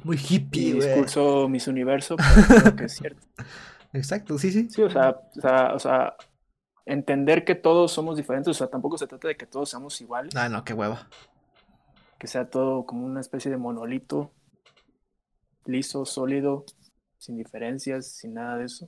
Muy 0.05 0.17
hippie, 0.17 0.69
y 0.69 0.73
discurso 0.75 1.49
mis 1.49 1.67
universo, 1.67 2.17
pero 2.17 2.61
creo 2.61 2.77
que 2.77 2.85
es 2.85 2.93
cierto. 2.97 3.27
Exacto, 3.93 4.39
sí, 4.39 4.53
sí. 4.53 4.69
Sí, 4.71 4.83
o 4.83 4.91
sea, 4.91 5.11
o 5.11 5.41
sea, 5.41 5.75
o 5.75 5.79
sea, 5.79 6.17
entender 6.85 7.45
que 7.45 7.55
todos 7.55 7.91
somos 7.93 8.17
diferentes, 8.17 8.51
o 8.51 8.55
sea, 8.55 8.69
tampoco 8.69 8.99
se 8.99 9.07
trata 9.07 9.29
de 9.29 9.37
que 9.37 9.47
todos 9.47 9.71
seamos 9.71 10.01
iguales. 10.01 10.35
Ah, 10.37 10.49
no, 10.49 10.65
qué 10.65 10.75
hueva. 10.75 11.09
Que 12.19 12.27
sea 12.27 12.51
todo 12.51 12.85
como 12.85 13.07
una 13.07 13.21
especie 13.21 13.51
de 13.51 13.57
monolito, 13.57 14.33
liso, 15.65 16.05
sólido, 16.05 16.65
sin 17.19 17.37
diferencias, 17.37 18.07
sin 18.07 18.35
nada 18.35 18.59
de 18.59 18.65
eso. 18.67 18.87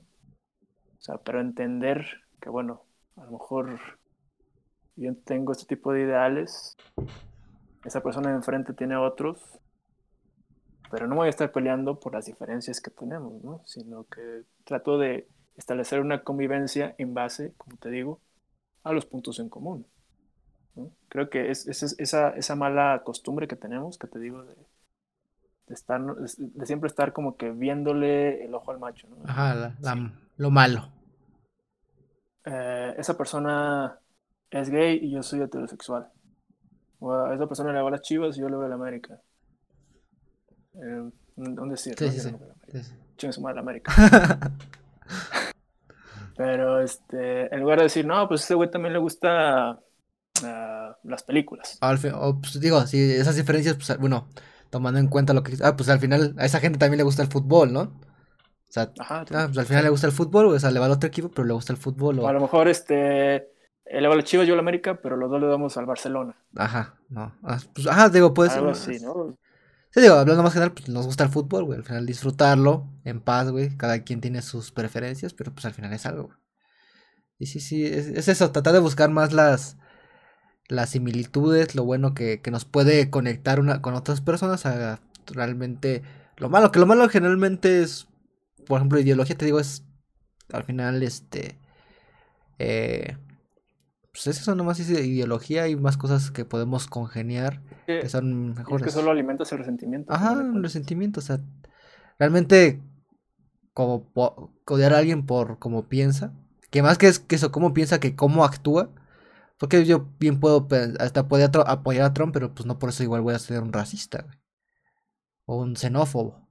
O 0.99 1.01
sea, 1.01 1.17
pero 1.17 1.41
entender 1.41 2.05
que, 2.41 2.49
bueno, 2.49 2.83
a 3.15 3.23
lo 3.25 3.31
mejor 3.31 3.79
yo 4.95 5.15
tengo 5.23 5.51
este 5.51 5.65
tipo 5.65 5.93
de 5.93 6.01
ideales, 6.01 6.75
esa 7.85 8.01
persona 8.01 8.29
de 8.29 8.35
enfrente 8.35 8.73
tiene 8.73 8.97
otros, 8.97 9.39
pero 10.89 11.07
no 11.07 11.15
voy 11.15 11.27
a 11.27 11.29
estar 11.29 11.51
peleando 11.51 11.99
por 11.99 12.13
las 12.13 12.25
diferencias 12.25 12.81
que 12.81 12.91
tenemos, 12.91 13.41
¿no? 13.43 13.61
Sino 13.65 14.03
que 14.05 14.43
trato 14.65 14.97
de 14.97 15.29
establecer 15.55 16.01
una 16.01 16.23
convivencia 16.23 16.95
en 16.97 17.13
base, 17.13 17.53
como 17.57 17.77
te 17.77 17.89
digo, 17.89 18.19
a 18.83 18.91
los 18.91 19.05
puntos 19.05 19.39
en 19.39 19.49
común. 19.49 19.85
Creo 21.09 21.29
que 21.29 21.51
es, 21.51 21.67
esa, 21.67 22.29
esa, 22.29 22.55
mala 22.55 23.01
costumbre 23.03 23.47
que 23.47 23.55
tenemos, 23.55 23.97
que 23.97 24.07
te 24.07 24.19
digo, 24.19 24.43
de, 24.43 24.55
estar, 25.67 26.01
de 26.01 26.65
siempre 26.65 26.87
estar 26.87 27.13
como 27.13 27.35
que 27.35 27.51
viéndole 27.51 28.45
el 28.45 28.53
ojo 28.53 28.71
al 28.71 28.79
macho. 28.79 29.07
¿no? 29.09 29.17
Ajá, 29.25 29.75
lo 30.37 30.49
malo. 30.49 30.89
Eh, 32.45 32.95
esa 32.97 33.17
persona 33.17 33.99
es 34.49 34.69
gay 34.69 34.99
y 35.01 35.11
yo 35.11 35.23
soy 35.23 35.41
heterosexual. 35.41 36.07
O 36.99 37.13
a 37.13 37.33
esa 37.33 37.47
persona 37.47 37.71
le 37.71 37.81
va 37.81 37.87
a 37.87 37.91
las 37.91 38.01
chivas 38.01 38.37
y 38.37 38.41
yo 38.41 38.49
le 38.49 38.55
voy 38.55 38.65
a 38.65 38.69
la 38.69 38.75
América. 38.75 39.19
Eh, 40.75 41.09
¿Dónde 41.35 41.77
sí, 41.77 41.91
sí, 41.97 42.09
sí, 42.11 42.31
sí. 43.17 43.31
su 43.31 43.41
madre 43.41 43.59
América. 43.59 43.91
Pero 46.37 46.81
este, 46.81 47.53
en 47.53 47.61
lugar 47.61 47.79
de 47.79 47.83
decir, 47.85 48.05
no, 48.05 48.27
pues 48.27 48.43
ese 48.43 48.55
güey 48.55 48.69
también 48.69 48.93
le 48.93 48.99
gusta 48.99 49.79
uh, 50.43 50.93
las 51.03 51.23
películas. 51.23 51.77
Al 51.81 51.97
fin, 51.97 52.13
pues, 52.41 52.59
digo, 52.59 52.85
si 52.87 52.99
esas 52.99 53.35
diferencias, 53.35 53.75
pues 53.75 53.97
bueno, 53.99 54.27
tomando 54.69 54.99
en 54.99 55.07
cuenta 55.07 55.33
lo 55.33 55.43
que. 55.43 55.57
Ah, 55.61 55.75
pues 55.75 55.89
al 55.89 55.99
final 55.99 56.33
a 56.37 56.45
esa 56.45 56.59
gente 56.59 56.79
también 56.79 56.97
le 56.97 57.03
gusta 57.03 57.21
el 57.21 57.29
fútbol, 57.29 57.73
¿no? 57.73 57.99
O 58.71 58.73
sea, 58.73 58.89
Ajá, 58.99 59.25
ah, 59.33 59.47
pues 59.47 59.57
al 59.57 59.65
final 59.65 59.83
le 59.83 59.89
gusta 59.89 60.07
el 60.07 60.13
fútbol, 60.13 60.45
o 60.45 60.57
sea, 60.57 60.71
le 60.71 60.79
va 60.79 60.85
al 60.85 60.93
otro 60.93 61.05
equipo, 61.05 61.27
pero 61.27 61.45
le 61.45 61.53
gusta 61.53 61.73
el 61.73 61.77
fútbol. 61.77 62.19
O, 62.19 62.27
a 62.29 62.31
lo 62.31 62.39
mejor 62.39 62.69
este. 62.69 63.49
Le 63.85 64.07
va 64.07 64.15
a 64.15 64.23
Chivas, 64.23 64.47
yo 64.47 64.53
a 64.53 64.55
la 64.55 64.61
América, 64.61 65.01
pero 65.03 65.17
los 65.17 65.29
dos 65.29 65.41
le 65.41 65.47
damos 65.47 65.75
al 65.75 65.85
Barcelona. 65.85 66.37
Ajá, 66.55 66.95
no. 67.09 67.35
Ah, 67.43 67.59
pues, 67.73 67.85
ajá, 67.85 68.07
digo, 68.07 68.33
puede 68.33 68.49
ser. 68.49 68.65
Así, 68.65 69.01
¿no? 69.01 69.37
Sí, 69.89 69.99
digo, 69.99 70.13
hablando 70.13 70.41
más 70.41 70.53
general, 70.53 70.71
pues 70.71 70.87
nos 70.87 71.05
gusta 71.05 71.25
el 71.25 71.29
fútbol, 71.29 71.65
güey. 71.65 71.79
Al 71.79 71.83
final 71.83 72.05
disfrutarlo 72.05 72.87
en 73.03 73.19
paz, 73.19 73.51
güey. 73.51 73.75
Cada 73.75 74.05
quien 74.05 74.21
tiene 74.21 74.41
sus 74.41 74.71
preferencias, 74.71 75.33
pero 75.33 75.51
pues 75.51 75.65
al 75.65 75.73
final 75.73 75.91
es 75.91 76.05
algo, 76.05 76.27
güey. 76.27 76.37
Y 77.39 77.47
sí, 77.47 77.59
sí, 77.59 77.85
es, 77.85 78.29
eso, 78.29 78.51
tratar 78.53 78.71
de 78.71 78.79
buscar 78.79 79.09
más 79.09 79.33
las, 79.33 79.75
las 80.69 80.91
similitudes, 80.91 81.75
lo 81.75 81.83
bueno 81.83 82.13
que, 82.13 82.39
que 82.39 82.51
nos 82.51 82.63
puede 82.63 83.09
conectar 83.09 83.59
una 83.59 83.81
con 83.81 83.95
otras 83.95 84.21
personas 84.21 84.65
a 84.65 85.01
realmente 85.25 86.03
lo 86.37 86.49
malo, 86.49 86.71
que 86.71 86.79
lo 86.79 86.85
malo 86.85 87.09
generalmente 87.09 87.81
es, 87.81 88.07
por 88.65 88.77
ejemplo, 88.77 88.99
ideología, 88.99 89.37
te 89.37 89.45
digo, 89.45 89.59
es 89.59 89.83
al 90.51 90.63
final, 90.63 91.03
este, 91.03 91.59
eh, 92.59 93.17
pues 94.11 94.27
eso 94.27 94.55
nomás 94.55 94.79
es 94.79 94.89
ideología 94.89 95.67
y 95.67 95.75
más 95.75 95.97
cosas 95.97 96.31
que 96.31 96.45
podemos 96.45 96.87
congeniar 96.87 97.61
que, 97.85 98.07
son 98.09 98.53
mejores. 98.53 98.87
Es 98.87 98.93
que 98.93 98.99
solo 98.99 99.11
alimentas 99.11 99.51
el 99.51 99.59
resentimiento. 99.59 100.11
Ajá, 100.11 100.33
el 100.33 100.61
resentimiento, 100.61 101.19
o 101.19 101.23
sea, 101.23 101.39
realmente 102.19 102.81
como 103.73 104.11
odiar 104.65 104.93
a 104.93 104.97
alguien 104.97 105.25
por 105.25 105.59
cómo 105.59 105.87
piensa, 105.87 106.33
que 106.69 106.81
más 106.81 106.97
que, 106.97 107.07
es, 107.07 107.19
que 107.19 107.35
eso, 107.35 107.51
cómo 107.51 107.73
piensa 107.73 107.99
que 107.99 108.15
cómo 108.15 108.43
actúa, 108.43 108.89
porque 109.57 109.85
yo 109.85 110.09
bien 110.19 110.39
puedo, 110.39 110.67
hasta 110.99 111.27
puede 111.27 111.45
apoyar 111.45 112.05
a 112.05 112.13
Trump, 112.13 112.33
pero 112.33 112.53
pues 112.53 112.65
no 112.65 112.79
por 112.79 112.89
eso 112.89 113.03
igual 113.03 113.21
voy 113.21 113.33
a 113.33 113.39
ser 113.39 113.61
un 113.61 113.71
racista, 113.71 114.25
O 115.45 115.57
un 115.61 115.75
xenófobo. 115.75 116.50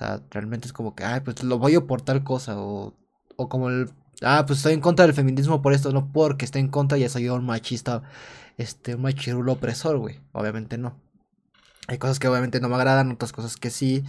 O 0.00 0.04
sea, 0.04 0.22
realmente 0.30 0.66
es 0.66 0.72
como 0.72 0.94
que, 0.94 1.04
ay, 1.04 1.20
pues 1.20 1.42
lo 1.42 1.58
voy 1.58 1.74
a 1.74 1.80
por 1.82 2.02
tal 2.02 2.24
cosa, 2.24 2.58
o, 2.58 2.94
o 3.36 3.48
como 3.48 3.68
el 3.68 3.90
ah, 4.22 4.44
pues 4.46 4.58
estoy 4.58 4.74
en 4.74 4.80
contra 4.80 5.06
del 5.06 5.14
feminismo 5.14 5.62
por 5.62 5.72
esto, 5.72 5.92
no 5.92 6.12
porque 6.12 6.44
esté 6.44 6.58
en 6.58 6.68
contra 6.68 6.98
y 6.98 7.08
soy 7.08 7.28
un 7.28 7.44
machista, 7.44 8.02
este, 8.58 8.94
un 8.94 9.02
machirulo 9.02 9.52
opresor, 9.52 9.98
güey. 9.98 10.20
Obviamente 10.32 10.78
no. 10.78 11.00
Hay 11.88 11.98
cosas 11.98 12.18
que 12.18 12.28
obviamente 12.28 12.60
no 12.60 12.68
me 12.68 12.76
agradan, 12.76 13.12
otras 13.12 13.32
cosas 13.32 13.56
que 13.56 13.70
sí. 13.70 14.04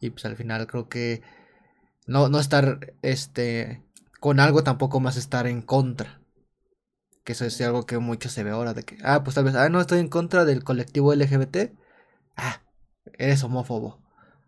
Y 0.00 0.10
pues 0.10 0.24
al 0.24 0.36
final 0.36 0.66
creo 0.66 0.88
que 0.88 1.22
no, 2.06 2.28
no 2.28 2.38
estar 2.38 2.94
este 3.02 3.82
con 4.20 4.40
algo 4.40 4.64
tampoco 4.64 5.00
más 5.00 5.16
estar 5.16 5.46
en 5.46 5.62
contra. 5.62 6.20
Que 7.24 7.32
eso 7.32 7.44
es 7.46 7.60
algo 7.62 7.86
que 7.86 7.98
mucho 7.98 8.28
se 8.28 8.44
ve 8.44 8.50
ahora. 8.50 8.74
De 8.74 8.84
que, 8.84 8.98
ah, 9.02 9.24
pues 9.24 9.34
tal 9.34 9.44
vez, 9.44 9.54
ah, 9.54 9.68
no 9.68 9.80
estoy 9.80 10.00
en 10.00 10.08
contra 10.08 10.44
del 10.44 10.62
colectivo 10.64 11.14
LGBT. 11.14 11.72
Ah, 12.36 12.62
eres 13.18 13.42
homófobo. 13.44 14.02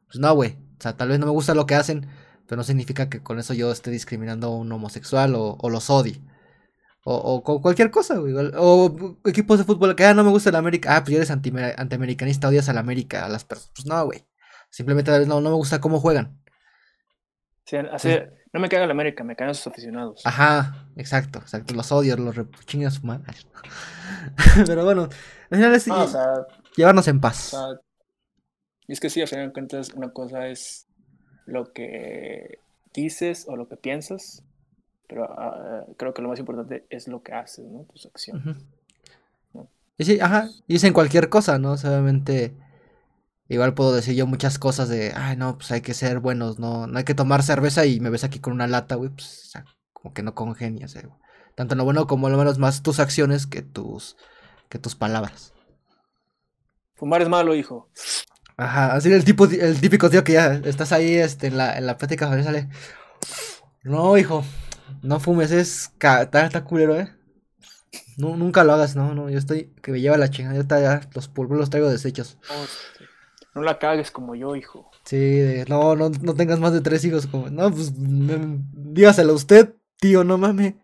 Pues 0.06 0.18
no, 0.20 0.34
güey. 0.34 0.58
O 0.78 0.82
sea, 0.82 0.96
tal 0.96 1.08
vez 1.08 1.18
no 1.18 1.26
me 1.26 1.32
gusta 1.32 1.54
lo 1.54 1.66
que 1.66 1.74
hacen 1.74 2.08
pero 2.46 2.56
no 2.56 2.64
significa 2.64 3.08
que 3.08 3.22
con 3.22 3.38
eso 3.38 3.54
yo 3.54 3.72
esté 3.72 3.90
discriminando 3.90 4.48
a 4.48 4.56
un 4.56 4.70
homosexual 4.70 5.34
o, 5.36 5.58
los 5.68 5.90
odie. 5.90 6.20
O, 7.04 7.42
o 7.44 7.62
cualquier 7.62 7.90
cosa, 7.90 8.16
güey. 8.16 8.34
O 8.56 9.18
equipos 9.24 9.58
de 9.58 9.64
fútbol 9.64 9.94
que, 9.94 10.04
ah, 10.04 10.14
no 10.14 10.24
me 10.24 10.30
gusta 10.30 10.50
el 10.50 10.56
América. 10.56 10.96
Ah, 10.96 11.04
pues 11.04 11.16
eres 11.16 11.30
anti 11.30 11.52
antiamericanista, 11.76 12.48
odias 12.48 12.68
al 12.68 12.78
América, 12.78 13.24
a 13.24 13.28
las 13.28 13.44
personas. 13.44 13.72
Pues 13.74 13.86
no, 13.86 14.04
güey. 14.04 14.26
Simplemente 14.70 15.12
no, 15.26 15.40
no 15.40 15.50
me 15.50 15.56
gusta 15.56 15.80
cómo 15.80 16.00
juegan. 16.00 16.40
Sí, 17.64 17.76
así, 17.76 18.16
no 18.52 18.60
me 18.60 18.68
caga 18.68 18.84
el 18.84 18.90
América, 18.90 19.24
me 19.24 19.34
cagan 19.34 19.54
sus 19.54 19.68
aficionados. 19.68 20.22
Ajá, 20.24 20.88
exacto, 20.96 21.40
exacto. 21.40 21.74
Los 21.74 21.90
odios, 21.90 22.18
los 22.18 22.36
chingas 22.64 22.94
su 22.94 23.06
madre. 23.06 23.24
Pero 24.66 24.84
bueno, 24.84 25.08
al 25.50 25.58
final 25.58 25.74
es 25.74 25.88
llevarnos 26.76 27.08
en 27.08 27.20
paz. 27.20 27.56
Y 28.88 28.92
es 28.92 29.00
que 29.00 29.10
sí, 29.10 29.20
al 29.20 29.28
final 29.28 29.48
de 29.48 29.52
cuentas, 29.52 29.92
una 29.94 30.10
cosa 30.10 30.48
es 30.48 30.86
lo 31.46 31.72
que 31.72 32.58
dices 32.92 33.46
o 33.48 33.56
lo 33.56 33.68
que 33.68 33.76
piensas, 33.76 34.42
pero 35.08 35.24
ah, 35.24 35.84
creo 35.96 36.14
que 36.14 36.22
lo 36.22 36.28
más 36.28 36.38
importante 36.38 36.86
es 36.90 37.08
lo 37.08 37.22
que 37.22 37.32
haces, 37.32 37.66
¿no? 37.66 37.84
Tus 37.84 38.06
acciones. 38.06 38.56
Y 39.98 40.04
sí, 40.04 40.20
ajá, 40.20 40.50
dicen 40.68 40.92
cualquier 40.92 41.28
cosa, 41.28 41.58
¿no? 41.58 41.72
Obviamente, 41.72 42.54
igual 43.48 43.74
puedo 43.74 43.94
decir 43.94 44.14
yo 44.14 44.26
muchas 44.26 44.58
cosas 44.58 44.88
de, 44.88 45.12
ay, 45.16 45.36
no, 45.36 45.56
pues 45.56 45.72
hay 45.72 45.80
que 45.80 45.94
ser 45.94 46.20
buenos, 46.20 46.58
no, 46.58 46.86
no 46.86 46.98
hay 46.98 47.04
que 47.04 47.14
tomar 47.14 47.42
cerveza 47.42 47.86
y 47.86 48.00
me 48.00 48.10
ves 48.10 48.24
aquí 48.24 48.38
con 48.38 48.52
una 48.52 48.66
lata, 48.66 48.96
güey, 48.96 49.10
pues, 49.10 49.46
o 49.46 49.50
sea, 49.50 49.64
como 49.92 50.12
que 50.12 50.22
no 50.22 50.34
congenias, 50.34 50.96
eh, 50.96 51.08
Tanto 51.54 51.72
en 51.72 51.78
lo 51.78 51.84
bueno 51.84 52.06
como 52.06 52.26
en 52.26 52.32
lo 52.32 52.38
menos 52.38 52.58
más 52.58 52.82
tus 52.82 53.00
acciones 53.00 53.46
que 53.46 53.62
tus, 53.62 54.16
que 54.68 54.78
tus 54.78 54.94
palabras. 54.94 55.54
Fumar 56.94 57.22
es 57.22 57.28
malo, 57.28 57.54
hijo. 57.54 57.88
Ajá, 58.56 58.94
así 58.94 59.12
el 59.12 59.24
tipo, 59.24 59.44
el 59.44 59.80
típico 59.80 60.08
tío 60.08 60.24
que 60.24 60.32
ya 60.32 60.54
estás 60.64 60.92
ahí 60.92 61.16
este, 61.16 61.48
en 61.48 61.58
la, 61.58 61.76
en 61.76 61.86
la 61.86 61.98
plática 61.98 62.42
sale. 62.42 62.68
No, 63.82 64.16
hijo, 64.16 64.44
no 65.02 65.20
fumes, 65.20 65.50
es 65.50 65.92
está, 66.00 66.64
culero, 66.64 66.98
eh. 66.98 67.12
No, 68.16 68.36
nunca 68.36 68.64
lo 68.64 68.72
hagas, 68.72 68.96
no, 68.96 69.14
no, 69.14 69.28
yo 69.28 69.38
estoy, 69.38 69.74
que 69.82 69.92
me 69.92 70.00
lleva 70.00 70.16
la 70.16 70.30
chingada, 70.30 70.56
yo 70.56 70.62
ya 70.62 71.08
los 71.14 71.28
polvos 71.28 71.58
los 71.58 71.70
traigo 71.70 71.88
desechos. 71.88 72.38
No, 73.54 73.62
la 73.62 73.78
cagues 73.78 74.10
como 74.10 74.34
yo, 74.34 74.56
hijo. 74.56 74.90
Sí, 75.04 75.64
no, 75.68 75.94
no, 75.94 76.08
no 76.08 76.34
tengas 76.34 76.58
más 76.58 76.72
de 76.72 76.80
tres 76.80 77.04
hijos, 77.04 77.26
como, 77.26 77.50
no, 77.50 77.70
pues, 77.70 77.92
dígaselo 77.94 79.32
a 79.32 79.36
usted, 79.36 79.74
tío, 80.00 80.24
no 80.24 80.38
mames. 80.38 80.74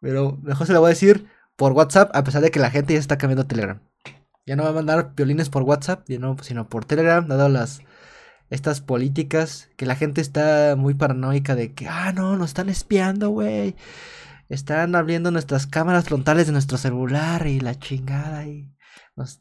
Pero 0.00 0.38
mejor 0.42 0.66
se 0.66 0.72
lo 0.72 0.80
voy 0.80 0.88
a 0.88 0.90
decir 0.90 1.26
por 1.56 1.72
WhatsApp, 1.72 2.10
a 2.14 2.24
pesar 2.24 2.42
de 2.42 2.50
que 2.50 2.60
la 2.60 2.70
gente 2.70 2.94
ya 2.94 2.98
está 2.98 3.16
cambiando 3.16 3.46
Telegram. 3.46 3.80
Ya 4.46 4.56
no 4.56 4.62
va 4.62 4.70
a 4.70 4.74
mandar 4.74 5.12
violines 5.16 5.50
por 5.50 5.64
WhatsApp, 5.64 6.06
sino 6.42 6.68
por 6.68 6.84
Telegram, 6.84 7.26
dado 7.26 7.48
las 7.48 7.80
estas 8.50 8.80
políticas 8.80 9.68
que 9.76 9.86
la 9.86 9.96
gente 9.96 10.20
está 10.20 10.76
muy 10.76 10.94
paranoica 10.94 11.54
de 11.54 11.72
que, 11.72 11.88
ah, 11.88 12.12
no, 12.12 12.36
nos 12.36 12.50
están 12.50 12.68
espiando, 12.68 13.30
güey. 13.30 13.74
Están 14.48 14.94
abriendo 14.94 15.32
nuestras 15.32 15.66
cámaras 15.66 16.04
frontales 16.04 16.46
de 16.46 16.52
nuestro 16.52 16.78
celular 16.78 17.46
y 17.46 17.60
la 17.60 17.78
chingada 17.78 18.46
y... 18.46 18.72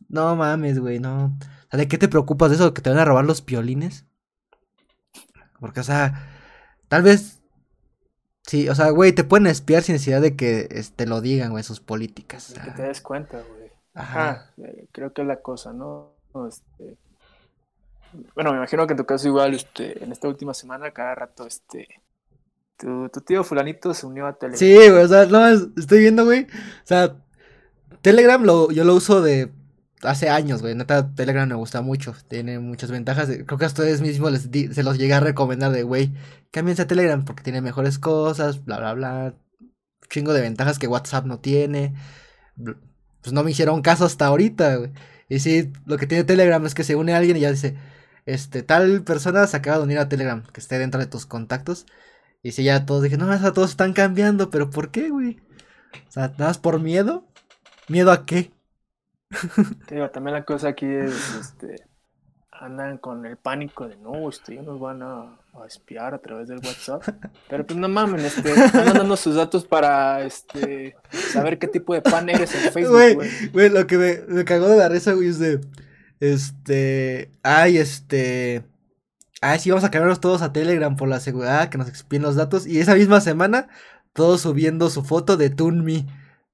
No 0.10 0.36
mames, 0.36 0.80
güey, 0.80 1.00
no. 1.00 1.38
¿de 1.72 1.88
qué 1.88 1.98
te 1.98 2.08
preocupas 2.08 2.50
de 2.50 2.56
eso? 2.56 2.74
¿Que 2.74 2.82
te 2.82 2.90
van 2.90 3.00
a 3.00 3.06
robar 3.06 3.26
los 3.26 3.46
violines? 3.46 4.06
Porque, 5.60 5.82
o 5.82 5.84
sea, 5.84 6.28
tal 6.88 7.04
vez... 7.04 7.42
Sí, 8.48 8.70
o 8.70 8.76
sea, 8.76 8.92
güey, 8.92 9.12
te 9.12 9.24
pueden 9.24 9.48
espiar 9.48 9.84
sin 9.84 9.94
necesidad 9.94 10.22
de 10.22 10.36
que 10.36 10.68
te 10.70 10.80
este, 10.80 11.08
lo 11.08 11.20
digan, 11.20 11.52
güey, 11.52 11.64
sus 11.64 11.80
políticas. 11.80 12.54
que 12.64 12.72
te 12.72 12.84
des 12.84 13.02
cuenta, 13.02 13.42
güey. 13.42 13.65
Ajá. 13.96 14.52
Eh, 14.58 14.88
creo 14.92 15.14
que 15.14 15.22
es 15.22 15.28
la 15.28 15.42
cosa, 15.42 15.74
¿no? 15.74 16.12
Este, 16.48 16.98
bueno, 18.36 18.52
me 18.52 18.58
imagino 18.58 18.86
que 18.86 18.94
en 18.94 18.98
tu 18.98 19.06
caso 19.06 19.28
igual, 19.28 19.54
este, 19.54 20.04
en 20.04 20.12
esta 20.12 20.28
última 20.28 20.54
semana, 20.54 20.92
cada 20.92 21.16
rato, 21.16 21.48
este, 21.48 21.88
tu, 22.78 23.10
tío 23.26 23.44
fulanito 23.44 23.94
se 23.94 24.06
unió 24.06 24.28
a 24.28 24.34
Telegram. 24.34 24.60
Sí, 24.60 24.74
güey, 24.74 25.04
o 25.04 25.08
sea, 25.08 25.26
no, 25.26 25.48
estoy 25.78 26.00
viendo, 26.00 26.26
güey, 26.26 26.44
o 26.44 26.86
sea, 26.86 27.16
Telegram 28.02 28.44
lo, 28.44 28.70
yo 28.72 28.84
lo 28.84 28.96
uso 28.96 29.22
de 29.22 29.52
hace 30.02 30.30
años, 30.30 30.62
güey, 30.62 30.76
neta, 30.76 31.14
Telegram 31.16 31.48
me 31.48 31.56
gusta 31.56 31.82
mucho, 31.82 32.14
tiene 32.28 32.60
muchas 32.60 32.92
ventajas, 32.92 33.30
creo 33.46 33.58
que 33.58 33.66
a 33.66 33.70
ustedes 33.70 34.02
mismos 34.02 34.32
les 34.32 34.76
se 34.76 34.84
los 34.84 34.98
llegué 34.98 35.14
a 35.14 35.20
recomendar 35.22 35.72
de, 35.72 35.84
güey, 35.84 36.14
cámbiense 36.52 36.84
a 36.84 36.88
Telegram 36.88 37.24
porque 37.24 37.44
tiene 37.44 37.62
mejores 37.62 37.98
cosas, 37.98 38.64
bla, 38.64 38.78
bla, 38.78 38.94
bla, 38.94 39.34
chingo 40.10 40.34
de 40.34 40.42
ventajas 40.42 40.80
que 40.80 40.88
WhatsApp 40.88 41.26
no 41.26 41.40
tiene, 41.40 41.96
pues 43.26 43.34
no 43.34 43.44
me 43.44 43.50
hicieron 43.50 43.82
caso 43.82 44.06
hasta 44.06 44.28
ahorita, 44.28 44.76
güey. 44.76 44.92
Y 45.30 45.40
sí, 45.40 45.74
lo 45.88 45.98
que 45.98 46.06
tiene 46.06 46.24
Telegram 46.24 46.64
es 46.66 46.76
que 46.76 46.84
se 46.84 46.96
une 46.96 47.14
a 47.14 47.18
alguien 47.18 47.38
y 47.38 47.40
ya 47.40 47.50
dice, 47.50 47.76
este, 48.28 48.62
tal 48.62 49.04
persona 49.04 49.48
se 49.48 49.58
acaba 49.58 49.80
de 49.80 49.84
unir 49.86 49.98
a 49.98 50.08
Telegram, 50.08 50.44
que 50.54 50.60
esté 50.60 50.78
dentro 50.78 51.00
de 51.00 51.08
tus 51.08 51.26
contactos. 51.26 51.88
Y 52.44 52.52
si 52.52 52.64
ya 52.64 52.86
todos 52.86 53.02
dije, 53.02 53.18
no, 53.18 53.34
eso 53.34 53.52
todos 53.52 53.72
están 53.72 53.94
cambiando, 53.94 54.52
pero 54.52 54.70
¿por 54.70 54.92
qué, 54.92 55.10
güey? 55.10 55.40
O 56.08 56.12
sea, 56.12 56.28
nada 56.38 56.50
más 56.50 56.60
por 56.60 56.80
miedo. 56.80 57.28
¿Miedo 57.88 58.12
a 58.12 58.28
qué? 58.28 58.52
Te 59.88 60.08
también 60.10 60.36
la 60.36 60.46
cosa 60.46 60.70
aquí 60.70 60.86
es, 60.86 61.36
este, 61.40 61.78
andan 62.60 62.98
con 62.98 63.26
el 63.26 63.38
pánico 63.38 63.88
de, 63.88 63.98
no, 63.98 64.30
este, 64.30 64.56
ya 64.56 64.62
nos 64.62 64.80
van 64.80 65.02
a, 65.02 65.38
a 65.54 65.66
espiar 65.68 66.14
a 66.14 66.20
través 66.20 66.48
del 66.48 66.60
WhatsApp. 66.60 67.04
Pero 67.50 67.66
pues 67.66 67.78
no 67.78 67.88
mames, 67.88 68.24
este, 68.24 68.52
están 68.52 68.86
mandando 68.86 69.18
sus 69.18 69.36
datos 69.36 69.66
para 69.66 70.24
este 70.24 70.96
saber 71.32 71.60
qué 71.60 71.68
tipo 71.68 71.94
de 71.94 72.02
pan 72.02 72.30
eres 72.30 72.54
en 72.56 72.72
Facebook, 72.72 73.16
güey. 73.16 73.50
Güey, 73.52 73.70
lo 73.70 73.88
que 73.88 73.98
me, 73.98 74.18
me, 74.28 74.46
cagó 74.46 74.68
de 74.68 74.78
la 74.78 74.90
risa, 74.90 75.14
güey, 75.14 75.30
es 75.30 75.40
de. 75.40 75.62
Este. 76.20 77.32
Ay, 77.44 77.78
este. 77.78 78.64
Ay, 79.42 79.60
sí, 79.60 79.70
vamos 79.70 79.84
a 79.84 79.92
cambiarnos 79.92 80.22
todos 80.22 80.42
a 80.42 80.54
Telegram 80.54 80.96
por 80.96 81.08
la 81.08 81.20
seguridad, 81.20 81.70
que 81.70 81.78
nos 81.78 81.90
expiden 81.90 82.24
los 82.24 82.36
datos. 82.36 82.66
Y 82.66 82.80
esa 82.80 82.96
misma 82.96 83.22
semana, 83.22 83.68
todos 84.14 84.42
subiendo 84.42 84.90
su 84.90 85.04
foto 85.04 85.38
de 85.38 85.50
Toon 85.50 85.86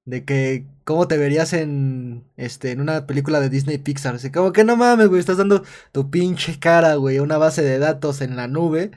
De 0.05 0.25
que 0.25 0.65
cómo 0.91 1.07
te 1.07 1.17
verías 1.17 1.53
en 1.53 2.25
este 2.35 2.71
en 2.71 2.81
una 2.81 3.07
película 3.07 3.39
de 3.39 3.49
Disney 3.49 3.77
Pixar. 3.77 4.15
Así 4.15 4.29
como 4.29 4.51
que 4.51 4.65
no 4.65 4.75
mames, 4.75 5.07
güey, 5.07 5.21
estás 5.21 5.37
dando 5.37 5.63
tu 5.93 6.11
pinche 6.11 6.59
cara, 6.59 6.95
güey, 6.95 7.19
una 7.19 7.37
base 7.37 7.61
de 7.61 7.79
datos 7.79 8.19
en 8.19 8.35
la 8.35 8.49
nube, 8.49 8.91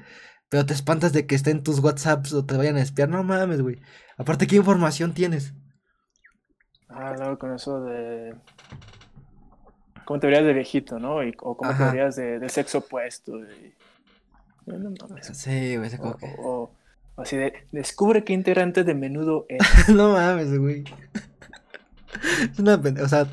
pero 0.49 0.67
te 0.67 0.75
espantas 0.75 1.13
de 1.13 1.27
que 1.27 1.37
estén 1.37 1.63
tus 1.63 1.79
WhatsApps 1.79 2.33
o 2.33 2.45
te 2.45 2.57
vayan 2.57 2.77
a 2.77 2.83
espiar. 2.83 3.09
No 3.09 3.23
mames, 3.23 3.63
güey. 3.63 3.81
Aparte, 4.19 4.49
¿qué 4.49 4.57
información 4.57 5.15
tienes? 5.15 5.55
Ah, 6.89 7.15
luego 7.17 7.39
con 7.39 7.55
eso 7.55 7.81
de 7.85 8.35
cómo 10.05 10.19
te 10.19 10.27
verías 10.27 10.45
de 10.45 10.53
viejito, 10.53 10.99
¿no? 10.99 11.19
o 11.43 11.57
cómo 11.57 11.77
te 11.77 11.85
verías 11.85 12.17
de, 12.17 12.49
sexo 12.49 12.79
opuesto. 12.79 13.39
No 14.67 14.91
mames. 15.01 15.27
Sí, 15.33 15.77
güey, 15.77 15.97
como 15.97 16.17
que... 16.17 16.35
o, 16.39 16.73
así 17.19 17.37
de, 17.37 17.53
descubre 17.71 18.25
qué 18.25 18.33
integrante 18.33 18.83
de 18.83 18.95
menudo 18.95 19.47
es. 19.49 19.89
no 19.95 20.15
mames, 20.15 20.59
güey. 20.59 20.83
O 23.03 23.09
sea, 23.09 23.27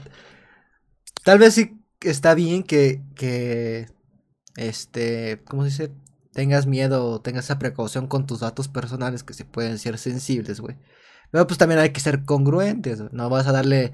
tal 1.23 1.39
vez 1.39 1.53
sí 1.55 1.77
está 2.01 2.33
bien 2.33 2.63
que, 2.63 3.01
que, 3.15 3.87
este, 4.57 5.43
¿cómo 5.47 5.63
se 5.63 5.69
dice? 5.69 5.93
Tengas 6.33 6.67
miedo 6.67 7.05
o 7.07 7.21
tengas 7.21 7.45
esa 7.45 7.59
precaución 7.59 8.07
con 8.07 8.27
tus 8.27 8.41
datos 8.41 8.67
personales 8.67 9.23
que 9.23 9.33
se 9.33 9.45
pueden 9.45 9.79
ser 9.79 9.97
sensibles, 9.97 10.61
güey. 10.61 10.77
Pero 11.31 11.47
pues 11.47 11.57
también 11.59 11.79
hay 11.81 11.91
que 11.91 12.01
ser 12.01 12.25
congruentes, 12.25 13.01
no 13.13 13.29
vas 13.29 13.47
a 13.47 13.51
darle, 13.53 13.93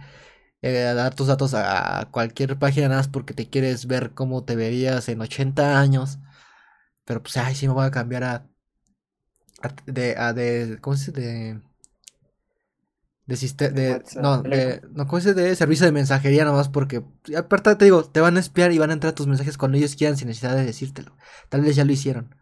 eh, 0.63 0.85
a 0.87 0.93
dar 0.95 1.15
tus 1.15 1.27
datos 1.27 1.53
a 1.55 2.09
cualquier 2.11 2.59
página 2.59 2.89
más 2.89 3.07
porque 3.09 3.33
te 3.33 3.49
quieres 3.49 3.87
ver 3.87 4.13
cómo 4.13 4.45
te 4.45 4.55
verías 4.55 5.09
en 5.09 5.21
80 5.21 5.79
años. 5.79 6.19
Pero 7.05 7.23
pues, 7.23 7.37
ay, 7.37 7.55
sí 7.55 7.67
me 7.67 7.73
voy 7.73 7.85
a 7.87 7.91
cambiar 7.91 8.23
a, 8.25 8.47
a 9.61 9.69
de, 9.85 10.15
a 10.17 10.33
de, 10.33 10.77
¿cómo 10.81 10.95
se 10.97 11.11
dice? 11.11 11.21
De 11.21 11.61
de, 13.27 13.69
de, 13.71 14.03
no, 14.21 14.41
de, 14.41 14.81
no, 14.93 15.05
¿cómo 15.05 15.17
es 15.17 15.35
de 15.35 15.55
servicio 15.55 15.85
de 15.85 15.91
mensajería 15.91 16.45
nomás? 16.45 16.69
Porque, 16.69 17.03
aparte 17.37 17.75
te 17.75 17.85
digo, 17.85 18.05
te 18.05 18.21
van 18.21 18.37
a 18.37 18.39
espiar 18.39 18.71
y 18.71 18.77
van 18.77 18.89
a 18.89 18.93
entrar 18.93 19.13
tus 19.13 19.27
mensajes 19.27 19.57
cuando 19.57 19.77
ellos 19.77 19.97
quieran 19.97 20.15
sin 20.15 20.29
necesidad 20.29 20.55
de 20.55 20.65
decírtelo. 20.65 21.11
Tal 21.49 21.61
vez 21.61 21.75
ya 21.75 21.83
lo 21.83 21.91
hicieron. 21.91 22.33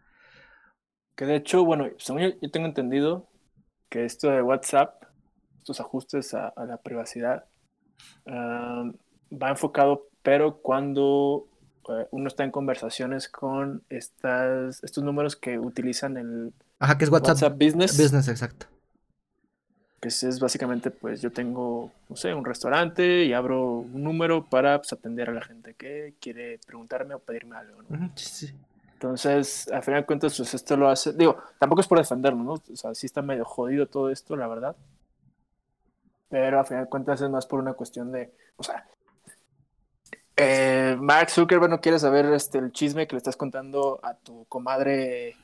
Que 1.16 1.26
de 1.26 1.36
hecho, 1.36 1.64
bueno, 1.64 1.88
según 1.98 2.22
yo, 2.40 2.50
tengo 2.52 2.66
entendido 2.66 3.28
que 3.88 4.04
esto 4.04 4.30
de 4.30 4.42
WhatsApp, 4.42 5.02
estos 5.58 5.80
ajustes 5.80 6.34
a, 6.34 6.52
la 6.56 6.76
privacidad, 6.76 7.46
va 8.28 9.50
enfocado, 9.50 10.06
pero 10.22 10.58
cuando 10.58 11.48
eh, 11.88 12.06
uno 12.12 12.28
está 12.28 12.44
en 12.44 12.52
conversaciones 12.52 13.28
con 13.28 13.82
estas, 13.88 14.84
estos 14.84 15.02
números 15.02 15.34
que 15.34 15.58
utilizan 15.58 16.16
el 16.16 16.52
Ajá, 16.78 16.96
que 16.96 17.04
es 17.06 17.10
WhatsApp, 17.10 17.34
WhatsApp 17.34 17.54
Business. 17.54 17.98
Business, 17.98 18.28
exacto 18.28 18.66
que 20.06 20.28
es 20.28 20.38
básicamente, 20.38 20.92
pues 20.92 21.20
yo 21.20 21.32
tengo, 21.32 21.90
no 22.08 22.14
sé, 22.14 22.32
un 22.32 22.44
restaurante 22.44 23.24
y 23.24 23.32
abro 23.32 23.78
un 23.78 24.04
número 24.04 24.44
para 24.48 24.78
pues, 24.78 24.92
atender 24.92 25.30
a 25.30 25.32
la 25.32 25.42
gente 25.42 25.74
que 25.74 26.14
quiere 26.20 26.60
preguntarme 26.64 27.14
o 27.14 27.18
pedirme 27.18 27.56
algo, 27.56 27.82
¿no? 27.88 28.12
Sí, 28.14 28.54
Entonces, 28.92 29.68
al 29.72 29.82
final 29.82 30.02
de 30.02 30.06
cuentas, 30.06 30.36
pues 30.36 30.54
esto 30.54 30.76
lo 30.76 30.88
hace, 30.88 31.12
digo, 31.12 31.38
tampoco 31.58 31.80
es 31.80 31.88
por 31.88 31.98
defenderlo, 31.98 32.44
¿no? 32.44 32.52
O 32.52 32.76
sea, 32.76 32.94
sí 32.94 33.06
está 33.06 33.20
medio 33.20 33.44
jodido 33.44 33.88
todo 33.88 34.08
esto, 34.10 34.36
la 34.36 34.46
verdad. 34.46 34.76
Pero 36.28 36.60
al 36.60 36.66
final 36.66 36.84
de 36.84 36.90
cuentas 36.90 37.20
es 37.20 37.28
más 37.28 37.46
por 37.46 37.58
una 37.58 37.72
cuestión 37.72 38.12
de, 38.12 38.32
o 38.58 38.62
sea, 38.62 38.86
eh, 40.36 40.96
Mark 41.00 41.30
Zuckerberg 41.30 41.70
no 41.70 41.80
quiere 41.80 41.98
saber 41.98 42.26
este, 42.26 42.58
el 42.58 42.70
chisme 42.70 43.08
que 43.08 43.16
le 43.16 43.18
estás 43.18 43.36
contando 43.36 43.98
a 44.04 44.14
tu 44.14 44.44
comadre 44.44 45.34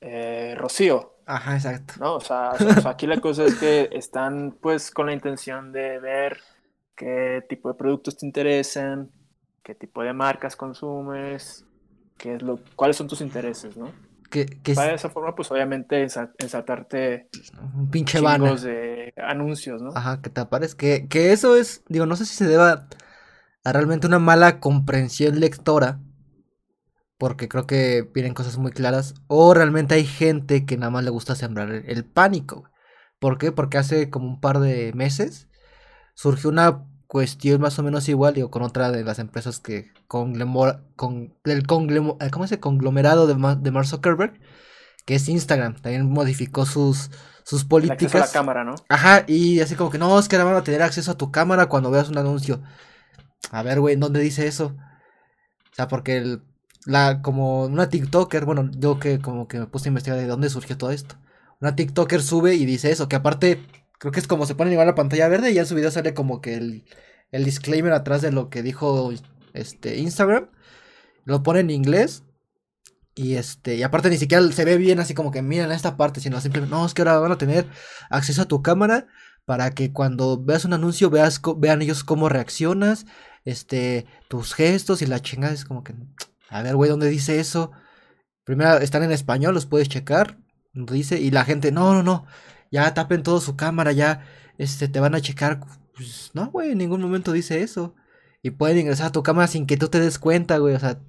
eh, 0.00 0.54
Rocío. 0.56 1.13
Ajá, 1.26 1.54
exacto. 1.54 1.94
¿no? 2.00 2.16
O 2.16 2.20
sea, 2.20 2.50
o 2.52 2.58
sea, 2.58 2.90
aquí 2.92 3.06
la 3.06 3.20
cosa 3.20 3.44
es 3.44 3.54
que 3.54 3.88
están 3.92 4.56
pues 4.60 4.90
con 4.90 5.06
la 5.06 5.12
intención 5.12 5.72
de 5.72 5.98
ver 5.98 6.40
qué 6.96 7.44
tipo 7.48 7.68
de 7.68 7.74
productos 7.74 8.16
te 8.18 8.26
interesan, 8.26 9.10
qué 9.62 9.74
tipo 9.74 10.02
de 10.02 10.12
marcas 10.12 10.56
consumes, 10.56 11.64
qué 12.18 12.36
es 12.36 12.42
lo, 12.42 12.58
cuáles 12.76 12.96
son 12.96 13.08
tus 13.08 13.20
intereses, 13.20 13.76
¿no? 13.76 13.92
Que, 14.30 14.46
que 14.46 14.74
Para 14.74 14.88
de 14.88 14.94
esa 14.94 15.10
forma, 15.10 15.34
pues 15.34 15.50
obviamente 15.50 16.02
ensa- 16.04 16.32
ensartarte 16.38 17.28
un 17.76 17.88
pinche 17.90 18.20
banner. 18.20 18.58
de 18.60 19.14
anuncios, 19.16 19.80
¿no? 19.80 19.90
Ajá, 19.94 20.20
que 20.20 20.30
te 20.30 20.40
aparezca. 20.40 20.78
Que, 20.78 21.06
que 21.08 21.32
eso 21.32 21.56
es, 21.56 21.82
digo, 21.88 22.06
no 22.06 22.16
sé 22.16 22.26
si 22.26 22.34
se 22.34 22.46
deba 22.46 22.88
a 23.64 23.72
realmente 23.72 24.06
una 24.06 24.18
mala 24.18 24.60
comprensión 24.60 25.40
lectora, 25.40 26.00
porque 27.18 27.48
creo 27.48 27.66
que 27.66 28.08
vienen 28.14 28.34
cosas 28.34 28.58
muy 28.58 28.72
claras, 28.72 29.14
o 29.28 29.54
realmente 29.54 29.94
hay 29.94 30.04
gente 30.06 30.66
que 30.66 30.76
nada 30.76 30.90
más 30.90 31.04
le 31.04 31.10
gusta 31.10 31.34
sembrar 31.36 31.70
el, 31.70 31.84
el 31.88 32.04
pánico. 32.04 32.60
güey. 32.60 32.72
¿Por 33.18 33.38
qué? 33.38 33.52
Porque 33.52 33.78
hace 33.78 34.10
como 34.10 34.26
un 34.28 34.40
par 34.40 34.58
de 34.60 34.92
meses 34.94 35.48
surgió 36.14 36.50
una 36.50 36.86
cuestión 37.06 37.60
más 37.60 37.78
o 37.78 37.82
menos 37.82 38.08
igual, 38.08 38.34
digo, 38.34 38.50
con 38.50 38.62
otra 38.62 38.90
de 38.90 39.04
las 39.04 39.18
empresas 39.18 39.60
que 39.60 39.92
con 40.08 40.34
el 40.34 40.46
conglemo- 41.66 42.16
eh, 42.20 42.30
¿cómo 42.30 42.46
se 42.46 42.60
conglomerado 42.60 43.26
de, 43.26 43.34
Ma- 43.36 43.54
de 43.54 43.70
Mark 43.70 43.86
Zuckerberg, 43.86 44.40
que 45.06 45.14
es 45.14 45.28
Instagram, 45.28 45.74
también 45.80 46.10
modificó 46.10 46.66
sus, 46.66 47.10
sus 47.44 47.62
El 47.70 47.90
acceso 47.90 48.16
a 48.16 48.20
la 48.20 48.26
políticas. 48.26 48.32
cámara, 48.32 48.64
¿no? 48.64 48.74
Ajá, 48.88 49.24
y 49.28 49.60
así 49.60 49.74
como 49.76 49.90
que 49.90 49.98
no, 49.98 50.18
es 50.18 50.28
que 50.28 50.36
ahora 50.36 50.50
van 50.50 50.56
a 50.60 50.64
tener 50.64 50.82
acceso 50.82 51.12
a 51.12 51.16
tu 51.16 51.30
cámara 51.30 51.66
cuando 51.66 51.90
veas 51.90 52.08
un 52.08 52.18
anuncio. 52.18 52.62
A 53.50 53.62
ver, 53.62 53.80
güey, 53.80 53.94
¿en 53.94 54.00
dónde 54.00 54.20
dice 54.20 54.46
eso? 54.46 54.74
O 55.72 55.74
sea, 55.74 55.88
porque 55.88 56.16
el- 56.16 56.42
la, 56.86 57.22
como 57.22 57.64
una 57.64 57.88
TikToker, 57.88 58.44
bueno, 58.44 58.70
yo 58.76 58.98
que 58.98 59.20
como 59.20 59.48
que 59.48 59.58
me 59.58 59.66
puse 59.66 59.88
a 59.88 59.90
investigar 59.90 60.18
de 60.18 60.26
dónde 60.26 60.50
surgió 60.50 60.76
todo 60.76 60.90
esto. 60.90 61.16
Una 61.60 61.76
TikToker 61.76 62.22
sube 62.22 62.54
y 62.54 62.66
dice 62.66 62.90
eso, 62.90 63.08
que 63.08 63.16
aparte, 63.16 63.62
creo 63.98 64.12
que 64.12 64.20
es 64.20 64.26
como 64.26 64.46
se 64.46 64.54
pone 64.54 64.72
igual 64.72 64.86
la 64.86 64.94
pantalla 64.94 65.28
verde 65.28 65.50
y 65.50 65.54
ya 65.54 65.62
en 65.62 65.66
su 65.66 65.74
video 65.74 65.90
sale 65.90 66.14
como 66.14 66.40
que 66.40 66.54
el, 66.54 66.84
el 67.32 67.44
disclaimer 67.44 67.92
atrás 67.92 68.22
de 68.22 68.32
lo 68.32 68.50
que 68.50 68.62
dijo 68.62 69.12
este 69.54 69.98
Instagram. 69.98 70.50
Lo 71.24 71.42
pone 71.42 71.60
en 71.60 71.70
inglés. 71.70 72.22
Y 73.16 73.36
este, 73.36 73.76
y 73.76 73.82
aparte 73.84 74.10
ni 74.10 74.18
siquiera 74.18 74.44
se 74.50 74.64
ve 74.64 74.76
bien 74.76 74.98
así 74.98 75.14
como 75.14 75.30
que 75.30 75.40
miren 75.40 75.70
esta 75.70 75.96
parte, 75.96 76.20
sino 76.20 76.40
simplemente, 76.40 76.74
no, 76.74 76.84
es 76.84 76.94
que 76.94 77.02
ahora 77.02 77.18
van 77.18 77.32
a 77.32 77.38
tener 77.38 77.66
acceso 78.10 78.42
a 78.42 78.48
tu 78.48 78.60
cámara 78.60 79.06
para 79.44 79.70
que 79.70 79.92
cuando 79.92 80.42
veas 80.42 80.64
un 80.64 80.72
anuncio 80.72 81.10
veas 81.10 81.40
vean 81.58 81.82
ellos 81.82 82.02
cómo 82.02 82.28
reaccionas, 82.28 83.06
este, 83.44 84.06
tus 84.28 84.54
gestos 84.54 85.02
y 85.02 85.06
la 85.06 85.20
chingada 85.20 85.54
es 85.54 85.64
como 85.64 85.84
que, 85.84 85.94
a 86.58 86.62
ver, 86.62 86.76
güey, 86.76 86.90
¿dónde 86.90 87.08
dice 87.08 87.40
eso? 87.40 87.72
Primero 88.44 88.78
están 88.78 89.02
en 89.04 89.12
español, 89.12 89.54
los 89.54 89.66
puedes 89.66 89.88
checar, 89.88 90.38
dice, 90.74 91.20
y 91.20 91.30
la 91.30 91.44
gente, 91.44 91.72
no, 91.72 91.94
no, 91.94 92.02
no, 92.02 92.26
ya 92.70 92.94
tapen 92.94 93.22
todo 93.22 93.40
su 93.40 93.56
cámara, 93.56 93.92
ya, 93.92 94.26
este, 94.58 94.88
te 94.88 95.00
van 95.00 95.14
a 95.14 95.20
checar, 95.22 95.60
pues, 95.96 96.30
no, 96.34 96.50
güey, 96.50 96.72
en 96.72 96.78
ningún 96.78 97.00
momento 97.02 97.32
dice 97.32 97.62
eso, 97.62 97.94
y 98.42 98.50
pueden 98.50 98.78
ingresar 98.78 99.08
a 99.08 99.12
tu 99.12 99.22
cámara 99.22 99.48
sin 99.48 99.66
que 99.66 99.76
tú 99.78 99.88
te 99.88 100.00
des 100.00 100.18
cuenta, 100.18 100.58
güey, 100.58 100.74
o 100.74 100.80
sea, 100.80 101.00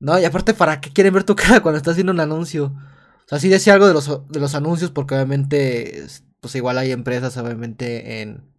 no, 0.00 0.18
y 0.18 0.24
aparte, 0.24 0.54
¿para 0.54 0.80
qué 0.80 0.90
quieren 0.92 1.14
ver 1.14 1.24
tu 1.24 1.36
cara 1.36 1.60
cuando 1.62 1.76
estás 1.78 1.92
haciendo 1.92 2.12
un 2.12 2.20
anuncio? 2.20 2.66
O 3.24 3.28
sea, 3.28 3.38
sí 3.38 3.48
decía 3.48 3.74
algo 3.74 3.86
de 3.88 3.94
los, 3.94 4.28
de 4.28 4.40
los 4.40 4.54
anuncios, 4.54 4.90
porque 4.90 5.14
obviamente, 5.14 5.98
es- 6.04 6.24
pues 6.40 6.54
igual 6.56 6.78
hay 6.78 6.90
empresas, 6.92 7.36
obviamente, 7.36 8.20
en... 8.22 8.51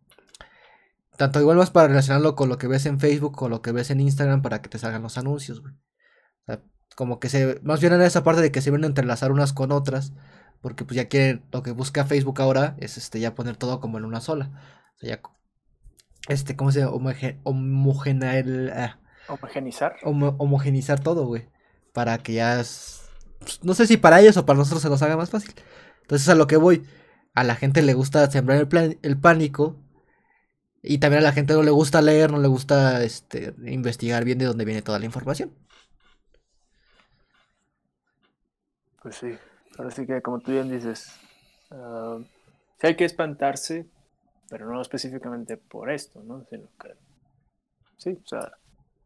Tanto 1.17 1.39
igual 1.39 1.57
más 1.57 1.69
para 1.69 1.87
relacionarlo 1.87 2.35
con 2.35 2.49
lo 2.49 2.57
que 2.57 2.67
ves 2.67 2.85
en 2.85 2.99
Facebook 2.99 3.41
o 3.41 3.49
lo 3.49 3.61
que 3.61 3.71
ves 3.71 3.91
en 3.91 3.99
Instagram 3.99 4.41
para 4.41 4.61
que 4.61 4.69
te 4.69 4.79
salgan 4.79 5.03
los 5.03 5.17
anuncios, 5.17 5.61
güey. 5.61 5.73
O 5.73 6.45
sea, 6.47 6.61
como 6.95 7.19
que 7.19 7.29
se... 7.29 7.59
Más 7.63 7.79
bien 7.81 7.93
era 7.93 8.05
esa 8.05 8.23
parte 8.23 8.41
de 8.41 8.51
que 8.51 8.61
se 8.61 8.71
vienen 8.71 8.85
a 8.85 8.87
entrelazar 8.87 9.31
unas 9.31 9.53
con 9.53 9.71
otras, 9.71 10.13
porque 10.61 10.85
pues 10.85 10.95
ya 10.95 11.07
quieren... 11.09 11.45
Lo 11.51 11.61
que 11.63 11.71
busca 11.71 12.05
Facebook 12.05 12.41
ahora 12.41 12.75
es 12.79 12.97
este 12.97 13.19
ya 13.19 13.35
poner 13.35 13.57
todo 13.57 13.79
como 13.79 13.97
en 13.99 14.05
una 14.05 14.21
sola. 14.21 14.51
O 14.95 14.97
sea, 14.97 15.09
ya... 15.17 15.21
Este, 16.29 16.55
¿cómo 16.55 16.71
se 16.71 16.79
llama? 16.79 16.93
Homoge- 16.93 17.39
homogenear... 17.43 18.45
ah, 18.75 18.99
Homogenizar. 19.27 19.95
homo- 20.03 20.35
homogenizar 20.39 20.99
todo, 20.99 21.25
güey. 21.25 21.49
Para 21.93 22.17
que 22.17 22.33
ya. 22.33 22.59
es- 22.59 23.01
pues, 23.39 23.63
no 23.63 23.73
sé 23.73 23.87
si 23.87 23.97
para 23.97 24.19
ellos 24.21 24.35
o 24.37 24.45
para 24.45 24.57
nosotros 24.57 24.81
se 24.81 24.89
nos 24.89 25.01
haga 25.01 25.17
más 25.17 25.29
fácil. 25.29 25.53
Entonces, 26.01 26.27
a 26.29 26.35
lo 26.35 26.47
que 26.47 26.57
voy. 26.57 26.85
A 27.35 27.43
la 27.43 27.55
gente 27.55 27.81
le 27.81 27.93
gusta 27.93 28.29
sembrar 28.31 28.57
el, 28.59 28.67
plan- 28.67 28.97
el 29.01 29.19
pánico. 29.19 29.82
Y 30.85 30.97
también 30.97 31.21
a 31.21 31.23
la 31.23 31.31
gente 31.31 31.53
no 31.53 31.63
le 31.63 31.71
gusta 31.71 32.01
leer, 32.01 32.29
no 32.29 32.39
le 32.39 32.49
gusta 32.49 33.01
este, 33.03 33.55
investigar 33.65 34.25
bien 34.25 34.37
de 34.37 34.45
dónde 34.45 34.65
viene 34.65 34.81
toda 34.81 34.99
la 34.99 35.05
información. 35.05 35.53
Pues 39.01 39.15
sí. 39.15 39.37
Ahora 39.77 39.91
sí 39.91 40.05
que, 40.05 40.21
como 40.21 40.39
tú 40.39 40.51
bien 40.51 40.69
dices, 40.69 41.17
ah, 41.71 42.19
sí 42.81 42.87
hay 42.87 42.97
que 42.97 43.05
espantarse, 43.05 43.87
pero 44.49 44.69
no 44.69 44.81
específicamente 44.81 45.55
por 45.55 45.89
esto, 45.89 46.21
¿no? 46.21 46.45
Sino 46.49 46.67
que, 46.77 46.93
sí, 47.95 48.19
o 48.21 48.27
sea, 48.27 48.51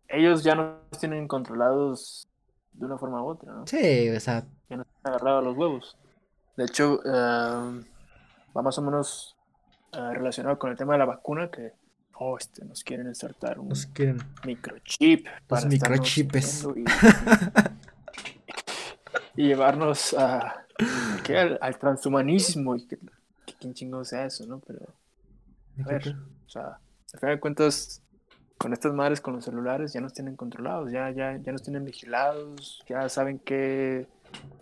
ellos 0.08 0.44
ya 0.44 0.56
nos 0.56 1.00
tienen 1.00 1.28
controlados 1.28 2.28
de 2.74 2.86
una 2.88 2.98
forma 2.98 3.22
u 3.22 3.28
otra, 3.28 3.54
¿no? 3.54 3.68
Sí, 3.68 4.10
o 4.10 4.20
sea, 4.20 4.46
Ya 4.68 4.78
nos 4.78 4.88
han 5.04 5.14
agarrado 5.14 5.38
a 5.38 5.42
los 5.44 5.56
huevos. 5.56 5.96
De 6.58 6.66
hecho, 6.66 7.00
ah, 7.06 7.72
va 8.56 8.62
más 8.64 8.78
o 8.80 8.82
menos 8.82 9.37
ah, 9.94 10.12
relacionado 10.14 10.58
con 10.60 10.72
el 10.72 10.78
tema 10.78 10.94
de 10.94 11.00
la 11.00 11.06
vacuna, 11.06 11.50
que, 11.50 11.74
oh, 12.16 12.38
este, 12.38 12.66
nos 12.66 12.84
quieren 12.84 13.08
insertar 13.08 13.60
un 13.60 13.70
nos 13.70 13.86
quieren. 13.88 14.18
microchip 14.46 15.28
para 15.48 15.68
microchipes. 15.68 16.46
siguiendo 16.46 16.92
Y, 19.36 19.42
y 19.42 19.48
llevarnos 19.48 20.14
a, 20.14 20.66
¿qué? 21.24 21.38
al, 21.38 21.60
al 21.62 21.78
transhumanismo 21.78 22.76
y 22.76 22.88
que, 22.88 22.98
que 23.46 23.54
quién 23.60 23.74
chingo 23.74 24.04
sea 24.04 24.26
eso, 24.26 24.46
¿no? 24.48 24.60
Pero, 24.60 24.80
a 25.86 25.90
ver, 25.90 26.16
o 26.46 26.50
sea, 26.50 26.80
al 27.14 27.20
final 27.20 27.36
de 27.36 27.40
cuentas, 27.40 28.02
con 28.58 28.74
estas 28.74 28.94
madres, 28.94 29.22
con 29.22 29.36
los 29.36 29.46
celulares, 29.46 29.94
ya 29.94 30.02
nos 30.02 30.14
tienen 30.14 30.36
controlados, 30.36 30.92
ya, 30.92 31.12
ya, 31.12 31.38
ya 31.38 31.52
nos 31.52 31.62
tienen 31.62 31.86
vigilados, 31.86 32.84
ya 32.90 33.08
saben 33.10 33.40
qué, 33.40 34.08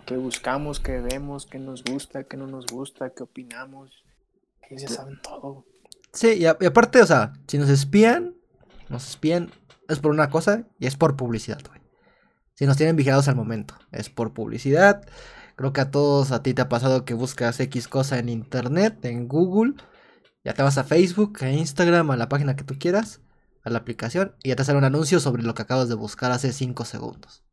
qué 0.05 0.17
buscamos, 0.17 0.79
qué 0.79 0.99
vemos, 0.99 1.45
qué 1.45 1.59
nos 1.59 1.83
gusta, 1.83 2.25
qué 2.25 2.35
no 2.37 2.47
nos 2.47 2.67
gusta, 2.67 3.09
qué 3.11 3.23
opinamos. 3.23 4.03
Ellos 4.69 4.83
ya 4.83 4.95
saben 4.95 5.19
todo. 5.21 5.65
Sí, 6.13 6.33
y, 6.33 6.45
a- 6.45 6.57
y 6.59 6.65
aparte, 6.65 7.01
o 7.01 7.05
sea, 7.05 7.33
si 7.47 7.57
nos 7.57 7.69
espían, 7.69 8.35
nos 8.89 9.07
espían, 9.09 9.51
es 9.89 9.99
por 9.99 10.11
una 10.11 10.29
cosa 10.29 10.63
y 10.79 10.87
es 10.87 10.95
por 10.95 11.15
publicidad, 11.15 11.59
güey. 11.67 11.81
Si 12.53 12.65
nos 12.65 12.77
tienen 12.77 12.95
vigilados 12.95 13.27
al 13.27 13.35
momento, 13.35 13.75
es 13.91 14.09
por 14.09 14.33
publicidad. 14.33 15.05
Creo 15.57 15.73
que 15.73 15.81
a 15.81 15.91
todos, 15.91 16.31
a 16.31 16.41
ti 16.41 16.53
te 16.53 16.61
ha 16.61 16.69
pasado 16.69 17.03
que 17.05 17.13
buscas 17.13 17.59
X 17.59 17.87
cosa 17.87 18.17
en 18.17 18.29
internet, 18.29 19.03
en 19.05 19.27
Google, 19.27 19.73
ya 20.43 20.53
te 20.53 20.63
vas 20.63 20.77
a 20.77 20.83
Facebook, 20.83 21.39
a 21.41 21.51
Instagram, 21.51 22.11
a 22.11 22.17
la 22.17 22.29
página 22.29 22.55
que 22.55 22.63
tú 22.63 22.75
quieras, 22.79 23.21
a 23.63 23.69
la 23.69 23.79
aplicación, 23.79 24.35
y 24.43 24.49
ya 24.49 24.55
te 24.55 24.63
sale 24.63 24.77
un 24.77 24.83
anuncio 24.85 25.19
sobre 25.19 25.43
lo 25.43 25.53
que 25.53 25.63
acabas 25.63 25.89
de 25.89 25.95
buscar 25.95 26.31
hace 26.31 26.53
5 26.53 26.85
segundos. 26.85 27.43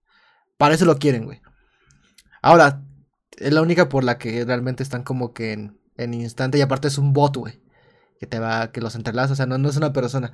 Para 0.57 0.75
eso 0.75 0.85
lo 0.85 0.99
quieren, 0.99 1.25
güey. 1.25 1.41
Ahora, 2.43 2.83
es 3.39 3.53
la 3.53 3.63
única 3.63 3.89
por 3.89 4.05
la 4.05 4.19
que 4.19 4.45
realmente 4.45 4.83
están 4.83 5.03
como 5.03 5.33
que 5.33 5.53
en, 5.53 5.79
en 5.97 6.14
instante, 6.14 6.59
y 6.59 6.61
aparte 6.62 6.88
es 6.88 6.99
un 6.99 7.12
bot, 7.12 7.36
güey 7.36 7.62
que 8.22 8.28
te 8.28 8.38
va, 8.38 8.70
que 8.70 8.80
los 8.80 8.95
entrelaza, 8.95 9.32
o 9.32 9.36
sea, 9.36 9.47
no, 9.47 9.59
no 9.59 9.68
es 9.68 9.76
una 9.76 9.93
persona. 9.93 10.32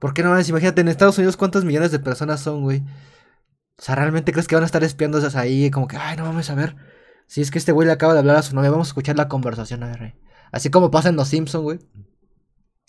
¿Por 0.00 0.12
qué 0.12 0.24
no 0.24 0.30
mames? 0.30 0.48
Imagínate, 0.48 0.80
en 0.80 0.88
Estados 0.88 1.18
Unidos 1.18 1.36
cuántos 1.36 1.64
millones 1.64 1.92
de 1.92 2.00
personas 2.00 2.40
son, 2.40 2.62
güey. 2.62 2.82
O 3.78 3.82
sea, 3.82 3.94
¿realmente 3.94 4.32
crees 4.32 4.48
que 4.48 4.56
van 4.56 4.64
a 4.64 4.66
estar 4.66 4.82
espiando 4.82 5.18
esas 5.18 5.36
ahí? 5.36 5.70
Como 5.70 5.86
que, 5.86 5.96
ay, 5.96 6.16
no 6.16 6.24
mames, 6.24 6.50
a 6.50 6.56
ver. 6.56 6.74
Si 7.28 7.40
es 7.40 7.52
que 7.52 7.58
este 7.58 7.70
güey 7.70 7.86
le 7.86 7.92
acaba 7.92 8.12
de 8.12 8.18
hablar 8.18 8.34
a 8.34 8.42
su 8.42 8.56
novia, 8.56 8.70
vamos 8.70 8.88
a 8.88 8.90
escuchar 8.90 9.16
la 9.16 9.28
conversación, 9.28 9.84
a 9.84 9.86
ver, 9.86 9.98
güey. 9.98 10.14
Así 10.50 10.68
como 10.68 10.90
pasa 10.90 11.10
en 11.10 11.16
Los 11.16 11.28
Simpson, 11.28 11.62
güey. 11.62 11.78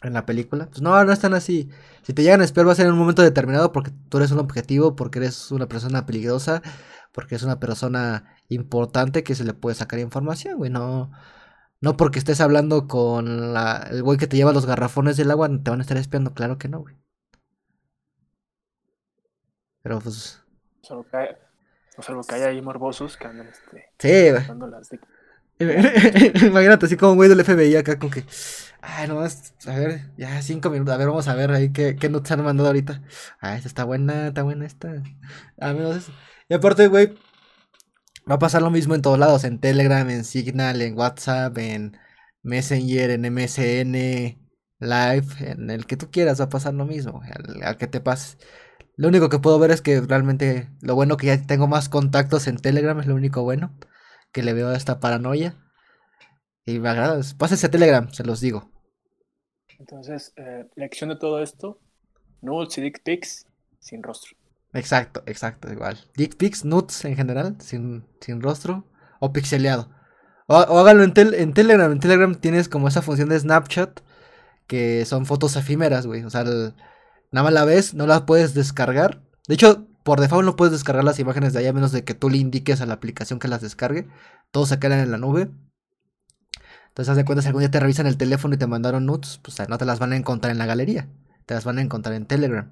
En 0.02 0.14
la 0.14 0.26
película. 0.26 0.66
Pues 0.66 0.82
no, 0.82 1.04
no 1.06 1.12
están 1.14 1.36
así. 1.36 1.70
Si 2.02 2.14
te 2.14 2.24
llegan 2.24 2.42
a 2.42 2.44
espiar 2.44 2.68
va 2.68 2.72
a 2.72 2.76
ser 2.76 2.88
en 2.88 2.94
un 2.94 2.98
momento 2.98 3.22
determinado 3.22 3.72
porque 3.72 3.92
tú 4.10 4.18
eres 4.18 4.32
un 4.32 4.40
objetivo, 4.40 4.96
porque 4.96 5.20
eres 5.20 5.52
una 5.52 5.68
persona 5.68 6.08
peligrosa, 6.08 6.64
porque 7.12 7.36
es 7.36 7.44
una 7.44 7.60
persona 7.60 8.36
importante 8.50 9.24
que 9.24 9.36
se 9.36 9.44
le 9.44 9.54
puede 9.54 9.76
sacar 9.76 10.00
información, 10.00 10.58
güey. 10.58 10.72
No, 10.72 11.12
no 11.84 11.98
porque 11.98 12.20
estés 12.20 12.42
hablando 12.42 12.88
con 12.88 13.54
la- 13.54 13.88
el 13.92 14.04
güey 14.04 14.18
que 14.18 14.28
te 14.28 14.38
lleva 14.38 14.54
los 14.54 14.66
garrafones 14.66 15.18
del 15.18 15.32
agua, 15.32 15.50
te 15.50 15.70
van 15.70 15.80
a 15.80 15.84
estar 15.84 15.98
espiando, 15.98 16.34
claro 16.34 16.58
que 16.58 16.70
no, 16.70 16.80
güey. 16.82 16.96
Pero 19.82 20.00
pues, 20.00 20.42
Salvo 20.82 21.06
que, 21.10 21.18
hay- 21.18 21.30
o 21.98 22.02
salvo 22.02 22.24
que 22.24 22.36
hay 22.36 22.42
ahí 22.44 22.62
morbosos 22.62 23.18
que 23.18 23.28
andan 23.28 23.48
este, 23.48 23.90
sí, 24.00 24.32
güey. 24.32 24.48
dando 24.48 24.68
las 24.68 24.90
de 24.90 25.00
Imagínate 26.48 26.88
así 26.88 26.98
como 26.98 27.12
un 27.14 27.18
güey 27.18 27.30
del 27.30 27.40
FBI 27.42 27.76
acá 27.76 28.00
con 28.00 28.10
que, 28.10 28.26
ay, 28.82 29.08
no, 29.08 29.24
es- 29.26 29.54
a 29.68 29.76
ver, 29.78 30.12
ya 30.18 30.42
cinco 30.42 30.70
minutos, 30.70 30.94
a 30.94 30.98
ver, 30.98 31.08
vamos 31.08 31.28
a 31.28 31.36
ver 31.36 31.52
ahí 31.52 31.72
qué, 31.72 31.96
qué 31.96 32.10
notes 32.10 32.32
han 32.32 32.44
mandado 32.44 32.68
ahorita. 32.70 33.02
Ah, 33.40 33.56
esta 33.56 33.68
está 33.68 33.84
buena, 33.84 34.28
está 34.28 34.44
buena 34.44 34.66
esta. 34.66 35.04
A 35.60 35.74
menos 35.74 35.96
eso. 35.98 36.12
Y 36.50 36.54
aparte, 36.56 36.88
güey, 36.88 37.14
va 38.30 38.36
a 38.36 38.40
pasar 38.40 38.62
lo 38.62 38.72
mismo 38.72 38.96
en 38.96 39.02
todos 39.02 39.20
lados, 39.20 39.44
en 39.44 39.60
Telegram, 39.60 40.10
en 40.10 40.24
Signal, 40.24 40.82
en 40.82 40.98
WhatsApp, 40.98 41.58
en 41.58 41.98
Messenger, 42.42 43.12
en 43.12 43.34
MSN, 43.34 44.40
Live, 44.80 45.28
en 45.40 45.70
el 45.70 45.86
que 45.86 45.98
tú 45.98 46.12
quieras 46.12 46.40
va 46.40 46.46
a 46.46 46.50
pasar 46.50 46.74
lo 46.74 46.86
mismo, 46.86 47.22
al, 47.64 47.78
que 47.78 47.88
te 47.88 48.02
pases. 48.02 48.38
Lo 48.96 49.08
único 49.08 49.30
que 49.30 49.40
puedo 49.40 49.58
ver 49.60 49.72
es 49.72 49.82
que 49.82 50.02
realmente 50.02 50.70
lo 50.82 50.96
bueno 50.96 51.18
que 51.18 51.28
ya 51.28 51.42
tengo 51.42 51.68
más 51.68 51.90
contactos 51.90 52.48
en 52.48 52.58
Telegram 52.58 53.00
es 53.00 53.08
lo 53.08 53.16
único 53.16 53.44
bueno 53.44 53.76
que 54.32 54.44
le 54.44 54.54
veo 54.54 54.70
a 54.70 54.78
esta 54.78 55.00
paranoia. 55.00 55.56
Y 56.66 56.80
me 56.80 56.90
agrada. 56.90 57.20
Pásense 57.38 57.68
a 57.68 57.72
Telegram, 57.72 58.12
se 58.12 58.24
los 58.24 58.40
digo. 58.40 58.72
Entonces, 59.80 60.32
eh, 60.38 60.66
lección 60.76 61.10
de 61.10 61.18
todo 61.18 61.42
esto: 61.42 61.80
nudes 62.42 62.78
y 62.78 62.82
dick 62.82 63.04
pics 63.04 63.48
sin 63.80 64.02
rostro. 64.02 64.38
Exacto, 64.74 65.24
exacto, 65.28 65.72
igual. 65.72 66.00
Dick 66.16 66.36
pics, 66.36 66.66
nudes 66.66 67.06
en 67.06 67.16
general, 67.16 67.58
sin, 67.60 68.06
sin 68.20 68.42
rostro 68.42 68.86
o 69.20 69.32
pixeleado. 69.32 69.90
O, 70.48 70.56
háganlo 70.58 71.04
en, 71.04 71.14
en 71.16 71.54
Telegram. 71.54 71.92
En 71.92 72.00
Telegram 72.00 72.36
tienes 72.36 72.70
como 72.70 72.88
esa 72.88 73.02
función 73.02 73.30
de 73.30 73.40
Snapchat 73.40 74.02
que 74.68 75.06
son 75.06 75.26
fotos 75.26 75.56
efímeras, 75.56 76.08
güey. 76.08 76.24
O 76.24 76.30
sea, 76.30 76.44
nada 76.44 76.74
más 77.32 77.54
la 77.54 77.66
ves, 77.66 77.94
no 77.94 78.08
la 78.08 78.26
puedes 78.26 78.54
descargar. 78.54 79.22
De 79.48 79.56
hecho, 79.56 79.88
por 80.04 80.20
default 80.20 80.46
no 80.46 80.56
puedes 80.56 80.72
descargar 80.72 81.04
las 81.04 81.20
imágenes 81.20 81.54
de 81.54 81.60
ahí 81.60 81.68
a 81.68 81.74
menos 81.74 81.92
de 81.92 82.04
que 82.04 82.14
tú 82.14 82.30
le 82.30 82.38
indiques 82.38 82.82
a 82.82 82.86
la 82.86 82.96
aplicación 82.96 83.40
que 83.40 83.48
las 83.48 83.62
descargue. 83.62 84.08
Todos 84.52 84.70
se 84.70 84.80
quedan 84.80 85.00
en 85.00 85.12
la 85.12 85.18
nube. 85.18 85.52
Entonces, 86.88 87.10
haz 87.10 87.18
de 87.18 87.26
cuenta 87.26 87.42
si 87.42 87.48
algún 87.48 87.62
día 87.62 87.72
te 87.72 87.80
revisan 87.80 88.08
el 88.08 88.18
teléfono 88.18 88.54
y 88.56 88.58
te 88.58 88.68
mandaron 88.68 89.06
nudes, 89.06 89.40
pues 89.42 89.58
no 89.68 89.78
te 89.78 89.86
las 89.86 90.00
van 90.00 90.14
a 90.14 90.16
encontrar 90.16 90.52
en 90.52 90.60
la 90.60 90.66
galería. 90.66 91.10
Te 91.46 91.56
las 91.56 91.66
van 91.66 91.80
a 91.80 91.82
encontrar 91.82 92.16
en 92.16 92.26
Telegram. 92.26 92.72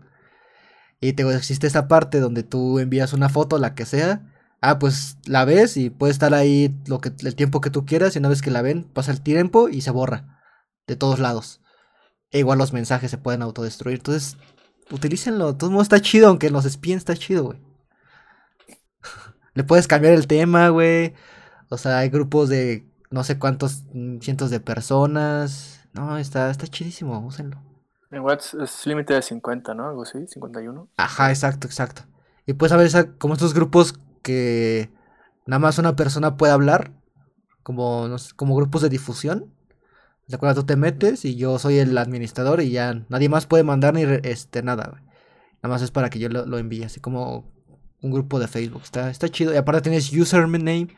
Y 1.02 1.14
te 1.14 1.24
existe 1.36 1.66
esa 1.68 1.88
parte 1.88 2.20
donde 2.20 2.44
tú 2.44 2.80
envías 2.80 3.14
una 3.14 3.28
foto, 3.28 3.58
la 3.58 3.74
que 3.74 3.86
sea. 3.86 4.22
Ah, 4.62 4.78
pues 4.78 5.18
la 5.26 5.46
ves 5.46 5.76
y 5.76 5.90
puede 5.90 6.12
estar 6.12 6.36
ahí 6.36 6.80
lo 6.86 7.02
que, 7.02 7.12
el 7.26 7.36
tiempo 7.36 7.60
que 7.60 7.72
tú 7.72 7.86
quieras. 7.86 8.16
Y 8.16 8.20
una 8.20 8.30
vez 8.30 8.44
que 8.44 8.52
la 8.52 8.62
ven, 8.62 8.84
pasa 8.84 9.12
el 9.12 9.22
tiempo 9.22 9.68
y 9.68 9.82
se 9.82 9.90
borra. 9.90 10.40
De 10.88 10.96
todos 10.96 11.20
lados. 11.20 11.62
E 12.30 12.40
igual 12.40 12.60
los 12.60 12.72
mensajes 12.72 13.10
se 13.10 13.18
pueden 13.18 13.42
autodestruir. 13.42 13.98
Entonces, 13.98 14.38
utilícenlo. 14.92 15.54
De 15.54 15.58
todos 15.58 15.74
modos 15.74 15.86
está 15.86 16.02
chido, 16.02 16.28
aunque 16.30 16.52
nos 16.52 16.66
espíen, 16.66 17.00
está 17.00 17.16
chido, 17.16 17.46
güey. 17.46 17.60
Le 19.56 19.64
puedes 19.64 19.88
cambiar 19.88 20.14
el 20.14 20.28
tema, 20.28 20.70
güey. 20.70 21.16
O 21.70 21.78
sea, 21.78 22.00
hay 22.00 22.10
grupos 22.10 22.48
de 22.50 22.88
no 23.10 23.24
sé 23.24 23.40
cuántos 23.40 23.84
mm, 23.94 24.20
cientos 24.20 24.52
de 24.52 24.60
personas. 24.60 25.82
No, 25.94 26.18
está, 26.18 26.52
está 26.52 26.68
chidísimo, 26.68 27.20
úsenlo. 27.26 27.71
En 28.12 28.22
WhatsApp 28.22 28.62
es 28.62 28.86
límite 28.86 29.14
de 29.14 29.22
50, 29.22 29.74
¿no? 29.74 29.90
Algo 29.90 30.04
así, 30.04 30.20
51. 30.28 30.90
Ajá, 30.98 31.30
exacto, 31.30 31.68
exacto. 31.68 32.04
Y 32.46 32.54
puedes 32.54 32.72
saber 32.72 32.86
esa, 32.86 33.14
como 33.14 33.34
estos 33.34 33.54
grupos 33.54 34.00
que 34.22 34.90
nada 35.46 35.60
más 35.60 35.78
una 35.78 35.96
persona 35.96 36.36
puede 36.38 36.52
hablar, 36.52 36.92
como, 37.64 38.10
grupos 38.38 38.82
de 38.82 38.90
difusión. 38.90 39.54
¿De 40.28 40.36
acuerdo? 40.36 40.62
Tú 40.62 40.66
te 40.66 40.76
metes 40.76 41.26
y 41.26 41.36
yo 41.36 41.60
soy 41.60 41.80
el 41.80 41.98
administrador 41.98 42.62
y 42.62 42.72
ya 42.72 43.06
nadie 43.10 43.30
más 43.30 43.46
puede 43.46 43.64
mandar 43.64 43.94
ni 43.94 44.04
este, 44.04 44.64
nada. 44.64 45.02
Nada 45.62 45.74
más 45.74 45.82
es 45.82 45.92
para 45.92 46.10
que 46.10 46.20
yo 46.20 46.30
lo, 46.30 46.46
lo 46.46 46.58
envíe, 46.58 46.84
así 46.84 47.00
como 47.00 47.46
un 48.02 48.12
grupo 48.12 48.40
de 48.40 48.48
Facebook. 48.48 48.82
Está, 48.84 49.10
está 49.10 49.30
chido. 49.30 49.54
Y 49.54 49.58
aparte 49.58 49.82
tienes 49.82 50.12
username, 50.12 50.90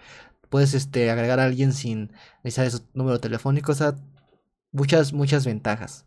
puedes 0.49 0.73
este, 0.73 1.11
agregar 1.11 1.39
a 1.39 1.45
alguien 1.45 1.73
sin 1.73 2.11
necesitar 2.43 2.71
su 2.71 2.85
número 2.93 3.19
telefónico, 3.19 3.71
o 3.71 3.75
sea, 3.75 3.95
muchas, 4.71 5.13
muchas 5.13 5.45
ventajas. 5.45 6.05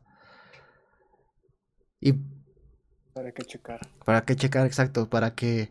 Y... 2.01 2.15
Para 3.15 3.33
qué 3.33 3.43
checar. 3.43 3.81
Para 4.05 4.25
qué 4.25 4.37
checar, 4.37 4.67
exacto, 4.67 5.09
para 5.09 5.35
que 5.35 5.71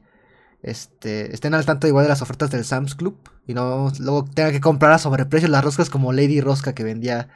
este, 0.62 1.34
estén 1.34 1.54
al 1.54 1.66
tanto 1.66 1.88
igual 1.88 2.06
de 2.06 2.10
las 2.10 2.22
ofertas 2.22 2.50
del 2.50 2.66
Sam's 2.66 2.96
Club 2.96 3.18
y 3.46 3.54
no 3.54 3.92
luego 4.00 4.26
tengan 4.26 4.52
que 4.52 4.62
comprar 4.62 4.92
a 4.94 4.98
sobreprecio 4.98 5.48
las 5.48 5.64
roscas 5.64 5.92
como 5.92 6.12
Lady 6.12 6.42
Rosca 6.42 6.74
que 6.74 6.84
vendía 6.84 7.30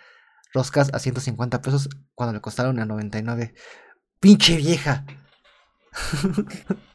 roscas 0.54 0.90
a 0.94 1.00
150 1.00 1.62
pesos 1.62 1.90
cuando 2.16 2.34
le 2.34 2.42
costaron 2.42 2.80
a 2.80 2.86
99. 2.86 3.54
Pinche 4.20 4.58
vieja. 4.58 5.06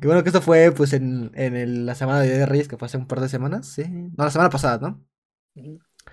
Qué 0.00 0.06
bueno 0.06 0.22
que 0.22 0.28
esto 0.28 0.42
fue 0.42 0.72
pues 0.72 0.92
en, 0.92 1.30
en 1.34 1.86
la 1.86 1.94
semana 1.94 2.20
de 2.20 2.46
Reyes, 2.46 2.68
que 2.68 2.76
fue 2.76 2.86
hace 2.86 2.96
un 2.96 3.06
par 3.06 3.20
de 3.20 3.28
semanas, 3.28 3.66
sí. 3.66 3.84
No, 3.88 4.24
la 4.24 4.30
semana 4.30 4.50
pasada, 4.50 4.78
¿no? 4.78 5.04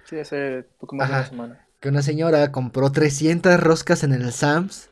Sí, 0.06 0.20
hace 0.20 0.64
poco 0.80 0.96
más 0.96 1.10
de 1.10 1.16
una 1.16 1.26
semana. 1.26 1.65
Que 1.86 1.90
una 1.90 2.02
señora 2.02 2.52
compró 2.52 2.92
300 2.92 3.60
roscas 3.60 4.04
en 4.04 4.12
el 4.12 4.32
Sams 4.32 4.90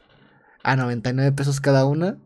a 0.62 0.76
99 0.76 1.32
pesos 1.32 1.60
cada 1.60 1.88
una 1.88 2.20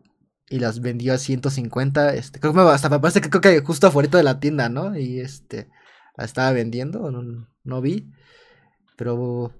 y 0.50 0.58
las 0.58 0.82
vendió 0.82 1.14
a 1.14 1.16
150. 1.16 2.12
Este, 2.12 2.38
creo 2.38 2.52
que 2.52 2.58
me, 2.58 2.68
hasta 2.68 2.90
me 2.90 3.00
parece 3.00 3.22
que 3.22 3.30
creo 3.30 3.40
que 3.40 3.60
justo 3.62 3.86
afuera 3.86 4.10
de 4.10 4.22
la 4.22 4.40
tienda, 4.40 4.68
¿no? 4.68 4.94
Y 4.94 5.20
este, 5.20 5.70
la 6.18 6.26
estaba 6.26 6.52
vendiendo, 6.52 7.10
no, 7.10 7.48
no 7.64 7.80
vi. 7.80 8.12
Pero, 8.98 9.54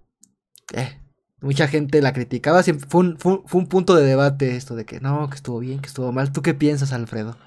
eh, 0.75 1.01
mucha 1.41 1.69
gente 1.69 2.03
la 2.03 2.13
criticaba. 2.13 2.63
Fue 2.63 3.01
un, 3.01 3.19
fue, 3.19 3.41
un, 3.51 3.67
punto 3.67 3.95
de 3.95 4.05
debate 4.05 4.57
esto 4.57 4.77
de 4.77 4.85
que 4.85 5.01
no, 5.01 5.31
que 5.31 5.37
estuvo 5.37 5.59
bien, 5.59 5.81
que 5.81 5.89
estuvo 5.89 6.13
mal. 6.13 6.35
¿Tú 6.35 6.43
qué 6.43 6.53
piensas, 6.53 6.93
Alfredo, 6.93 7.39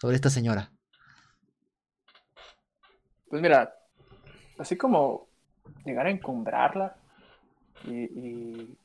sobre 0.00 0.14
esta 0.14 0.30
señora? 0.30 0.70
Pues 3.28 3.42
mira, 3.42 3.74
así 4.60 4.76
como 4.76 5.33
llegar 5.84 6.06
a 6.06 6.10
encumbrarla 6.10 6.96
y, 7.84 8.76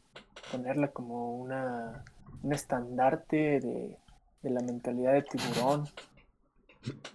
ponerla 0.52 0.88
como 0.90 1.36
una, 1.36 2.04
un 2.42 2.54
estandarte 2.54 3.60
de, 3.60 3.98
de, 4.42 4.50
la 4.50 4.62
mentalidad 4.62 5.14
de 5.14 5.22
tiburón, 5.22 5.88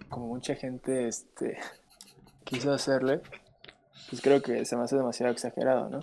como 0.09 0.27
mucha 0.27 0.55
gente 0.55 1.07
este, 1.07 1.57
quiso 2.43 2.71
hacerle, 2.71 3.21
pues 4.09 4.21
creo 4.21 4.41
que 4.41 4.65
se 4.65 4.77
me 4.77 4.83
hace 4.83 4.95
demasiado 4.95 5.31
exagerado, 5.31 5.89
¿no? 5.89 5.99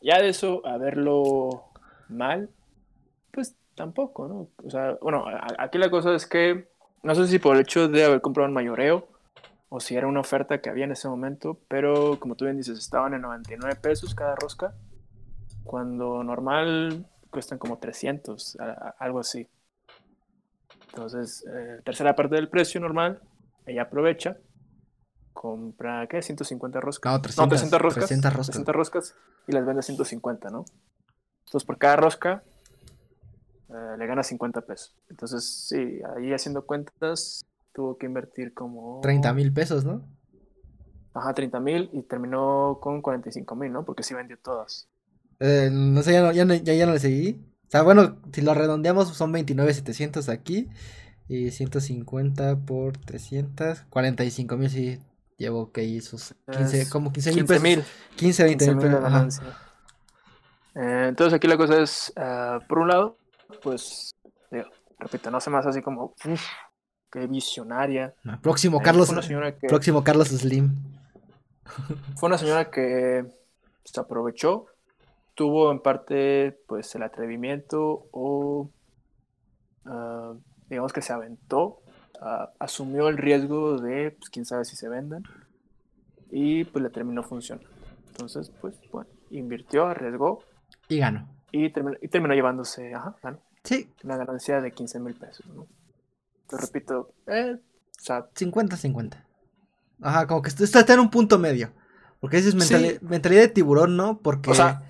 Ya 0.00 0.22
de 0.22 0.28
eso 0.28 0.64
a 0.66 0.78
verlo 0.78 1.64
mal, 2.08 2.48
pues 3.32 3.56
tampoco, 3.74 4.28
¿no? 4.28 4.48
O 4.64 4.70
sea, 4.70 4.96
bueno, 5.02 5.24
aquí 5.58 5.78
la 5.78 5.90
cosa 5.90 6.14
es 6.14 6.26
que 6.26 6.68
no 7.02 7.14
sé 7.14 7.26
si 7.26 7.38
por 7.38 7.56
el 7.56 7.62
hecho 7.62 7.88
de 7.88 8.04
haber 8.04 8.20
comprado 8.20 8.48
un 8.48 8.54
mayoreo 8.54 9.08
o 9.68 9.80
si 9.80 9.96
era 9.96 10.06
una 10.06 10.20
oferta 10.20 10.60
que 10.60 10.70
había 10.70 10.84
en 10.84 10.92
ese 10.92 11.08
momento, 11.08 11.60
pero 11.68 12.18
como 12.18 12.34
tú 12.34 12.44
bien 12.44 12.56
dices, 12.56 12.78
estaban 12.78 13.14
en 13.14 13.22
99 13.22 13.76
pesos 13.76 14.14
cada 14.14 14.34
rosca, 14.34 14.74
cuando 15.64 16.22
normal 16.24 17.06
cuestan 17.30 17.58
como 17.58 17.78
300, 17.78 18.56
algo 18.98 19.20
así. 19.20 19.46
Entonces, 20.88 21.44
eh, 21.46 21.80
tercera 21.84 22.16
parte 22.16 22.34
del 22.34 22.48
precio 22.48 22.80
normal, 22.80 23.20
ella 23.66 23.82
aprovecha 23.82 24.38
compra, 25.38 26.08
¿qué? 26.08 26.20
150 26.20 26.80
roscas. 26.80 27.12
No, 27.12 27.22
300, 27.22 27.48
300 27.48 27.80
roscas. 27.80 28.06
300 28.06 28.32
roscas. 28.32 28.46
300 28.46 28.74
roscas 28.74 29.14
y 29.46 29.52
las 29.52 29.64
vende 29.64 29.78
a 29.78 29.82
150, 29.82 30.50
¿no? 30.50 30.64
Entonces 31.44 31.64
por 31.64 31.78
cada 31.78 31.94
rosca 31.94 32.42
eh, 33.68 33.96
le 33.96 34.06
gana 34.08 34.24
50 34.24 34.62
pesos. 34.62 34.96
Entonces, 35.08 35.44
sí, 35.68 36.00
ahí 36.16 36.32
haciendo 36.32 36.66
cuentas, 36.66 37.46
tuvo 37.78 37.96
que 37.96 38.06
invertir 38.06 38.54
como... 38.54 38.98
30 39.02 39.32
mil 39.34 39.52
pesos, 39.52 39.84
¿no? 39.84 40.02
Ajá, 41.14 41.32
30 41.32 41.60
mil 41.60 41.88
y 41.92 42.02
terminó 42.02 42.80
con 42.82 43.00
45 43.00 43.54
mil, 43.54 43.72
¿no? 43.72 43.84
Porque 43.84 44.02
sí 44.02 44.14
vendió 44.14 44.36
todas. 44.36 44.88
Eh, 45.38 45.70
no 45.72 46.02
sé, 46.02 46.12
ya 46.12 46.22
no, 46.22 46.32
ya, 46.32 46.44
ya, 46.44 46.74
ya 46.74 46.86
no 46.86 46.92
le 46.92 46.98
seguí. 46.98 47.40
O 47.68 47.70
sea, 47.70 47.82
bueno, 47.82 48.16
si 48.32 48.42
lo 48.42 48.52
redondeamos 48.52 49.16
son 49.16 49.30
29,700 49.30 50.28
aquí. 50.28 50.68
Y 51.28 51.52
150 51.52 52.56
por 52.66 52.96
300, 52.96 53.82
45 53.82 54.56
mil, 54.56 54.70
sí, 54.70 54.98
llevo 55.36 55.70
que 55.70 55.84
hizo 55.84 56.16
15, 56.50 56.90
como 56.90 57.12
15 57.12 57.32
mil 57.32 57.44
pesos. 57.44 57.86
15, 58.16 58.42
20 58.42 58.74
mil 58.74 58.78
pesos. 58.78 59.40
Eh, 60.74 61.06
entonces 61.10 61.32
aquí 61.32 61.46
la 61.46 61.56
cosa 61.56 61.80
es, 61.80 62.12
uh, 62.16 62.58
por 62.66 62.80
un 62.80 62.88
lado, 62.88 63.18
pues, 63.62 64.16
digo, 64.50 64.64
repito, 64.98 65.30
no 65.30 65.40
se 65.40 65.50
me 65.50 65.58
hace 65.58 65.68
así 65.68 65.80
como, 65.80 66.14
uff, 66.24 66.42
qué 67.10 67.26
visionaria. 67.26 68.14
próximo, 68.42 68.78
eh, 68.78 68.84
Carlos, 68.84 69.12
próximo 69.68 70.04
Carlos 70.04 70.28
Slim. 70.28 70.74
Fue 72.16 72.28
una 72.28 72.38
señora 72.38 72.70
que 72.70 73.26
se 73.84 74.00
aprovechó, 74.00 74.66
tuvo 75.34 75.70
en 75.70 75.80
parte 75.80 76.58
pues 76.66 76.94
el 76.94 77.02
atrevimiento 77.02 78.08
o 78.10 78.70
uh, 79.84 80.40
digamos 80.68 80.92
que 80.92 81.02
se 81.02 81.12
aventó 81.12 81.80
asumió 82.58 83.08
el 83.08 83.16
riesgo 83.16 83.78
de, 83.78 84.10
pues 84.12 84.30
quién 84.30 84.44
sabe 84.44 84.64
si 84.64 84.76
se 84.76 84.88
vendan, 84.88 85.22
y 86.30 86.64
pues 86.64 86.82
le 86.82 86.90
terminó 86.90 87.22
funcionando. 87.22 87.68
Entonces, 88.08 88.50
pues 88.60 88.74
bueno, 88.90 89.08
invirtió, 89.30 89.86
arriesgó. 89.86 90.42
Y 90.88 90.98
ganó. 90.98 91.28
Y 91.52 91.70
terminó, 91.70 91.96
y 92.00 92.08
terminó 92.08 92.34
llevándose, 92.34 92.94
ajá, 92.94 93.16
ganó. 93.22 93.38
Sí. 93.62 93.90
Una 94.04 94.16
ganancia 94.16 94.60
de 94.60 94.72
15 94.72 95.00
mil 95.00 95.14
pesos, 95.14 95.46
¿no? 95.46 95.66
Te 96.48 96.56
repito, 96.56 97.12
eh, 97.26 97.56
o 97.56 98.00
sea... 98.00 98.28
50-50. 98.30 99.24
Ajá, 100.00 100.26
como 100.26 100.42
que 100.42 100.48
está 100.50 100.94
en 100.94 101.00
un 101.00 101.10
punto 101.10 101.38
medio. 101.38 101.72
Porque 102.20 102.38
esa 102.38 102.48
es 102.48 102.54
mentalidad 103.02 103.42
de 103.42 103.48
tiburón, 103.48 103.96
¿no? 103.96 104.18
Porque... 104.18 104.50
O 104.50 104.54
sea, 104.54 104.82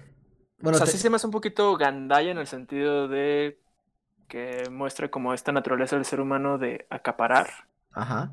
bueno, 0.61 0.77
o 0.77 0.79
sea 0.79 0.87
sí 0.87 0.99
se 0.99 1.11
me 1.11 1.17
hace 1.17 1.27
un 1.27 1.33
poquito 1.33 1.77
gandalla 1.77 2.31
en 2.31 2.39
el 2.39 2.47
sentido 2.47 3.09
de 3.09 3.61
que 4.29 4.69
muestra 4.71 5.11
como 5.11 5.33
esta 5.33 5.53
naturaleza 5.53 5.97
del 5.97 6.05
ser 6.05 6.21
humano 6.21 6.59
de 6.59 6.87
acaparar. 6.91 7.49
Ajá. 7.93 8.33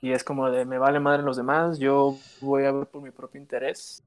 Y 0.00 0.12
es 0.12 0.24
como 0.24 0.50
de 0.50 0.64
me 0.64 0.78
vale 0.78 1.00
madre 1.00 1.22
los 1.22 1.36
demás, 1.36 1.78
yo 1.78 2.16
voy 2.40 2.64
a 2.64 2.72
ver 2.72 2.86
por 2.86 3.02
mi 3.02 3.10
propio 3.10 3.40
interés. 3.40 4.02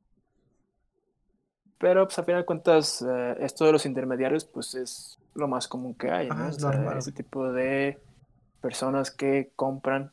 Pero 1.78 2.06
pues 2.06 2.18
a 2.20 2.24
final 2.24 2.42
de 2.42 2.46
cuentas, 2.46 3.04
eh, 3.08 3.38
esto 3.40 3.66
de 3.66 3.74
los 3.74 3.86
intermediarios, 3.86 4.46
pues 4.46 4.76
es 4.76 5.20
lo 5.34 5.48
más 5.48 5.68
común 5.68 5.94
que 5.94 6.10
hay, 6.10 6.28
¿no? 6.28 6.34
Ajá, 6.34 6.46
O 6.46 6.50
es 6.50 6.56
sea, 6.58 6.72
normal. 6.72 6.98
ese 6.98 7.12
tipo 7.12 7.52
de 7.52 8.00
personas 8.66 9.12
que 9.12 9.52
compran 9.56 10.12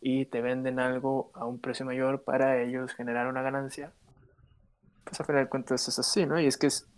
y 0.00 0.26
te 0.26 0.40
venden 0.40 0.80
algo 0.80 1.30
a 1.32 1.44
un 1.44 1.60
precio 1.60 1.86
mayor 1.86 2.24
para 2.24 2.60
ellos 2.60 2.92
generar 2.92 3.28
una 3.28 3.40
ganancia. 3.40 3.92
Pues 5.04 5.20
a 5.20 5.24
final 5.24 5.44
de 5.44 5.48
cuentas 5.48 5.86
es 5.86 5.96
así, 5.96 6.26
¿no? 6.26 6.40
Y 6.40 6.48
es 6.48 6.56
que 6.56 6.66
es, 6.66 6.88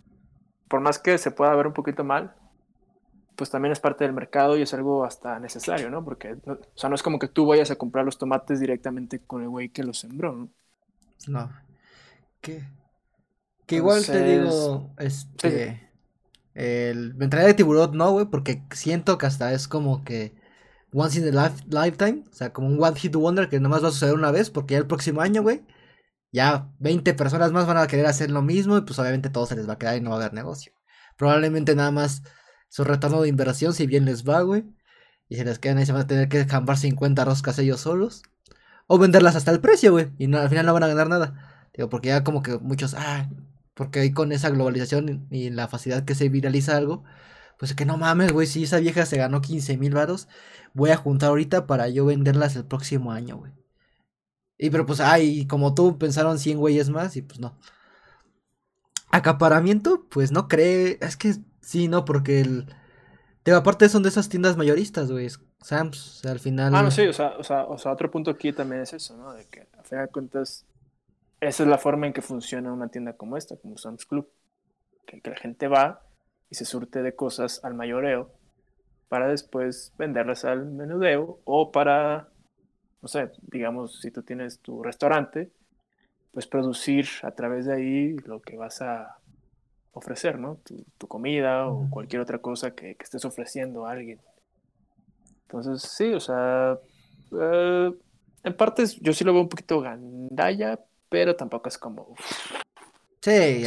por 0.68 0.80
más 0.80 0.98
que 0.98 1.18
se 1.18 1.32
pueda 1.32 1.54
ver 1.54 1.66
un 1.66 1.74
poquito 1.74 2.02
mal, 2.02 2.34
pues 3.36 3.50
también 3.50 3.72
es 3.72 3.78
parte 3.78 4.04
del 4.04 4.14
mercado 4.14 4.56
y 4.56 4.62
es 4.62 4.72
algo 4.72 5.04
hasta 5.04 5.38
necesario, 5.38 5.90
¿no? 5.90 6.02
Porque, 6.02 6.38
o 6.46 6.58
sea, 6.74 6.88
no 6.88 6.94
es 6.94 7.02
como 7.02 7.18
que 7.18 7.28
tú 7.28 7.44
vayas 7.44 7.70
a 7.70 7.76
comprar 7.76 8.06
los 8.06 8.16
tomates 8.16 8.58
directamente 8.58 9.18
con 9.18 9.42
el 9.42 9.50
güey 9.50 9.68
que 9.68 9.84
los 9.84 9.98
sembró, 9.98 10.32
¿no? 10.32 10.48
No. 11.28 11.52
¿Qué? 12.40 12.64
Que 13.66 13.76
igual 13.76 14.06
te 14.06 14.24
digo, 14.24 14.94
este, 14.96 15.90
el 16.54 17.14
mentalidad 17.16 17.48
de 17.48 17.54
tiburón 17.54 17.98
no, 17.98 18.12
güey, 18.12 18.24
porque 18.24 18.62
siento 18.72 19.18
que 19.18 19.26
hasta 19.26 19.52
es 19.52 19.68
como 19.68 20.04
que 20.04 20.39
once 20.92 21.18
in 21.18 21.36
a 21.36 21.44
life- 21.48 21.64
lifetime, 21.68 22.24
o 22.30 22.34
sea, 22.34 22.52
como 22.52 22.68
un 22.68 22.82
one 22.82 22.96
hit 22.98 23.14
wonder 23.16 23.48
que 23.48 23.60
nomás 23.60 23.82
va 23.84 23.88
a 23.88 23.92
suceder 23.92 24.14
una 24.14 24.30
vez, 24.30 24.50
porque 24.50 24.72
ya 24.74 24.78
el 24.78 24.86
próximo 24.86 25.20
año, 25.20 25.42
güey, 25.42 25.62
ya 26.32 26.72
20 26.78 27.14
personas 27.14 27.52
más 27.52 27.66
van 27.66 27.76
a 27.78 27.86
querer 27.86 28.06
hacer 28.06 28.30
lo 28.30 28.42
mismo 28.42 28.76
y 28.78 28.82
pues 28.82 28.98
obviamente 28.98 29.30
todo 29.30 29.46
se 29.46 29.56
les 29.56 29.68
va 29.68 29.74
a 29.74 29.78
quedar 29.78 29.96
y 29.96 30.00
no 30.00 30.10
va 30.10 30.16
a 30.16 30.18
haber 30.20 30.34
negocio. 30.34 30.72
Probablemente 31.16 31.74
nada 31.74 31.90
más 31.90 32.22
su 32.68 32.84
retorno 32.84 33.22
de 33.22 33.28
inversión, 33.28 33.74
si 33.74 33.86
bien 33.86 34.04
les 34.04 34.28
va, 34.28 34.42
güey, 34.42 34.64
y 35.28 35.36
se 35.36 35.44
les 35.44 35.58
quedan 35.58 35.78
ahí, 35.78 35.86
se 35.86 35.92
van 35.92 36.02
a 36.02 36.06
tener 36.06 36.28
que 36.28 36.44
jambar 36.44 36.76
50 36.76 37.24
roscas 37.24 37.58
ellos 37.58 37.80
solos. 37.80 38.22
O 38.86 38.98
venderlas 38.98 39.36
hasta 39.36 39.52
el 39.52 39.60
precio, 39.60 39.92
güey. 39.92 40.10
Y 40.18 40.26
no, 40.26 40.38
al 40.38 40.48
final 40.48 40.66
no 40.66 40.72
van 40.74 40.82
a 40.82 40.88
ganar 40.88 41.08
nada. 41.08 41.68
Digo, 41.74 41.88
porque 41.88 42.08
ya 42.08 42.24
como 42.24 42.42
que 42.42 42.58
muchos, 42.58 42.94
ah, 42.98 43.28
porque 43.74 44.00
hoy 44.00 44.12
con 44.12 44.32
esa 44.32 44.50
globalización 44.50 45.28
y 45.30 45.50
la 45.50 45.68
facilidad 45.68 46.04
que 46.04 46.16
se 46.16 46.28
viraliza 46.28 46.76
algo, 46.76 47.04
pues 47.58 47.74
que 47.74 47.84
no 47.86 47.96
mames, 47.98 48.32
güey, 48.32 48.46
si 48.48 48.64
esa 48.64 48.78
vieja 48.78 49.06
se 49.06 49.18
ganó 49.18 49.40
15 49.40 49.76
mil 49.76 49.94
varos, 49.94 50.26
voy 50.74 50.90
a 50.90 50.96
juntar 50.96 51.30
ahorita 51.30 51.66
para 51.66 51.88
yo 51.88 52.06
venderlas 52.06 52.56
el 52.56 52.64
próximo 52.64 53.12
año, 53.12 53.36
güey. 53.36 53.52
Y 54.58 54.70
pero 54.70 54.84
pues, 54.84 55.00
ay, 55.00 55.46
como 55.46 55.74
tú 55.74 55.98
pensaron 55.98 56.38
100 56.38 56.58
güeyes 56.58 56.90
más 56.90 57.16
y 57.16 57.22
pues 57.22 57.40
no. 57.40 57.56
Acaparamiento, 59.10 60.06
pues 60.10 60.32
no 60.32 60.48
cree, 60.48 60.98
es 61.00 61.16
que 61.16 61.34
sí, 61.60 61.88
no, 61.88 62.04
porque 62.04 62.40
el... 62.40 62.66
Digo, 63.44 63.56
aparte 63.56 63.88
son 63.88 64.02
de 64.02 64.10
esas 64.10 64.28
tiendas 64.28 64.58
mayoristas, 64.58 65.10
güey. 65.10 65.28
Sam's, 65.62 66.24
al 66.26 66.40
final... 66.40 66.74
Ah, 66.74 66.82
no, 66.82 66.90
sí, 66.90 67.06
o 67.06 67.12
sea, 67.12 67.38
o 67.38 67.42
sea, 67.42 67.64
o 67.64 67.78
sea, 67.78 67.92
otro 67.92 68.10
punto 68.10 68.30
aquí 68.30 68.52
también 68.52 68.82
es 68.82 68.92
eso, 68.92 69.16
¿no? 69.16 69.32
De 69.32 69.46
que 69.46 69.66
a 69.78 69.82
final 69.82 70.06
de 70.06 70.12
cuentas, 70.12 70.66
esa 71.40 71.62
es 71.62 71.68
la 71.68 71.78
forma 71.78 72.06
en 72.06 72.12
que 72.12 72.22
funciona 72.22 72.72
una 72.72 72.88
tienda 72.88 73.14
como 73.14 73.36
esta, 73.36 73.56
como 73.56 73.78
Sam's 73.78 74.04
Club. 74.04 74.28
Que 75.06 75.20
la 75.24 75.36
gente 75.36 75.68
va 75.68 76.02
y 76.50 76.54
se 76.54 76.64
surte 76.64 77.02
de 77.02 77.16
cosas 77.16 77.64
al 77.64 77.74
mayoreo 77.74 78.30
para 79.10 79.26
después 79.26 79.92
venderlas 79.98 80.44
al 80.44 80.66
menudeo 80.66 81.40
o 81.44 81.72
para, 81.72 82.28
no 83.02 83.08
sé, 83.08 83.32
digamos, 83.42 84.00
si 84.00 84.12
tú 84.12 84.22
tienes 84.22 84.60
tu 84.60 84.84
restaurante, 84.84 85.50
pues 86.32 86.46
producir 86.46 87.08
a 87.24 87.32
través 87.32 87.66
de 87.66 87.74
ahí 87.74 88.16
lo 88.24 88.40
que 88.40 88.56
vas 88.56 88.80
a 88.82 89.18
ofrecer, 89.92 90.38
¿no? 90.38 90.60
Tu, 90.62 90.84
tu 90.96 91.08
comida 91.08 91.66
o 91.66 91.90
cualquier 91.90 92.22
otra 92.22 92.38
cosa 92.38 92.70
que, 92.70 92.94
que 92.94 93.02
estés 93.02 93.24
ofreciendo 93.24 93.84
a 93.84 93.90
alguien. 93.90 94.20
Entonces, 95.42 95.82
sí, 95.82 96.14
o 96.14 96.20
sea, 96.20 96.78
eh, 97.32 97.92
en 98.44 98.56
partes 98.56 98.94
yo 99.00 99.12
sí 99.12 99.24
lo 99.24 99.32
veo 99.32 99.42
un 99.42 99.48
poquito 99.48 99.80
gandalla, 99.80 100.78
pero 101.08 101.34
tampoco 101.34 101.68
es 101.68 101.78
como... 101.78 102.02
uf, 102.10 102.59
Sí, 103.22 103.64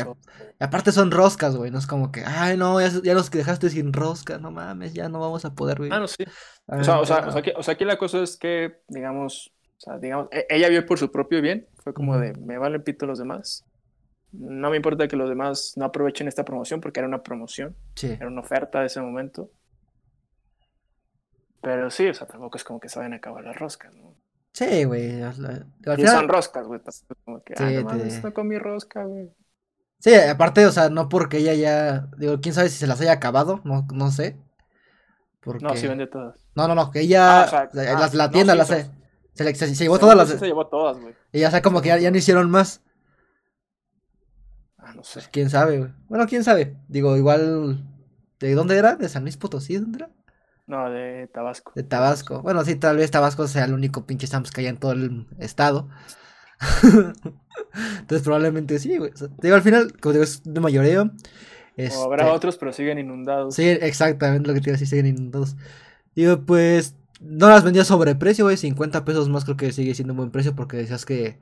aparte 0.59 0.91
son 0.91 1.11
roscas, 1.11 1.55
güey. 1.55 1.69
No 1.69 1.77
es 1.77 1.85
como 1.87 2.11
que, 2.11 2.23
ay, 2.25 2.57
no, 2.57 2.81
ya, 2.81 2.89
ya 3.03 3.13
los 3.13 3.29
que 3.29 3.37
dejaste 3.37 3.69
sin 3.69 3.93
rosca, 3.93 4.39
no 4.39 4.49
mames, 4.51 4.93
ya 4.93 5.09
no 5.09 5.19
vamos 5.19 5.45
a 5.45 5.53
poder, 5.53 5.77
güey. 5.77 5.91
Ah, 5.93 5.99
no, 5.99 6.07
sí. 6.07 6.23
Ah, 6.67 6.77
O 6.79 6.83
sea, 6.83 6.99
o 6.99 7.05
sea, 7.05 7.21
no. 7.21 7.27
o 7.27 7.31
sea, 7.31 7.39
aquí, 7.41 7.51
o 7.55 7.61
sea, 7.63 7.73
aquí 7.75 7.85
la 7.85 7.97
cosa 7.97 8.21
es 8.23 8.35
que, 8.37 8.77
digamos, 8.87 9.51
o 9.77 9.79
sea, 9.81 9.97
digamos, 9.99 10.27
e- 10.31 10.47
ella 10.49 10.69
vio 10.69 10.85
por 10.85 10.97
su 10.97 11.11
propio 11.11 11.41
bien, 11.41 11.67
fue 11.83 11.93
como 11.93 12.17
de, 12.17 12.33
me 12.33 12.57
valen 12.57 12.81
pito 12.83 13.05
los 13.05 13.19
demás. 13.19 13.63
No 14.31 14.71
me 14.71 14.77
importa 14.77 15.07
que 15.07 15.15
los 15.15 15.29
demás 15.29 15.73
no 15.75 15.85
aprovechen 15.85 16.27
esta 16.27 16.43
promoción 16.43 16.81
porque 16.81 16.99
era 17.01 17.07
una 17.07 17.21
promoción, 17.21 17.75
Sí. 17.95 18.07
era 18.07 18.25
una 18.27 18.41
oferta 18.41 18.79
de 18.79 18.87
ese 18.87 18.99
momento. 19.01 19.51
Pero 21.61 21.89
sí, 21.91 22.07
o 22.07 22.13
sea, 22.13 22.27
tampoco 22.27 22.57
es 22.57 22.63
como 22.63 22.79
que 22.79 22.89
se 22.89 22.99
vayan 22.99 23.13
a 23.13 23.17
acabar 23.17 23.43
las 23.43 23.55
roscas, 23.55 23.93
¿no? 23.95 24.15
Sí, 24.51 24.83
güey. 24.83 25.21
Al, 25.21 25.33
final- 25.33 25.67
son 26.07 26.27
roscas, 26.27 26.65
güey. 26.67 26.79
Como 27.25 27.43
que, 27.43 27.55
Sí, 27.55 27.63
ah, 27.63 27.69
no 27.69 27.77
te- 27.77 27.83
mames, 27.83 28.23
no 28.23 28.33
comí 28.33 28.57
rosca, 28.57 29.03
güey. 29.03 29.29
Sí, 30.03 30.13
aparte, 30.15 30.65
o 30.65 30.71
sea, 30.73 30.89
no 30.89 31.07
porque 31.07 31.37
ella 31.37 31.53
ya. 31.53 32.09
Digo, 32.17 32.41
quién 32.41 32.53
sabe 32.53 32.67
si 32.67 32.77
se 32.77 32.87
las 32.87 32.99
haya 32.99 33.13
acabado, 33.13 33.61
no, 33.63 33.87
no 33.93 34.11
sé. 34.11 34.37
Porque... 35.39 35.63
No, 35.63 35.75
sí 35.77 35.87
vende 35.87 36.07
todas. 36.07 36.35
No, 36.55 36.67
no, 36.67 36.75
no, 36.75 36.91
que 36.91 36.99
ella. 36.99 37.43
Ah, 37.43 37.45
o 37.45 37.49
sea, 37.49 37.69
la, 37.71 37.97
ah, 37.97 38.09
la 38.11 38.29
tienda 38.29 38.53
las 38.53 38.69
o 38.69 38.73
sea, 38.73 38.83
se, 38.83 38.91
se, 39.33 39.43
le- 39.45 39.55
se- 39.55 39.73
se 39.75 39.83
llevó 39.85 39.99
todas 39.99 40.15
yo 40.15 40.23
las. 40.33 40.39
se 40.41 40.45
llevó 40.45 40.67
todas, 40.67 40.99
güey. 40.99 41.15
Y 41.31 41.39
ya 41.39 41.51
sea 41.51 41.61
como 41.61 41.81
que 41.81 41.87
ya, 41.87 41.97
ya 41.99 42.11
no 42.11 42.17
hicieron 42.17 42.51
más. 42.51 42.81
Ah, 44.77 44.93
no 44.93 45.03
sé. 45.03 45.13
Pues 45.19 45.29
quién 45.29 45.49
sabe, 45.49 45.77
güey. 45.79 45.91
Bueno, 46.09 46.27
quién 46.27 46.43
sabe. 46.43 46.75
Digo, 46.89 47.15
igual. 47.15 47.85
¿De 48.41 48.53
dónde 48.55 48.77
era? 48.77 48.95
¿De 48.97 49.07
San 49.07 49.23
Luis 49.23 49.37
Potosí? 49.37 49.77
¿Dónde 49.77 49.99
era? 49.99 50.09
No, 50.67 50.89
de 50.89 51.29
Tabasco. 51.33 51.71
De 51.75 51.83
Tabasco. 51.83 52.41
Bueno, 52.41 52.63
sí, 52.65 52.75
tal 52.75 52.97
vez 52.97 53.09
Tabasco 53.09 53.47
sea 53.47 53.63
el 53.65 53.73
único 53.73 54.05
pinche 54.05 54.27
Sam's 54.27 54.51
que 54.51 54.59
haya 54.61 54.69
en 54.69 54.77
todo 54.77 54.91
el 54.91 55.27
estado. 55.39 55.87
Entonces 57.73 58.21
probablemente 58.23 58.77
sí, 58.79 58.97
güey. 58.97 59.11
O 59.13 59.17
sea, 59.17 59.27
te 59.29 59.47
digo, 59.47 59.55
al 59.55 59.61
final, 59.63 59.93
como 59.99 60.13
digo, 60.13 60.23
es 60.23 60.41
de 60.43 60.59
mayoreo. 60.59 61.03
O 61.95 62.03
habrá 62.03 62.23
Este, 62.25 62.35
otros, 62.35 62.57
pero 62.57 62.71
siguen 62.71 62.99
inundados. 62.99 63.55
Sí, 63.55 63.63
exactamente 63.67 64.47
lo 64.47 64.53
que 64.53 64.61
te 64.61 64.69
iba 64.69 64.75
a 64.75 64.79
decir, 64.79 64.87
siguen 64.87 65.07
inundados. 65.07 65.55
Digo, 66.15 66.45
pues, 66.45 66.95
no 67.19 67.49
las 67.49 67.63
vendía 67.63 67.83
sobreprecio, 67.83 68.45
güey. 68.45 68.57
50 68.57 69.05
pesos 69.05 69.27
más 69.29 69.43
creo 69.43 69.57
que 69.57 69.71
sigue 69.71 69.95
siendo 69.95 70.13
un 70.13 70.17
buen 70.17 70.31
precio 70.31 70.55
porque 70.55 70.77
decías 70.77 71.05
que, 71.05 71.39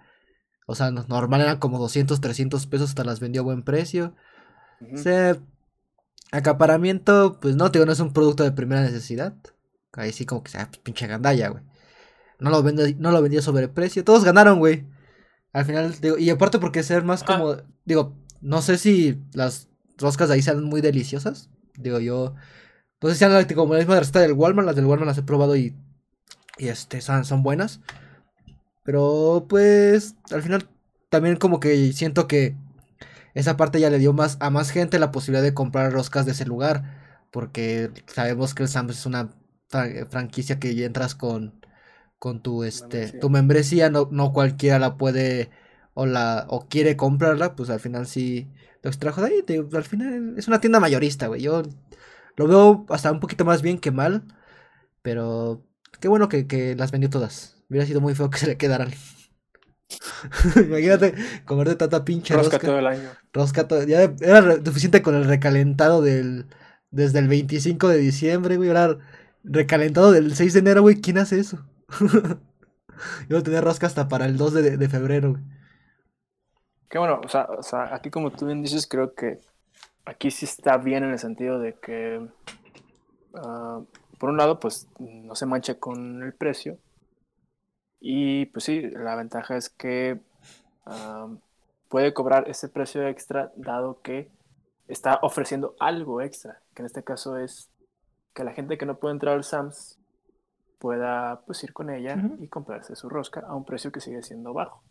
o 0.68 0.76
sea, 0.76 0.92
no- 0.92 1.06
normal 1.10 1.42
eran 1.42 1.58
como 1.60 1.80
200, 1.80 2.22
300 2.22 2.66
pesos, 2.68 2.90
hasta 2.90 3.04
las 3.04 3.20
vendió 3.20 3.42
a 3.42 3.46
buen 3.46 3.64
precio. 3.64 4.16
Ujú. 4.80 4.96
O 4.96 4.98
sea, 4.98 5.38
acaparamiento, 6.32 7.40
pues 7.42 7.56
no, 7.56 7.72
te 7.72 7.80
digo, 7.80 7.86
no 7.86 7.92
es 7.92 8.00
un 8.00 8.14
producto 8.14 8.44
de 8.44 8.52
primera 8.52 8.82
necesidad. 8.82 9.34
Ahí 9.94 10.14
sí 10.14 10.26
como 10.26 10.44
que, 10.44 10.58
ah, 10.58 10.68
pues 10.70 10.80
pinche 10.80 11.08
gandalla, 11.08 11.50
güey. 11.50 11.64
No 12.40 12.50
lo 12.50 12.64
vendía, 12.64 12.86
no 12.98 13.12
lo 13.12 13.22
vendía 13.22 13.42
sobreprecio. 13.42 14.04
Todos 14.04 14.24
ganaron, 14.24 14.60
güey. 14.60 14.86
Al 15.54 15.66
final, 15.66 15.96
digo, 16.02 16.18
y 16.18 16.30
aparte 16.30 16.60
porque 16.60 16.84
ser 16.84 17.04
más 17.04 17.24
como, 17.24 17.58
digo, 17.86 18.16
no 18.42 18.62
sé 18.62 18.78
si 18.78 19.22
las 19.34 19.68
roscas 19.98 20.30
de 20.30 20.36
ahí 20.36 20.42
sean 20.42 20.64
muy 20.64 20.82
deliciosas. 20.82 21.50
Digo, 21.78 22.00
yo, 22.00 22.36
no 23.02 23.10
sé 23.10 23.16
si 23.16 23.20
sean 23.20 23.46
como 23.56 23.74
la 23.74 23.80
misma 23.80 24.00
receta 24.00 24.20
del 24.22 24.34
Walmart, 24.34 24.66
las 24.68 24.76
del 24.76 24.86
Walmart 24.86 25.08
las 25.08 25.18
he 25.18 25.24
probado 25.24 25.56
y, 25.56 25.76
y 26.58 26.70
este, 26.70 27.02
son, 27.02 27.26
son 27.26 27.44
buenas. 27.44 27.82
Pero 28.84 29.46
pues, 29.50 30.16
al 30.32 30.42
final, 30.42 30.70
también 31.10 31.36
como 31.38 31.60
que 31.60 31.94
siento 31.94 32.28
que 32.28 32.56
esa 33.34 33.58
parte 33.58 33.80
ya 33.80 33.90
le 33.90 34.00
dio 34.00 34.14
más 34.14 34.38
a 34.40 34.50
más 34.50 34.72
gente 34.72 35.00
la 35.00 35.12
posibilidad 35.12 35.44
de 35.44 35.54
comprar 35.54 35.92
roscas 35.94 36.26
de 36.26 36.34
ese 36.34 36.46
lugar. 36.46 37.00
Porque 37.32 37.92
sabemos 38.08 38.54
que 38.54 38.64
el 38.64 38.70
Sam's 38.70 39.00
es 39.00 39.06
una 39.06 39.30
fra- 39.70 40.08
franquicia 40.10 40.60
que 40.60 40.76
ya 40.76 40.86
entras 40.86 41.16
con, 41.16 41.61
con 42.22 42.44
tu 42.44 42.64
este 42.64 42.98
Membresía. 43.00 43.20
tu 43.20 43.30
membresía, 43.32 43.90
no, 43.90 44.08
no 44.12 44.32
cualquiera 44.32 44.78
la 44.78 44.96
puede 44.96 45.50
o 45.96 46.06
la 46.06 46.46
o 46.50 46.68
quiere 46.68 46.96
comprarla, 46.96 47.56
pues 47.56 47.72
al 47.72 47.80
final 47.80 48.06
sí 48.06 48.48
lo 48.84 48.92
extrajo 48.92 49.22
de 49.22 49.28
ahí. 49.28 49.42
te 49.44 49.58
al 49.58 49.84
final 49.84 50.36
es 50.38 50.48
una 50.48 50.62
tienda 50.62 50.80
mayorista, 50.80 51.26
güey. 51.26 51.42
Yo 51.42 51.64
lo 52.38 52.48
veo 52.48 52.86
hasta 52.90 53.12
un 53.12 53.20
poquito 53.20 53.44
más 53.44 53.64
bien 53.64 53.80
que 53.80 53.90
mal. 53.90 54.24
Pero 55.02 55.66
qué 56.00 56.08
bueno 56.10 56.30
que, 56.30 56.46
que 56.46 56.76
las 56.76 56.92
vendió 56.92 57.10
todas. 57.10 57.56
Hubiera 57.72 57.88
sido 57.88 58.02
muy 58.02 58.14
feo 58.14 58.30
que 58.30 58.38
se 58.38 58.46
le 58.46 58.56
quedaran. 58.58 58.92
Imagínate 60.56 61.16
comerte 61.46 61.76
tanta 61.76 62.06
pinche 62.06 62.36
Rosca 62.36 62.58
rosca. 62.58 62.68
todo 62.68 62.78
el 62.80 62.86
año. 62.88 63.10
Rosca 63.34 63.68
todo- 63.68 63.84
Ya 63.84 64.04
era 64.22 64.64
suficiente 64.64 65.02
con 65.02 65.16
el 65.16 65.26
recalentado 65.26 66.04
del. 66.04 66.46
Desde 66.92 67.18
el 67.20 67.28
25 67.30 67.88
de 67.88 67.98
diciembre, 67.98 68.58
güey. 68.58 68.70
Ahora 68.70 68.98
recalentado 69.44 70.12
del 70.12 70.36
6 70.36 70.54
de 70.54 70.60
enero, 70.60 70.82
güey. 70.84 71.02
¿Quién 71.02 71.18
hace 71.18 71.40
eso? 71.40 71.66
Iba 73.30 73.40
a 73.40 73.44
tener 73.44 73.64
rosca 73.64 73.88
hasta 73.88 74.08
para 74.08 74.26
el 74.26 74.38
2 74.38 74.54
de, 74.54 74.78
de 74.78 74.90
febrero, 74.90 75.32
güey. 75.32 75.44
Que 76.90 77.00
bueno, 77.00 77.22
o 77.24 77.30
sea, 77.30 77.44
o 77.46 77.64
sea, 77.64 77.96
aquí 77.96 78.10
como 78.10 78.32
tú 78.32 78.46
bien 78.46 78.62
dices, 78.62 78.86
creo 78.86 79.16
que 79.16 79.40
aquí 80.06 80.30
sí 80.30 80.46
está 80.46 80.78
bien 80.78 81.04
en 81.04 81.12
el 81.12 81.20
sentido 81.20 81.58
de 81.58 81.74
que, 81.76 82.28
ah, 83.36 83.82
por 84.20 84.30
un 84.30 84.38
lado, 84.38 84.60
pues 84.60 84.88
no 85.00 85.34
se 85.36 85.46
mancha 85.46 85.80
con 85.80 86.22
el 86.22 86.34
precio. 86.34 86.78
Y 88.00 88.48
pues 88.48 88.66
sí, 88.66 88.82
la 88.82 89.16
ventaja 89.16 89.56
es 89.56 89.70
que 89.70 90.20
ah, 90.86 91.30
puede 91.88 92.14
cobrar 92.14 92.50
ese 92.50 92.68
precio 92.68 93.08
extra 93.08 93.52
dado 93.56 94.02
que 94.02 94.30
está 94.88 95.20
ofreciendo 95.22 95.76
algo 95.80 96.22
extra, 96.22 96.62
que 96.76 96.82
en 96.82 96.88
este 96.88 97.04
caso 97.04 97.38
es 97.38 97.70
que 98.34 98.44
la 98.44 98.54
gente 98.54 98.78
que 98.78 98.86
no 98.86 98.98
puede 98.98 99.14
entrar 99.14 99.36
al 99.36 99.44
Sams 99.46 100.01
pueda 100.82 101.42
pues 101.46 101.64
ir 101.64 101.74
con 101.74 101.92
ella 101.92 102.16
Ujú. 102.16 102.44
y 102.44 102.48
comprarse 102.48 102.96
su 102.96 103.08
rosca 103.08 103.42
a 103.42 103.56
un 103.56 103.64
precio 103.64 103.92
que 103.92 104.02
sigue 104.02 104.24
siendo 104.24 104.52
bajo. 104.52 104.82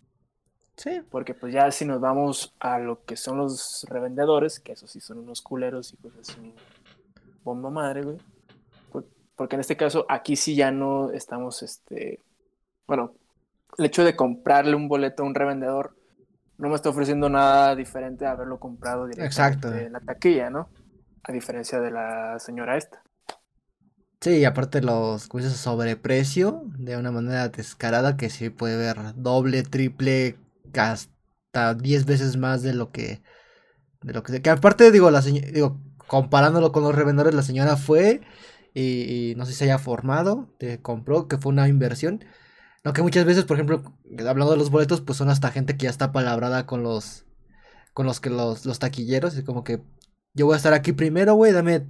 Sí. 0.77 1.03
Porque 1.11 1.35
pues 1.35 1.53
ya 1.53 1.71
si 1.73 1.85
nos 1.85 2.01
vamos 2.01 2.55
a 2.61 2.79
lo 2.79 3.05
que 3.05 3.17
son 3.17 3.39
los 3.39 3.85
revendedores, 3.91 4.61
que 4.61 4.73
esos 4.73 4.91
sí 4.91 5.01
son 5.01 5.19
unos 5.19 5.43
culeros, 5.43 5.93
hijos 5.93 6.17
de 6.17 6.25
su 6.25 6.55
bomba 7.43 7.71
madre, 7.71 8.03
güey. 8.03 8.19
Porque 9.35 9.57
en 9.57 9.61
este 9.61 9.77
caso, 9.77 10.07
aquí 10.09 10.37
sí 10.37 10.55
ya 10.55 10.71
no 10.71 11.11
estamos, 11.13 11.63
este, 11.63 12.21
bueno, 12.87 13.15
el 13.79 13.87
hecho 13.87 14.05
de 14.05 14.15
comprarle 14.15 14.77
un 14.77 14.87
boleto 14.87 15.23
a 15.23 15.27
un 15.27 15.35
revendedor 15.35 15.97
no 16.59 16.69
me 16.69 16.75
está 16.75 16.91
ofreciendo 16.91 17.31
nada 17.31 17.75
diferente 17.75 18.27
a 18.27 18.33
haberlo 18.33 18.61
comprado 18.61 19.07
directamente 19.07 19.87
en 19.87 19.95
la 19.95 20.01
taquilla, 20.01 20.51
¿no? 20.51 20.69
A 21.23 21.33
diferencia 21.33 21.81
de 21.81 21.91
la 21.91 22.39
señora 22.39 22.77
esta. 22.77 23.03
Sí, 24.21 24.39
y 24.39 24.45
aparte 24.45 24.83
los 24.83 25.29
juicios 25.29 25.55
sobreprecio 25.55 26.63
de 26.79 26.99
una 26.99 27.11
manera 27.11 27.49
descarada 27.49 28.19
que 28.19 28.29
sí 28.29 28.51
puede 28.51 28.77
ver 28.77 29.15
doble, 29.17 29.63
triple, 29.63 30.37
hasta 30.75 31.75
10 31.75 32.05
veces 32.05 32.37
más 32.37 32.63
de 32.63 32.75
lo 32.75 32.93
que 32.93 33.23
de 34.03 34.13
lo 34.15 34.23
que 34.23 34.43
que 34.43 34.51
aparte 34.51 34.91
digo 34.93 35.11
la 35.11 35.23
digo 35.23 35.81
comparándolo 36.07 36.73
con 36.73 36.83
los 36.85 36.95
revendedores 36.95 37.35
la 37.35 37.43
señora 37.43 37.77
fue 37.77 38.21
y, 38.75 39.35
no 39.37 39.47
sé 39.47 39.53
si 39.53 39.59
se 39.59 39.65
haya 39.65 39.79
formado, 39.79 40.49
te 40.59 40.81
compró 40.81 41.29
que 41.29 41.39
fue 41.39 41.53
una 41.53 41.69
inversión. 41.69 42.25
No 42.85 42.93
que 42.93 43.03
muchas 43.03 43.25
veces, 43.25 43.45
por 43.45 43.57
ejemplo, 43.57 43.83
hablando 44.19 44.53
de 44.53 44.59
los 44.59 44.71
boletos, 44.71 45.01
pues 45.01 45.19
son 45.19 45.29
hasta 45.31 45.51
gente 45.51 45.77
que 45.77 45.85
ya 45.85 45.91
está 45.91 46.13
palabrada 46.13 46.67
con 46.67 46.83
los 46.83 47.27
con 47.95 48.07
los 48.07 48.21
que 48.21 48.31
los, 48.31 48.67
los 48.67 48.79
taquilleros, 48.79 49.37
y 49.39 49.45
como 49.45 49.65
que 49.65 49.83
yo 50.35 50.47
voy 50.47 50.55
a 50.55 50.57
estar 50.59 50.73
aquí 50.73 50.93
primero, 50.93 51.35
güey, 51.35 51.53
dame 51.53 51.87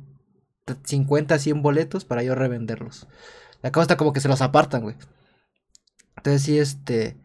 50, 0.85 1.39
100 1.39 1.63
boletos 1.63 2.05
para 2.05 2.23
yo 2.23 2.35
revenderlos. 2.35 3.07
La 3.63 3.73
cosa 3.73 3.83
está 3.83 3.97
como 3.97 4.13
que 4.13 4.21
se 4.21 4.29
los 4.29 4.43
apartan, 4.43 4.83
güey. 4.83 4.97
Entonces 6.17 6.43
sí, 6.43 6.59
este... 6.59 7.21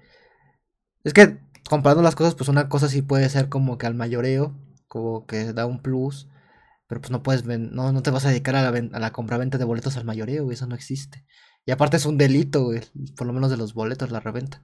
Es 1.03 1.13
que 1.13 1.39
comparando 1.69 2.01
las 2.03 2.15
cosas, 2.15 2.35
pues 2.35 2.49
una 2.49 2.69
cosa 2.69 2.87
sí 2.89 3.01
puede 3.01 3.29
ser 3.29 3.49
como 3.49 3.77
que 3.77 3.85
al 3.85 3.95
mayoreo, 3.95 4.55
como 4.87 5.25
que 5.25 5.53
da 5.53 5.65
un 5.65 5.81
plus. 5.81 6.29
Pero 6.87 7.01
pues 7.01 7.11
no 7.11 7.23
puedes, 7.23 7.45
no, 7.45 7.91
no 7.91 8.01
te 8.03 8.11
vas 8.11 8.25
a 8.25 8.29
dedicar 8.29 8.55
a 8.55 8.69
la, 8.71 8.77
a 8.77 8.99
la 8.99 9.11
compraventa 9.11 9.57
de 9.57 9.65
boletos 9.65 9.97
al 9.97 10.05
mayoreo, 10.05 10.43
güey, 10.43 10.55
eso 10.55 10.67
no 10.67 10.75
existe. 10.75 11.25
Y 11.65 11.71
aparte 11.71 11.97
es 11.97 12.05
un 12.05 12.17
delito, 12.17 12.63
güey, 12.65 12.81
por 13.17 13.25
lo 13.25 13.33
menos 13.33 13.49
de 13.49 13.57
los 13.57 13.73
boletos, 13.73 14.11
la 14.11 14.19
reventa. 14.19 14.63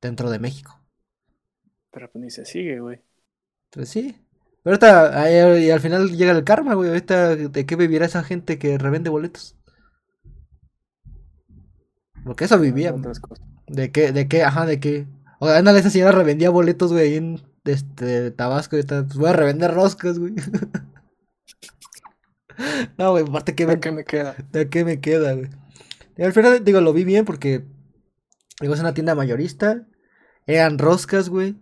Dentro 0.00 0.30
de 0.30 0.38
México. 0.38 0.80
Pero 1.90 2.10
pues 2.10 2.22
ni 2.22 2.30
se 2.30 2.44
sigue, 2.44 2.80
güey. 2.80 3.02
Entonces 3.66 3.90
sí. 3.90 4.23
Pero 4.64 4.78
ahorita, 4.80 5.60
y 5.60 5.70
al 5.70 5.80
final 5.80 6.16
llega 6.16 6.32
el 6.32 6.42
karma, 6.42 6.74
güey. 6.74 6.88
Ahorita, 6.88 7.36
¿de 7.36 7.66
qué 7.66 7.76
vivirá 7.76 8.06
esa 8.06 8.24
gente 8.24 8.58
que 8.58 8.78
revende 8.78 9.10
boletos? 9.10 9.56
Porque 12.24 12.46
eso 12.46 12.58
vivía. 12.58 12.94
¿De 13.68 13.92
qué? 13.92 14.12
¿De 14.12 14.26
qué? 14.26 14.42
Ajá, 14.42 14.64
¿de 14.64 14.80
qué? 14.80 15.06
O 15.38 15.46
sea, 15.46 15.58
esa 15.58 15.90
señora 15.90 16.12
revendía 16.12 16.48
boletos, 16.48 16.92
güey, 16.92 17.04
ahí 17.04 17.16
en 17.16 17.42
este, 17.64 18.30
Tabasco. 18.30 18.76
Ahorita, 18.76 19.04
pues 19.04 19.18
voy 19.18 19.28
a 19.28 19.34
revender 19.34 19.74
roscas, 19.74 20.18
güey. 20.18 20.32
no, 22.98 23.10
güey, 23.10 23.24
aparte 23.28 23.54
que 23.54 23.66
me... 23.66 23.74
¿De 23.74 23.80
qué 23.80 23.92
me 23.92 24.04
queda? 24.04 24.34
¿De 24.50 24.70
qué 24.70 24.84
me 24.86 25.00
queda, 25.00 25.34
güey? 25.34 25.50
Y 26.16 26.22
al 26.22 26.32
final, 26.32 26.64
digo, 26.64 26.80
lo 26.80 26.94
vi 26.94 27.04
bien 27.04 27.26
porque... 27.26 27.66
Digo, 28.62 28.72
es 28.72 28.80
una 28.80 28.94
tienda 28.94 29.14
mayorista. 29.14 29.86
Eran 30.46 30.78
roscas, 30.78 31.28
güey. 31.28 31.56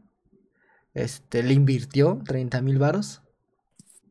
Este, 0.95 1.43
le 1.43 1.55
invirtió 1.55 2.21
30 2.27 2.61
mil 2.63 2.79
varos. 2.79 3.23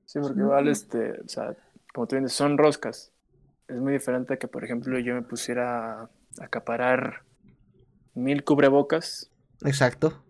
Sí, 0.06 0.20
porque 0.20 0.42
vale, 0.42 0.72
este, 0.72 1.22
o 1.22 1.28
sea, 1.28 1.56
como 1.94 2.08
tú 2.08 2.16
dices, 2.16 2.34
son 2.34 2.58
roscas. 2.58 3.12
Es 3.68 3.78
muy 3.78 3.94
diferente 3.94 4.38
que, 4.38 4.48
por 4.48 4.64
ejemplo, 4.64 5.00
yo 5.00 5.14
me 5.14 5.22
pusiera 5.22 6.02
a 6.02 6.10
acaparar 6.40 7.24
mil 8.14 8.44
cubrebocas. 8.44 9.32
Exacto. 9.64 10.24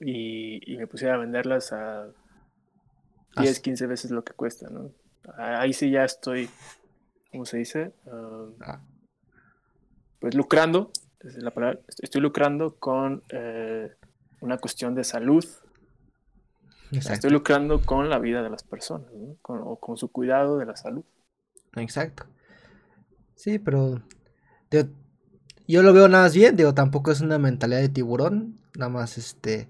Y, 0.00 0.76
me 0.78 0.86
pusiera 0.86 1.14
a 1.14 1.18
venderlas 1.18 1.72
a 1.72 2.08
10, 3.36 3.60
15 3.60 3.86
veces 3.86 4.10
lo 4.10 4.24
que 4.24 4.32
cuesta, 4.32 4.70
¿no? 4.70 4.92
Ahí 5.36 5.74
sí 5.74 5.90
ya 5.90 6.04
estoy, 6.04 6.48
¿cómo 7.30 7.44
se 7.44 7.58
dice? 7.58 7.92
Ah. 8.60 8.80
Pues 10.18 10.34
lucrando, 10.34 10.90
es 11.20 11.36
la 11.36 11.50
palabra, 11.50 11.80
estoy 12.00 12.22
lucrando 12.22 12.76
con 12.76 13.22
eh, 13.28 13.94
una 14.40 14.58
cuestión 14.58 14.94
de 14.94 15.04
salud. 15.04 15.44
Estoy 16.92 17.30
lucrando 17.30 17.80
con 17.82 18.10
la 18.10 18.18
vida 18.18 18.42
de 18.42 18.50
las 18.50 18.64
personas, 18.64 19.08
o 19.42 19.76
con 19.78 19.96
su 19.96 20.10
cuidado 20.10 20.58
de 20.58 20.66
la 20.66 20.76
salud. 20.76 21.04
Exacto. 21.76 22.24
Sí, 23.36 23.58
pero 23.58 24.02
yo 25.68 25.82
lo 25.82 25.92
veo 25.92 26.08
nada 26.08 26.24
más 26.24 26.34
bien, 26.34 26.56
digo, 26.56 26.74
tampoco 26.74 27.12
es 27.12 27.20
una 27.20 27.38
mentalidad 27.38 27.80
de 27.80 27.88
tiburón, 27.88 28.60
nada 28.76 28.90
más 28.90 29.18
este 29.18 29.68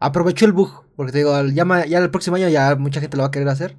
aprovecho 0.00 0.46
el 0.46 0.52
bug, 0.52 0.86
porque 0.96 1.12
digo, 1.12 1.40
ya, 1.48 1.86
ya 1.86 1.98
el 1.98 2.10
próximo 2.10 2.36
año 2.36 2.48
ya 2.48 2.74
mucha 2.76 3.00
gente 3.00 3.16
lo 3.16 3.22
va 3.22 3.28
a 3.28 3.30
querer 3.30 3.48
hacer, 3.48 3.76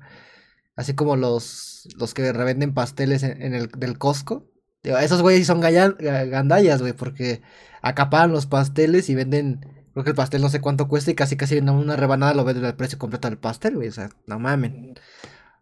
así 0.75 0.93
como 0.93 1.15
los 1.15 1.73
los 1.97 2.13
que 2.13 2.31
revenden 2.31 2.73
pasteles 2.73 3.23
en, 3.23 3.53
el 3.53 3.67
del 3.67 3.97
Costco. 3.97 4.49
Digo, 4.83 4.97
esos 4.97 5.21
güeyes 5.21 5.47
son 5.47 5.61
gandallas, 5.61 6.81
güey, 6.81 6.93
porque 6.93 7.41
acaparan 7.81 8.31
los 8.31 8.45
pasteles 8.45 9.09
y 9.09 9.15
venden 9.15 9.82
Creo 9.93 10.03
que 10.03 10.09
el 10.09 10.15
pastel 10.15 10.41
no 10.41 10.49
sé 10.49 10.59
cuánto 10.59 10.87
cuesta 10.87 11.11
y 11.11 11.15
casi 11.15 11.37
casi 11.37 11.59
una 11.59 11.95
rebanada 11.95 12.33
lo 12.33 12.43
venden 12.43 12.65
al 12.65 12.75
precio 12.75 12.97
completo 12.97 13.29
del 13.29 13.37
pastel, 13.37 13.75
güey. 13.75 13.89
O 13.89 13.91
sea, 13.91 14.09
no 14.25 14.39
mamen. 14.39 14.95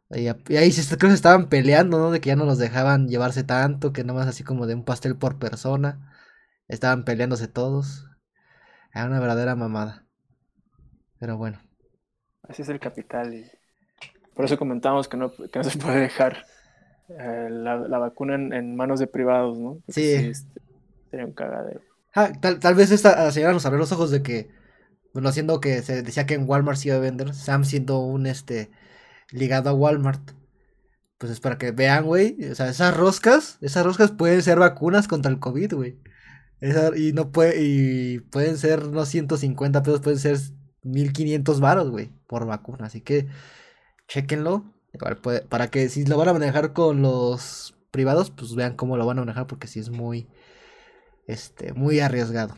Y, 0.10 0.28
ahí 0.28 0.72
creo 0.72 0.72
que 0.72 1.08
se 1.08 1.14
estaban 1.14 1.50
peleando, 1.50 1.98
¿no? 1.98 2.12
De 2.12 2.22
que 2.22 2.30
ya 2.30 2.36
no 2.38 2.46
los 2.46 2.58
dejaban 2.58 3.10
llevarse 3.10 3.44
tanto, 3.44 3.92
que 3.92 4.06
nomás 4.06 4.28
así 4.28 4.44
como 4.44 4.68
de 4.68 4.76
un 4.76 4.86
pastel 4.86 5.18
por 5.18 5.38
persona. 5.38 6.14
Estaban 6.70 7.04
peleándose 7.04 7.50
todos. 7.50 8.08
Era 8.94 9.06
una 9.06 9.20
verdadera 9.20 9.56
mamada. 9.56 10.06
Pero 11.20 11.38
bueno. 11.38 11.60
Así 12.44 12.62
es 12.62 12.70
el 12.70 12.80
capital. 12.80 13.34
Y 13.34 13.52
por 14.34 14.46
eso 14.46 14.58
comentamos 14.58 15.10
que 15.10 15.18
no, 15.18 15.32
que 15.32 15.60
no 15.60 15.64
se 15.64 15.78
puede 15.78 16.00
dejar 16.00 16.46
eh, 17.10 17.48
la, 17.50 17.98
vacuna 17.98 18.36
en, 18.36 18.76
manos 18.78 19.00
de 19.00 19.08
privados, 19.08 19.60
¿no? 19.60 19.80
sí. 19.90 20.14
Este, 20.14 20.62
sería 21.10 21.26
un 21.26 21.34
cagadero. 21.34 21.91
Ah, 22.14 22.34
tal, 22.42 22.76
vez 22.76 22.92
esta 22.92 23.32
señora 23.32 23.54
nos 23.54 23.66
abrió 23.66 23.80
los 23.80 23.92
ojos 23.94 24.12
de 24.12 24.22
que, 24.22 24.50
bueno, 25.14 25.30
haciendo 25.30 25.62
que 25.62 25.82
se 25.82 26.04
decía 26.04 26.26
que 26.26 26.34
en 26.34 26.48
Walmart 26.48 26.78
se 26.78 26.90
iba 26.90 26.98
a 26.98 27.00
vender, 27.00 27.34
Sam 27.34 27.64
siendo 27.64 28.00
un, 28.00 28.26
este, 28.28 28.72
ligado 29.32 29.70
a 29.70 29.74
Walmart. 29.74 30.32
Pues 31.18 31.32
es 31.32 31.40
para 31.40 31.58
que 31.58 31.72
vean, 31.72 32.06
güey, 32.06 32.38
o 32.52 32.56
sea, 32.56 32.70
esas 32.70 32.98
roscas, 32.98 33.58
esas 33.62 33.86
roscas 33.86 34.12
pueden 34.12 34.42
ser 34.42 34.60
vacunas 34.60 35.08
contra 35.08 35.32
el 35.32 35.40
COVID, 35.40 35.74
güey. 35.76 36.00
y 36.98 37.14
no 37.14 37.32
puede, 37.32 37.62
y 37.64 38.20
pueden 38.20 38.58
ser 38.58 38.88
no 38.88 39.06
150 39.06 39.84
pesos, 39.84 40.02
pueden 40.02 40.20
ser 40.20 40.38
1500 40.84 41.60
varos, 41.60 41.90
güey, 41.92 42.12
por 42.28 42.46
vacuna. 42.46 42.88
Así 42.88 43.02
que, 43.02 43.28
chequenlo. 44.08 44.74
Para 45.50 45.70
que 45.70 45.90
si 45.90 46.06
lo 46.06 46.18
van 46.18 46.30
a 46.30 46.34
manejar 46.34 46.74
con 46.74 47.02
los 47.02 47.76
privados, 47.92 48.32
pues 48.32 48.56
vean 48.56 48.76
cómo 48.76 48.98
lo 48.98 49.06
van 49.06 49.20
a 49.20 49.22
manejar, 49.22 49.48
porque 49.48 49.68
si 49.68 49.80
es 49.80 49.90
muy 49.90 50.28
este, 51.28 51.74
muy 51.74 52.00
arriesgado. 52.00 52.58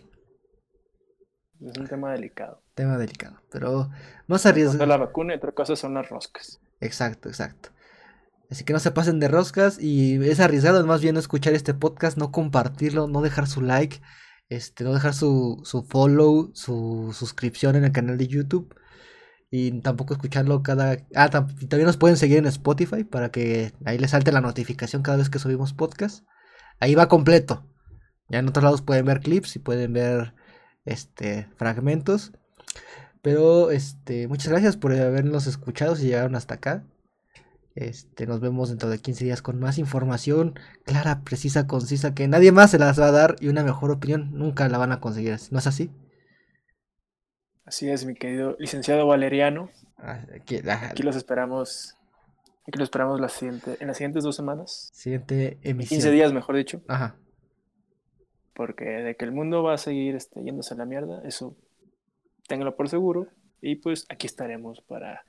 Es 1.61 1.77
un 1.77 1.87
tema 1.87 2.11
delicado. 2.11 2.61
Tema 2.75 2.97
delicado, 2.97 3.37
pero 3.51 3.89
más 4.27 4.45
arriesgado. 4.45 4.85
la 4.85 4.97
vacuna 4.97 5.33
y 5.33 5.37
otra 5.37 5.51
cosa 5.51 5.75
son 5.75 5.93
las 5.93 6.09
roscas. 6.09 6.59
Exacto, 6.81 7.29
exacto. 7.29 7.69
Así 8.49 8.65
que 8.65 8.73
no 8.73 8.79
se 8.79 8.91
pasen 8.91 9.19
de 9.19 9.27
roscas 9.27 9.79
y 9.79 10.15
es 10.27 10.39
arriesgado 10.39 10.85
más 10.85 11.01
bien 11.01 11.13
no 11.15 11.19
escuchar 11.19 11.53
este 11.53 11.73
podcast, 11.73 12.17
no 12.17 12.31
compartirlo, 12.31 13.07
no 13.07 13.21
dejar 13.21 13.47
su 13.47 13.61
like, 13.61 14.01
este, 14.49 14.83
no 14.83 14.93
dejar 14.93 15.13
su, 15.13 15.61
su 15.63 15.83
follow, 15.83 16.51
su 16.53 17.15
suscripción 17.17 17.75
en 17.75 17.85
el 17.85 17.91
canal 17.91 18.17
de 18.17 18.27
YouTube 18.27 18.75
y 19.49 19.81
tampoco 19.81 20.13
escucharlo 20.13 20.63
cada... 20.63 20.97
Ah, 21.15 21.29
también 21.29 21.85
nos 21.85 21.97
pueden 21.97 22.17
seguir 22.17 22.39
en 22.39 22.47
Spotify 22.47 23.03
para 23.03 23.29
que 23.29 23.71
ahí 23.85 23.99
les 23.99 24.11
salte 24.11 24.31
la 24.31 24.41
notificación 24.41 25.03
cada 25.03 25.17
vez 25.17 25.29
que 25.29 25.39
subimos 25.39 25.73
podcast. 25.73 26.25
Ahí 26.79 26.95
va 26.95 27.07
completo. 27.07 27.63
Ya 28.29 28.39
en 28.39 28.47
otros 28.47 28.63
lados 28.63 28.81
pueden 28.81 29.05
ver 29.05 29.19
clips 29.19 29.55
y 29.55 29.59
pueden 29.59 29.93
ver 29.93 30.33
este 30.85 31.47
fragmentos. 31.55 32.31
Pero 33.21 33.71
este, 33.71 34.27
muchas 34.27 34.49
gracias 34.49 34.75
por 34.75 34.91
habernos 34.93 35.47
escuchado 35.47 35.95
si 35.95 36.07
llegaron 36.07 36.35
hasta 36.35 36.55
acá. 36.55 36.85
Este, 37.75 38.27
nos 38.27 38.39
vemos 38.39 38.69
dentro 38.69 38.89
de 38.89 38.99
15 38.99 39.25
días 39.25 39.41
con 39.41 39.59
más 39.59 39.79
información 39.79 40.59
clara, 40.83 41.21
precisa, 41.23 41.65
concisa, 41.65 42.13
que 42.13 42.27
nadie 42.27 42.51
más 42.51 42.71
se 42.71 42.77
las 42.77 42.99
va 42.99 43.07
a 43.07 43.11
dar 43.11 43.35
y 43.39 43.47
una 43.47 43.63
mejor 43.63 43.91
opinión 43.91 44.31
nunca 44.33 44.67
la 44.69 44.77
van 44.77 44.91
a 44.91 44.99
conseguir. 44.99 45.37
¿No 45.49 45.59
es 45.59 45.67
así? 45.67 45.89
Así 47.65 47.89
es, 47.89 48.05
mi 48.05 48.13
querido 48.13 48.55
licenciado 48.59 49.07
Valeriano. 49.07 49.69
Ah, 49.97 50.19
aquí, 50.35 50.61
los 51.01 51.15
esperamos. 51.15 51.95
Aquí 52.67 52.77
los 52.77 52.87
esperamos 52.87 53.19
la 53.19 53.29
siguiente, 53.29 53.77
en 53.79 53.87
las 53.87 53.97
siguientes 53.97 54.23
dos 54.23 54.35
semanas. 54.35 54.91
Siguiente 54.93 55.59
emisión. 55.63 55.97
15 55.97 56.11
días, 56.11 56.33
mejor 56.33 56.57
dicho. 56.57 56.81
Ajá. 56.87 57.15
Porque 58.53 58.85
de 58.85 59.15
que 59.15 59.25
el 59.25 59.31
mundo 59.31 59.63
va 59.63 59.73
a 59.73 59.77
seguir 59.77 60.15
este, 60.15 60.43
yéndose 60.43 60.73
a 60.73 60.77
la 60.77 60.85
mierda, 60.85 61.21
eso 61.25 61.55
téngalo 62.47 62.75
por 62.75 62.89
seguro. 62.89 63.27
Y 63.61 63.75
pues 63.75 64.05
aquí 64.09 64.27
estaremos 64.27 64.81
para 64.81 65.23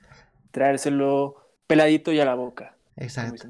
traérselo 0.51 1.35
peladito 1.67 2.11
y 2.11 2.19
a 2.19 2.25
la 2.25 2.35
boca. 2.35 2.77
Exacto. 2.97 3.47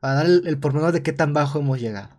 Para 0.00 0.14
dar 0.14 0.26
el, 0.26 0.46
el 0.46 0.58
pormenor 0.58 0.92
de 0.92 1.02
qué 1.02 1.12
tan 1.12 1.32
bajo 1.32 1.58
hemos 1.58 1.80
llegado. 1.80 2.10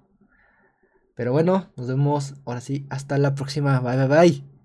Pero 1.15 1.31
bueno, 1.31 1.71
nos 1.75 1.87
vemos 1.87 2.35
ahora 2.45 2.61
sí. 2.61 2.85
Hasta 2.89 3.17
la 3.17 3.33
próxima. 3.33 3.79
Bye, 3.79 3.97
bye, 3.97 4.07
bye. 4.07 4.56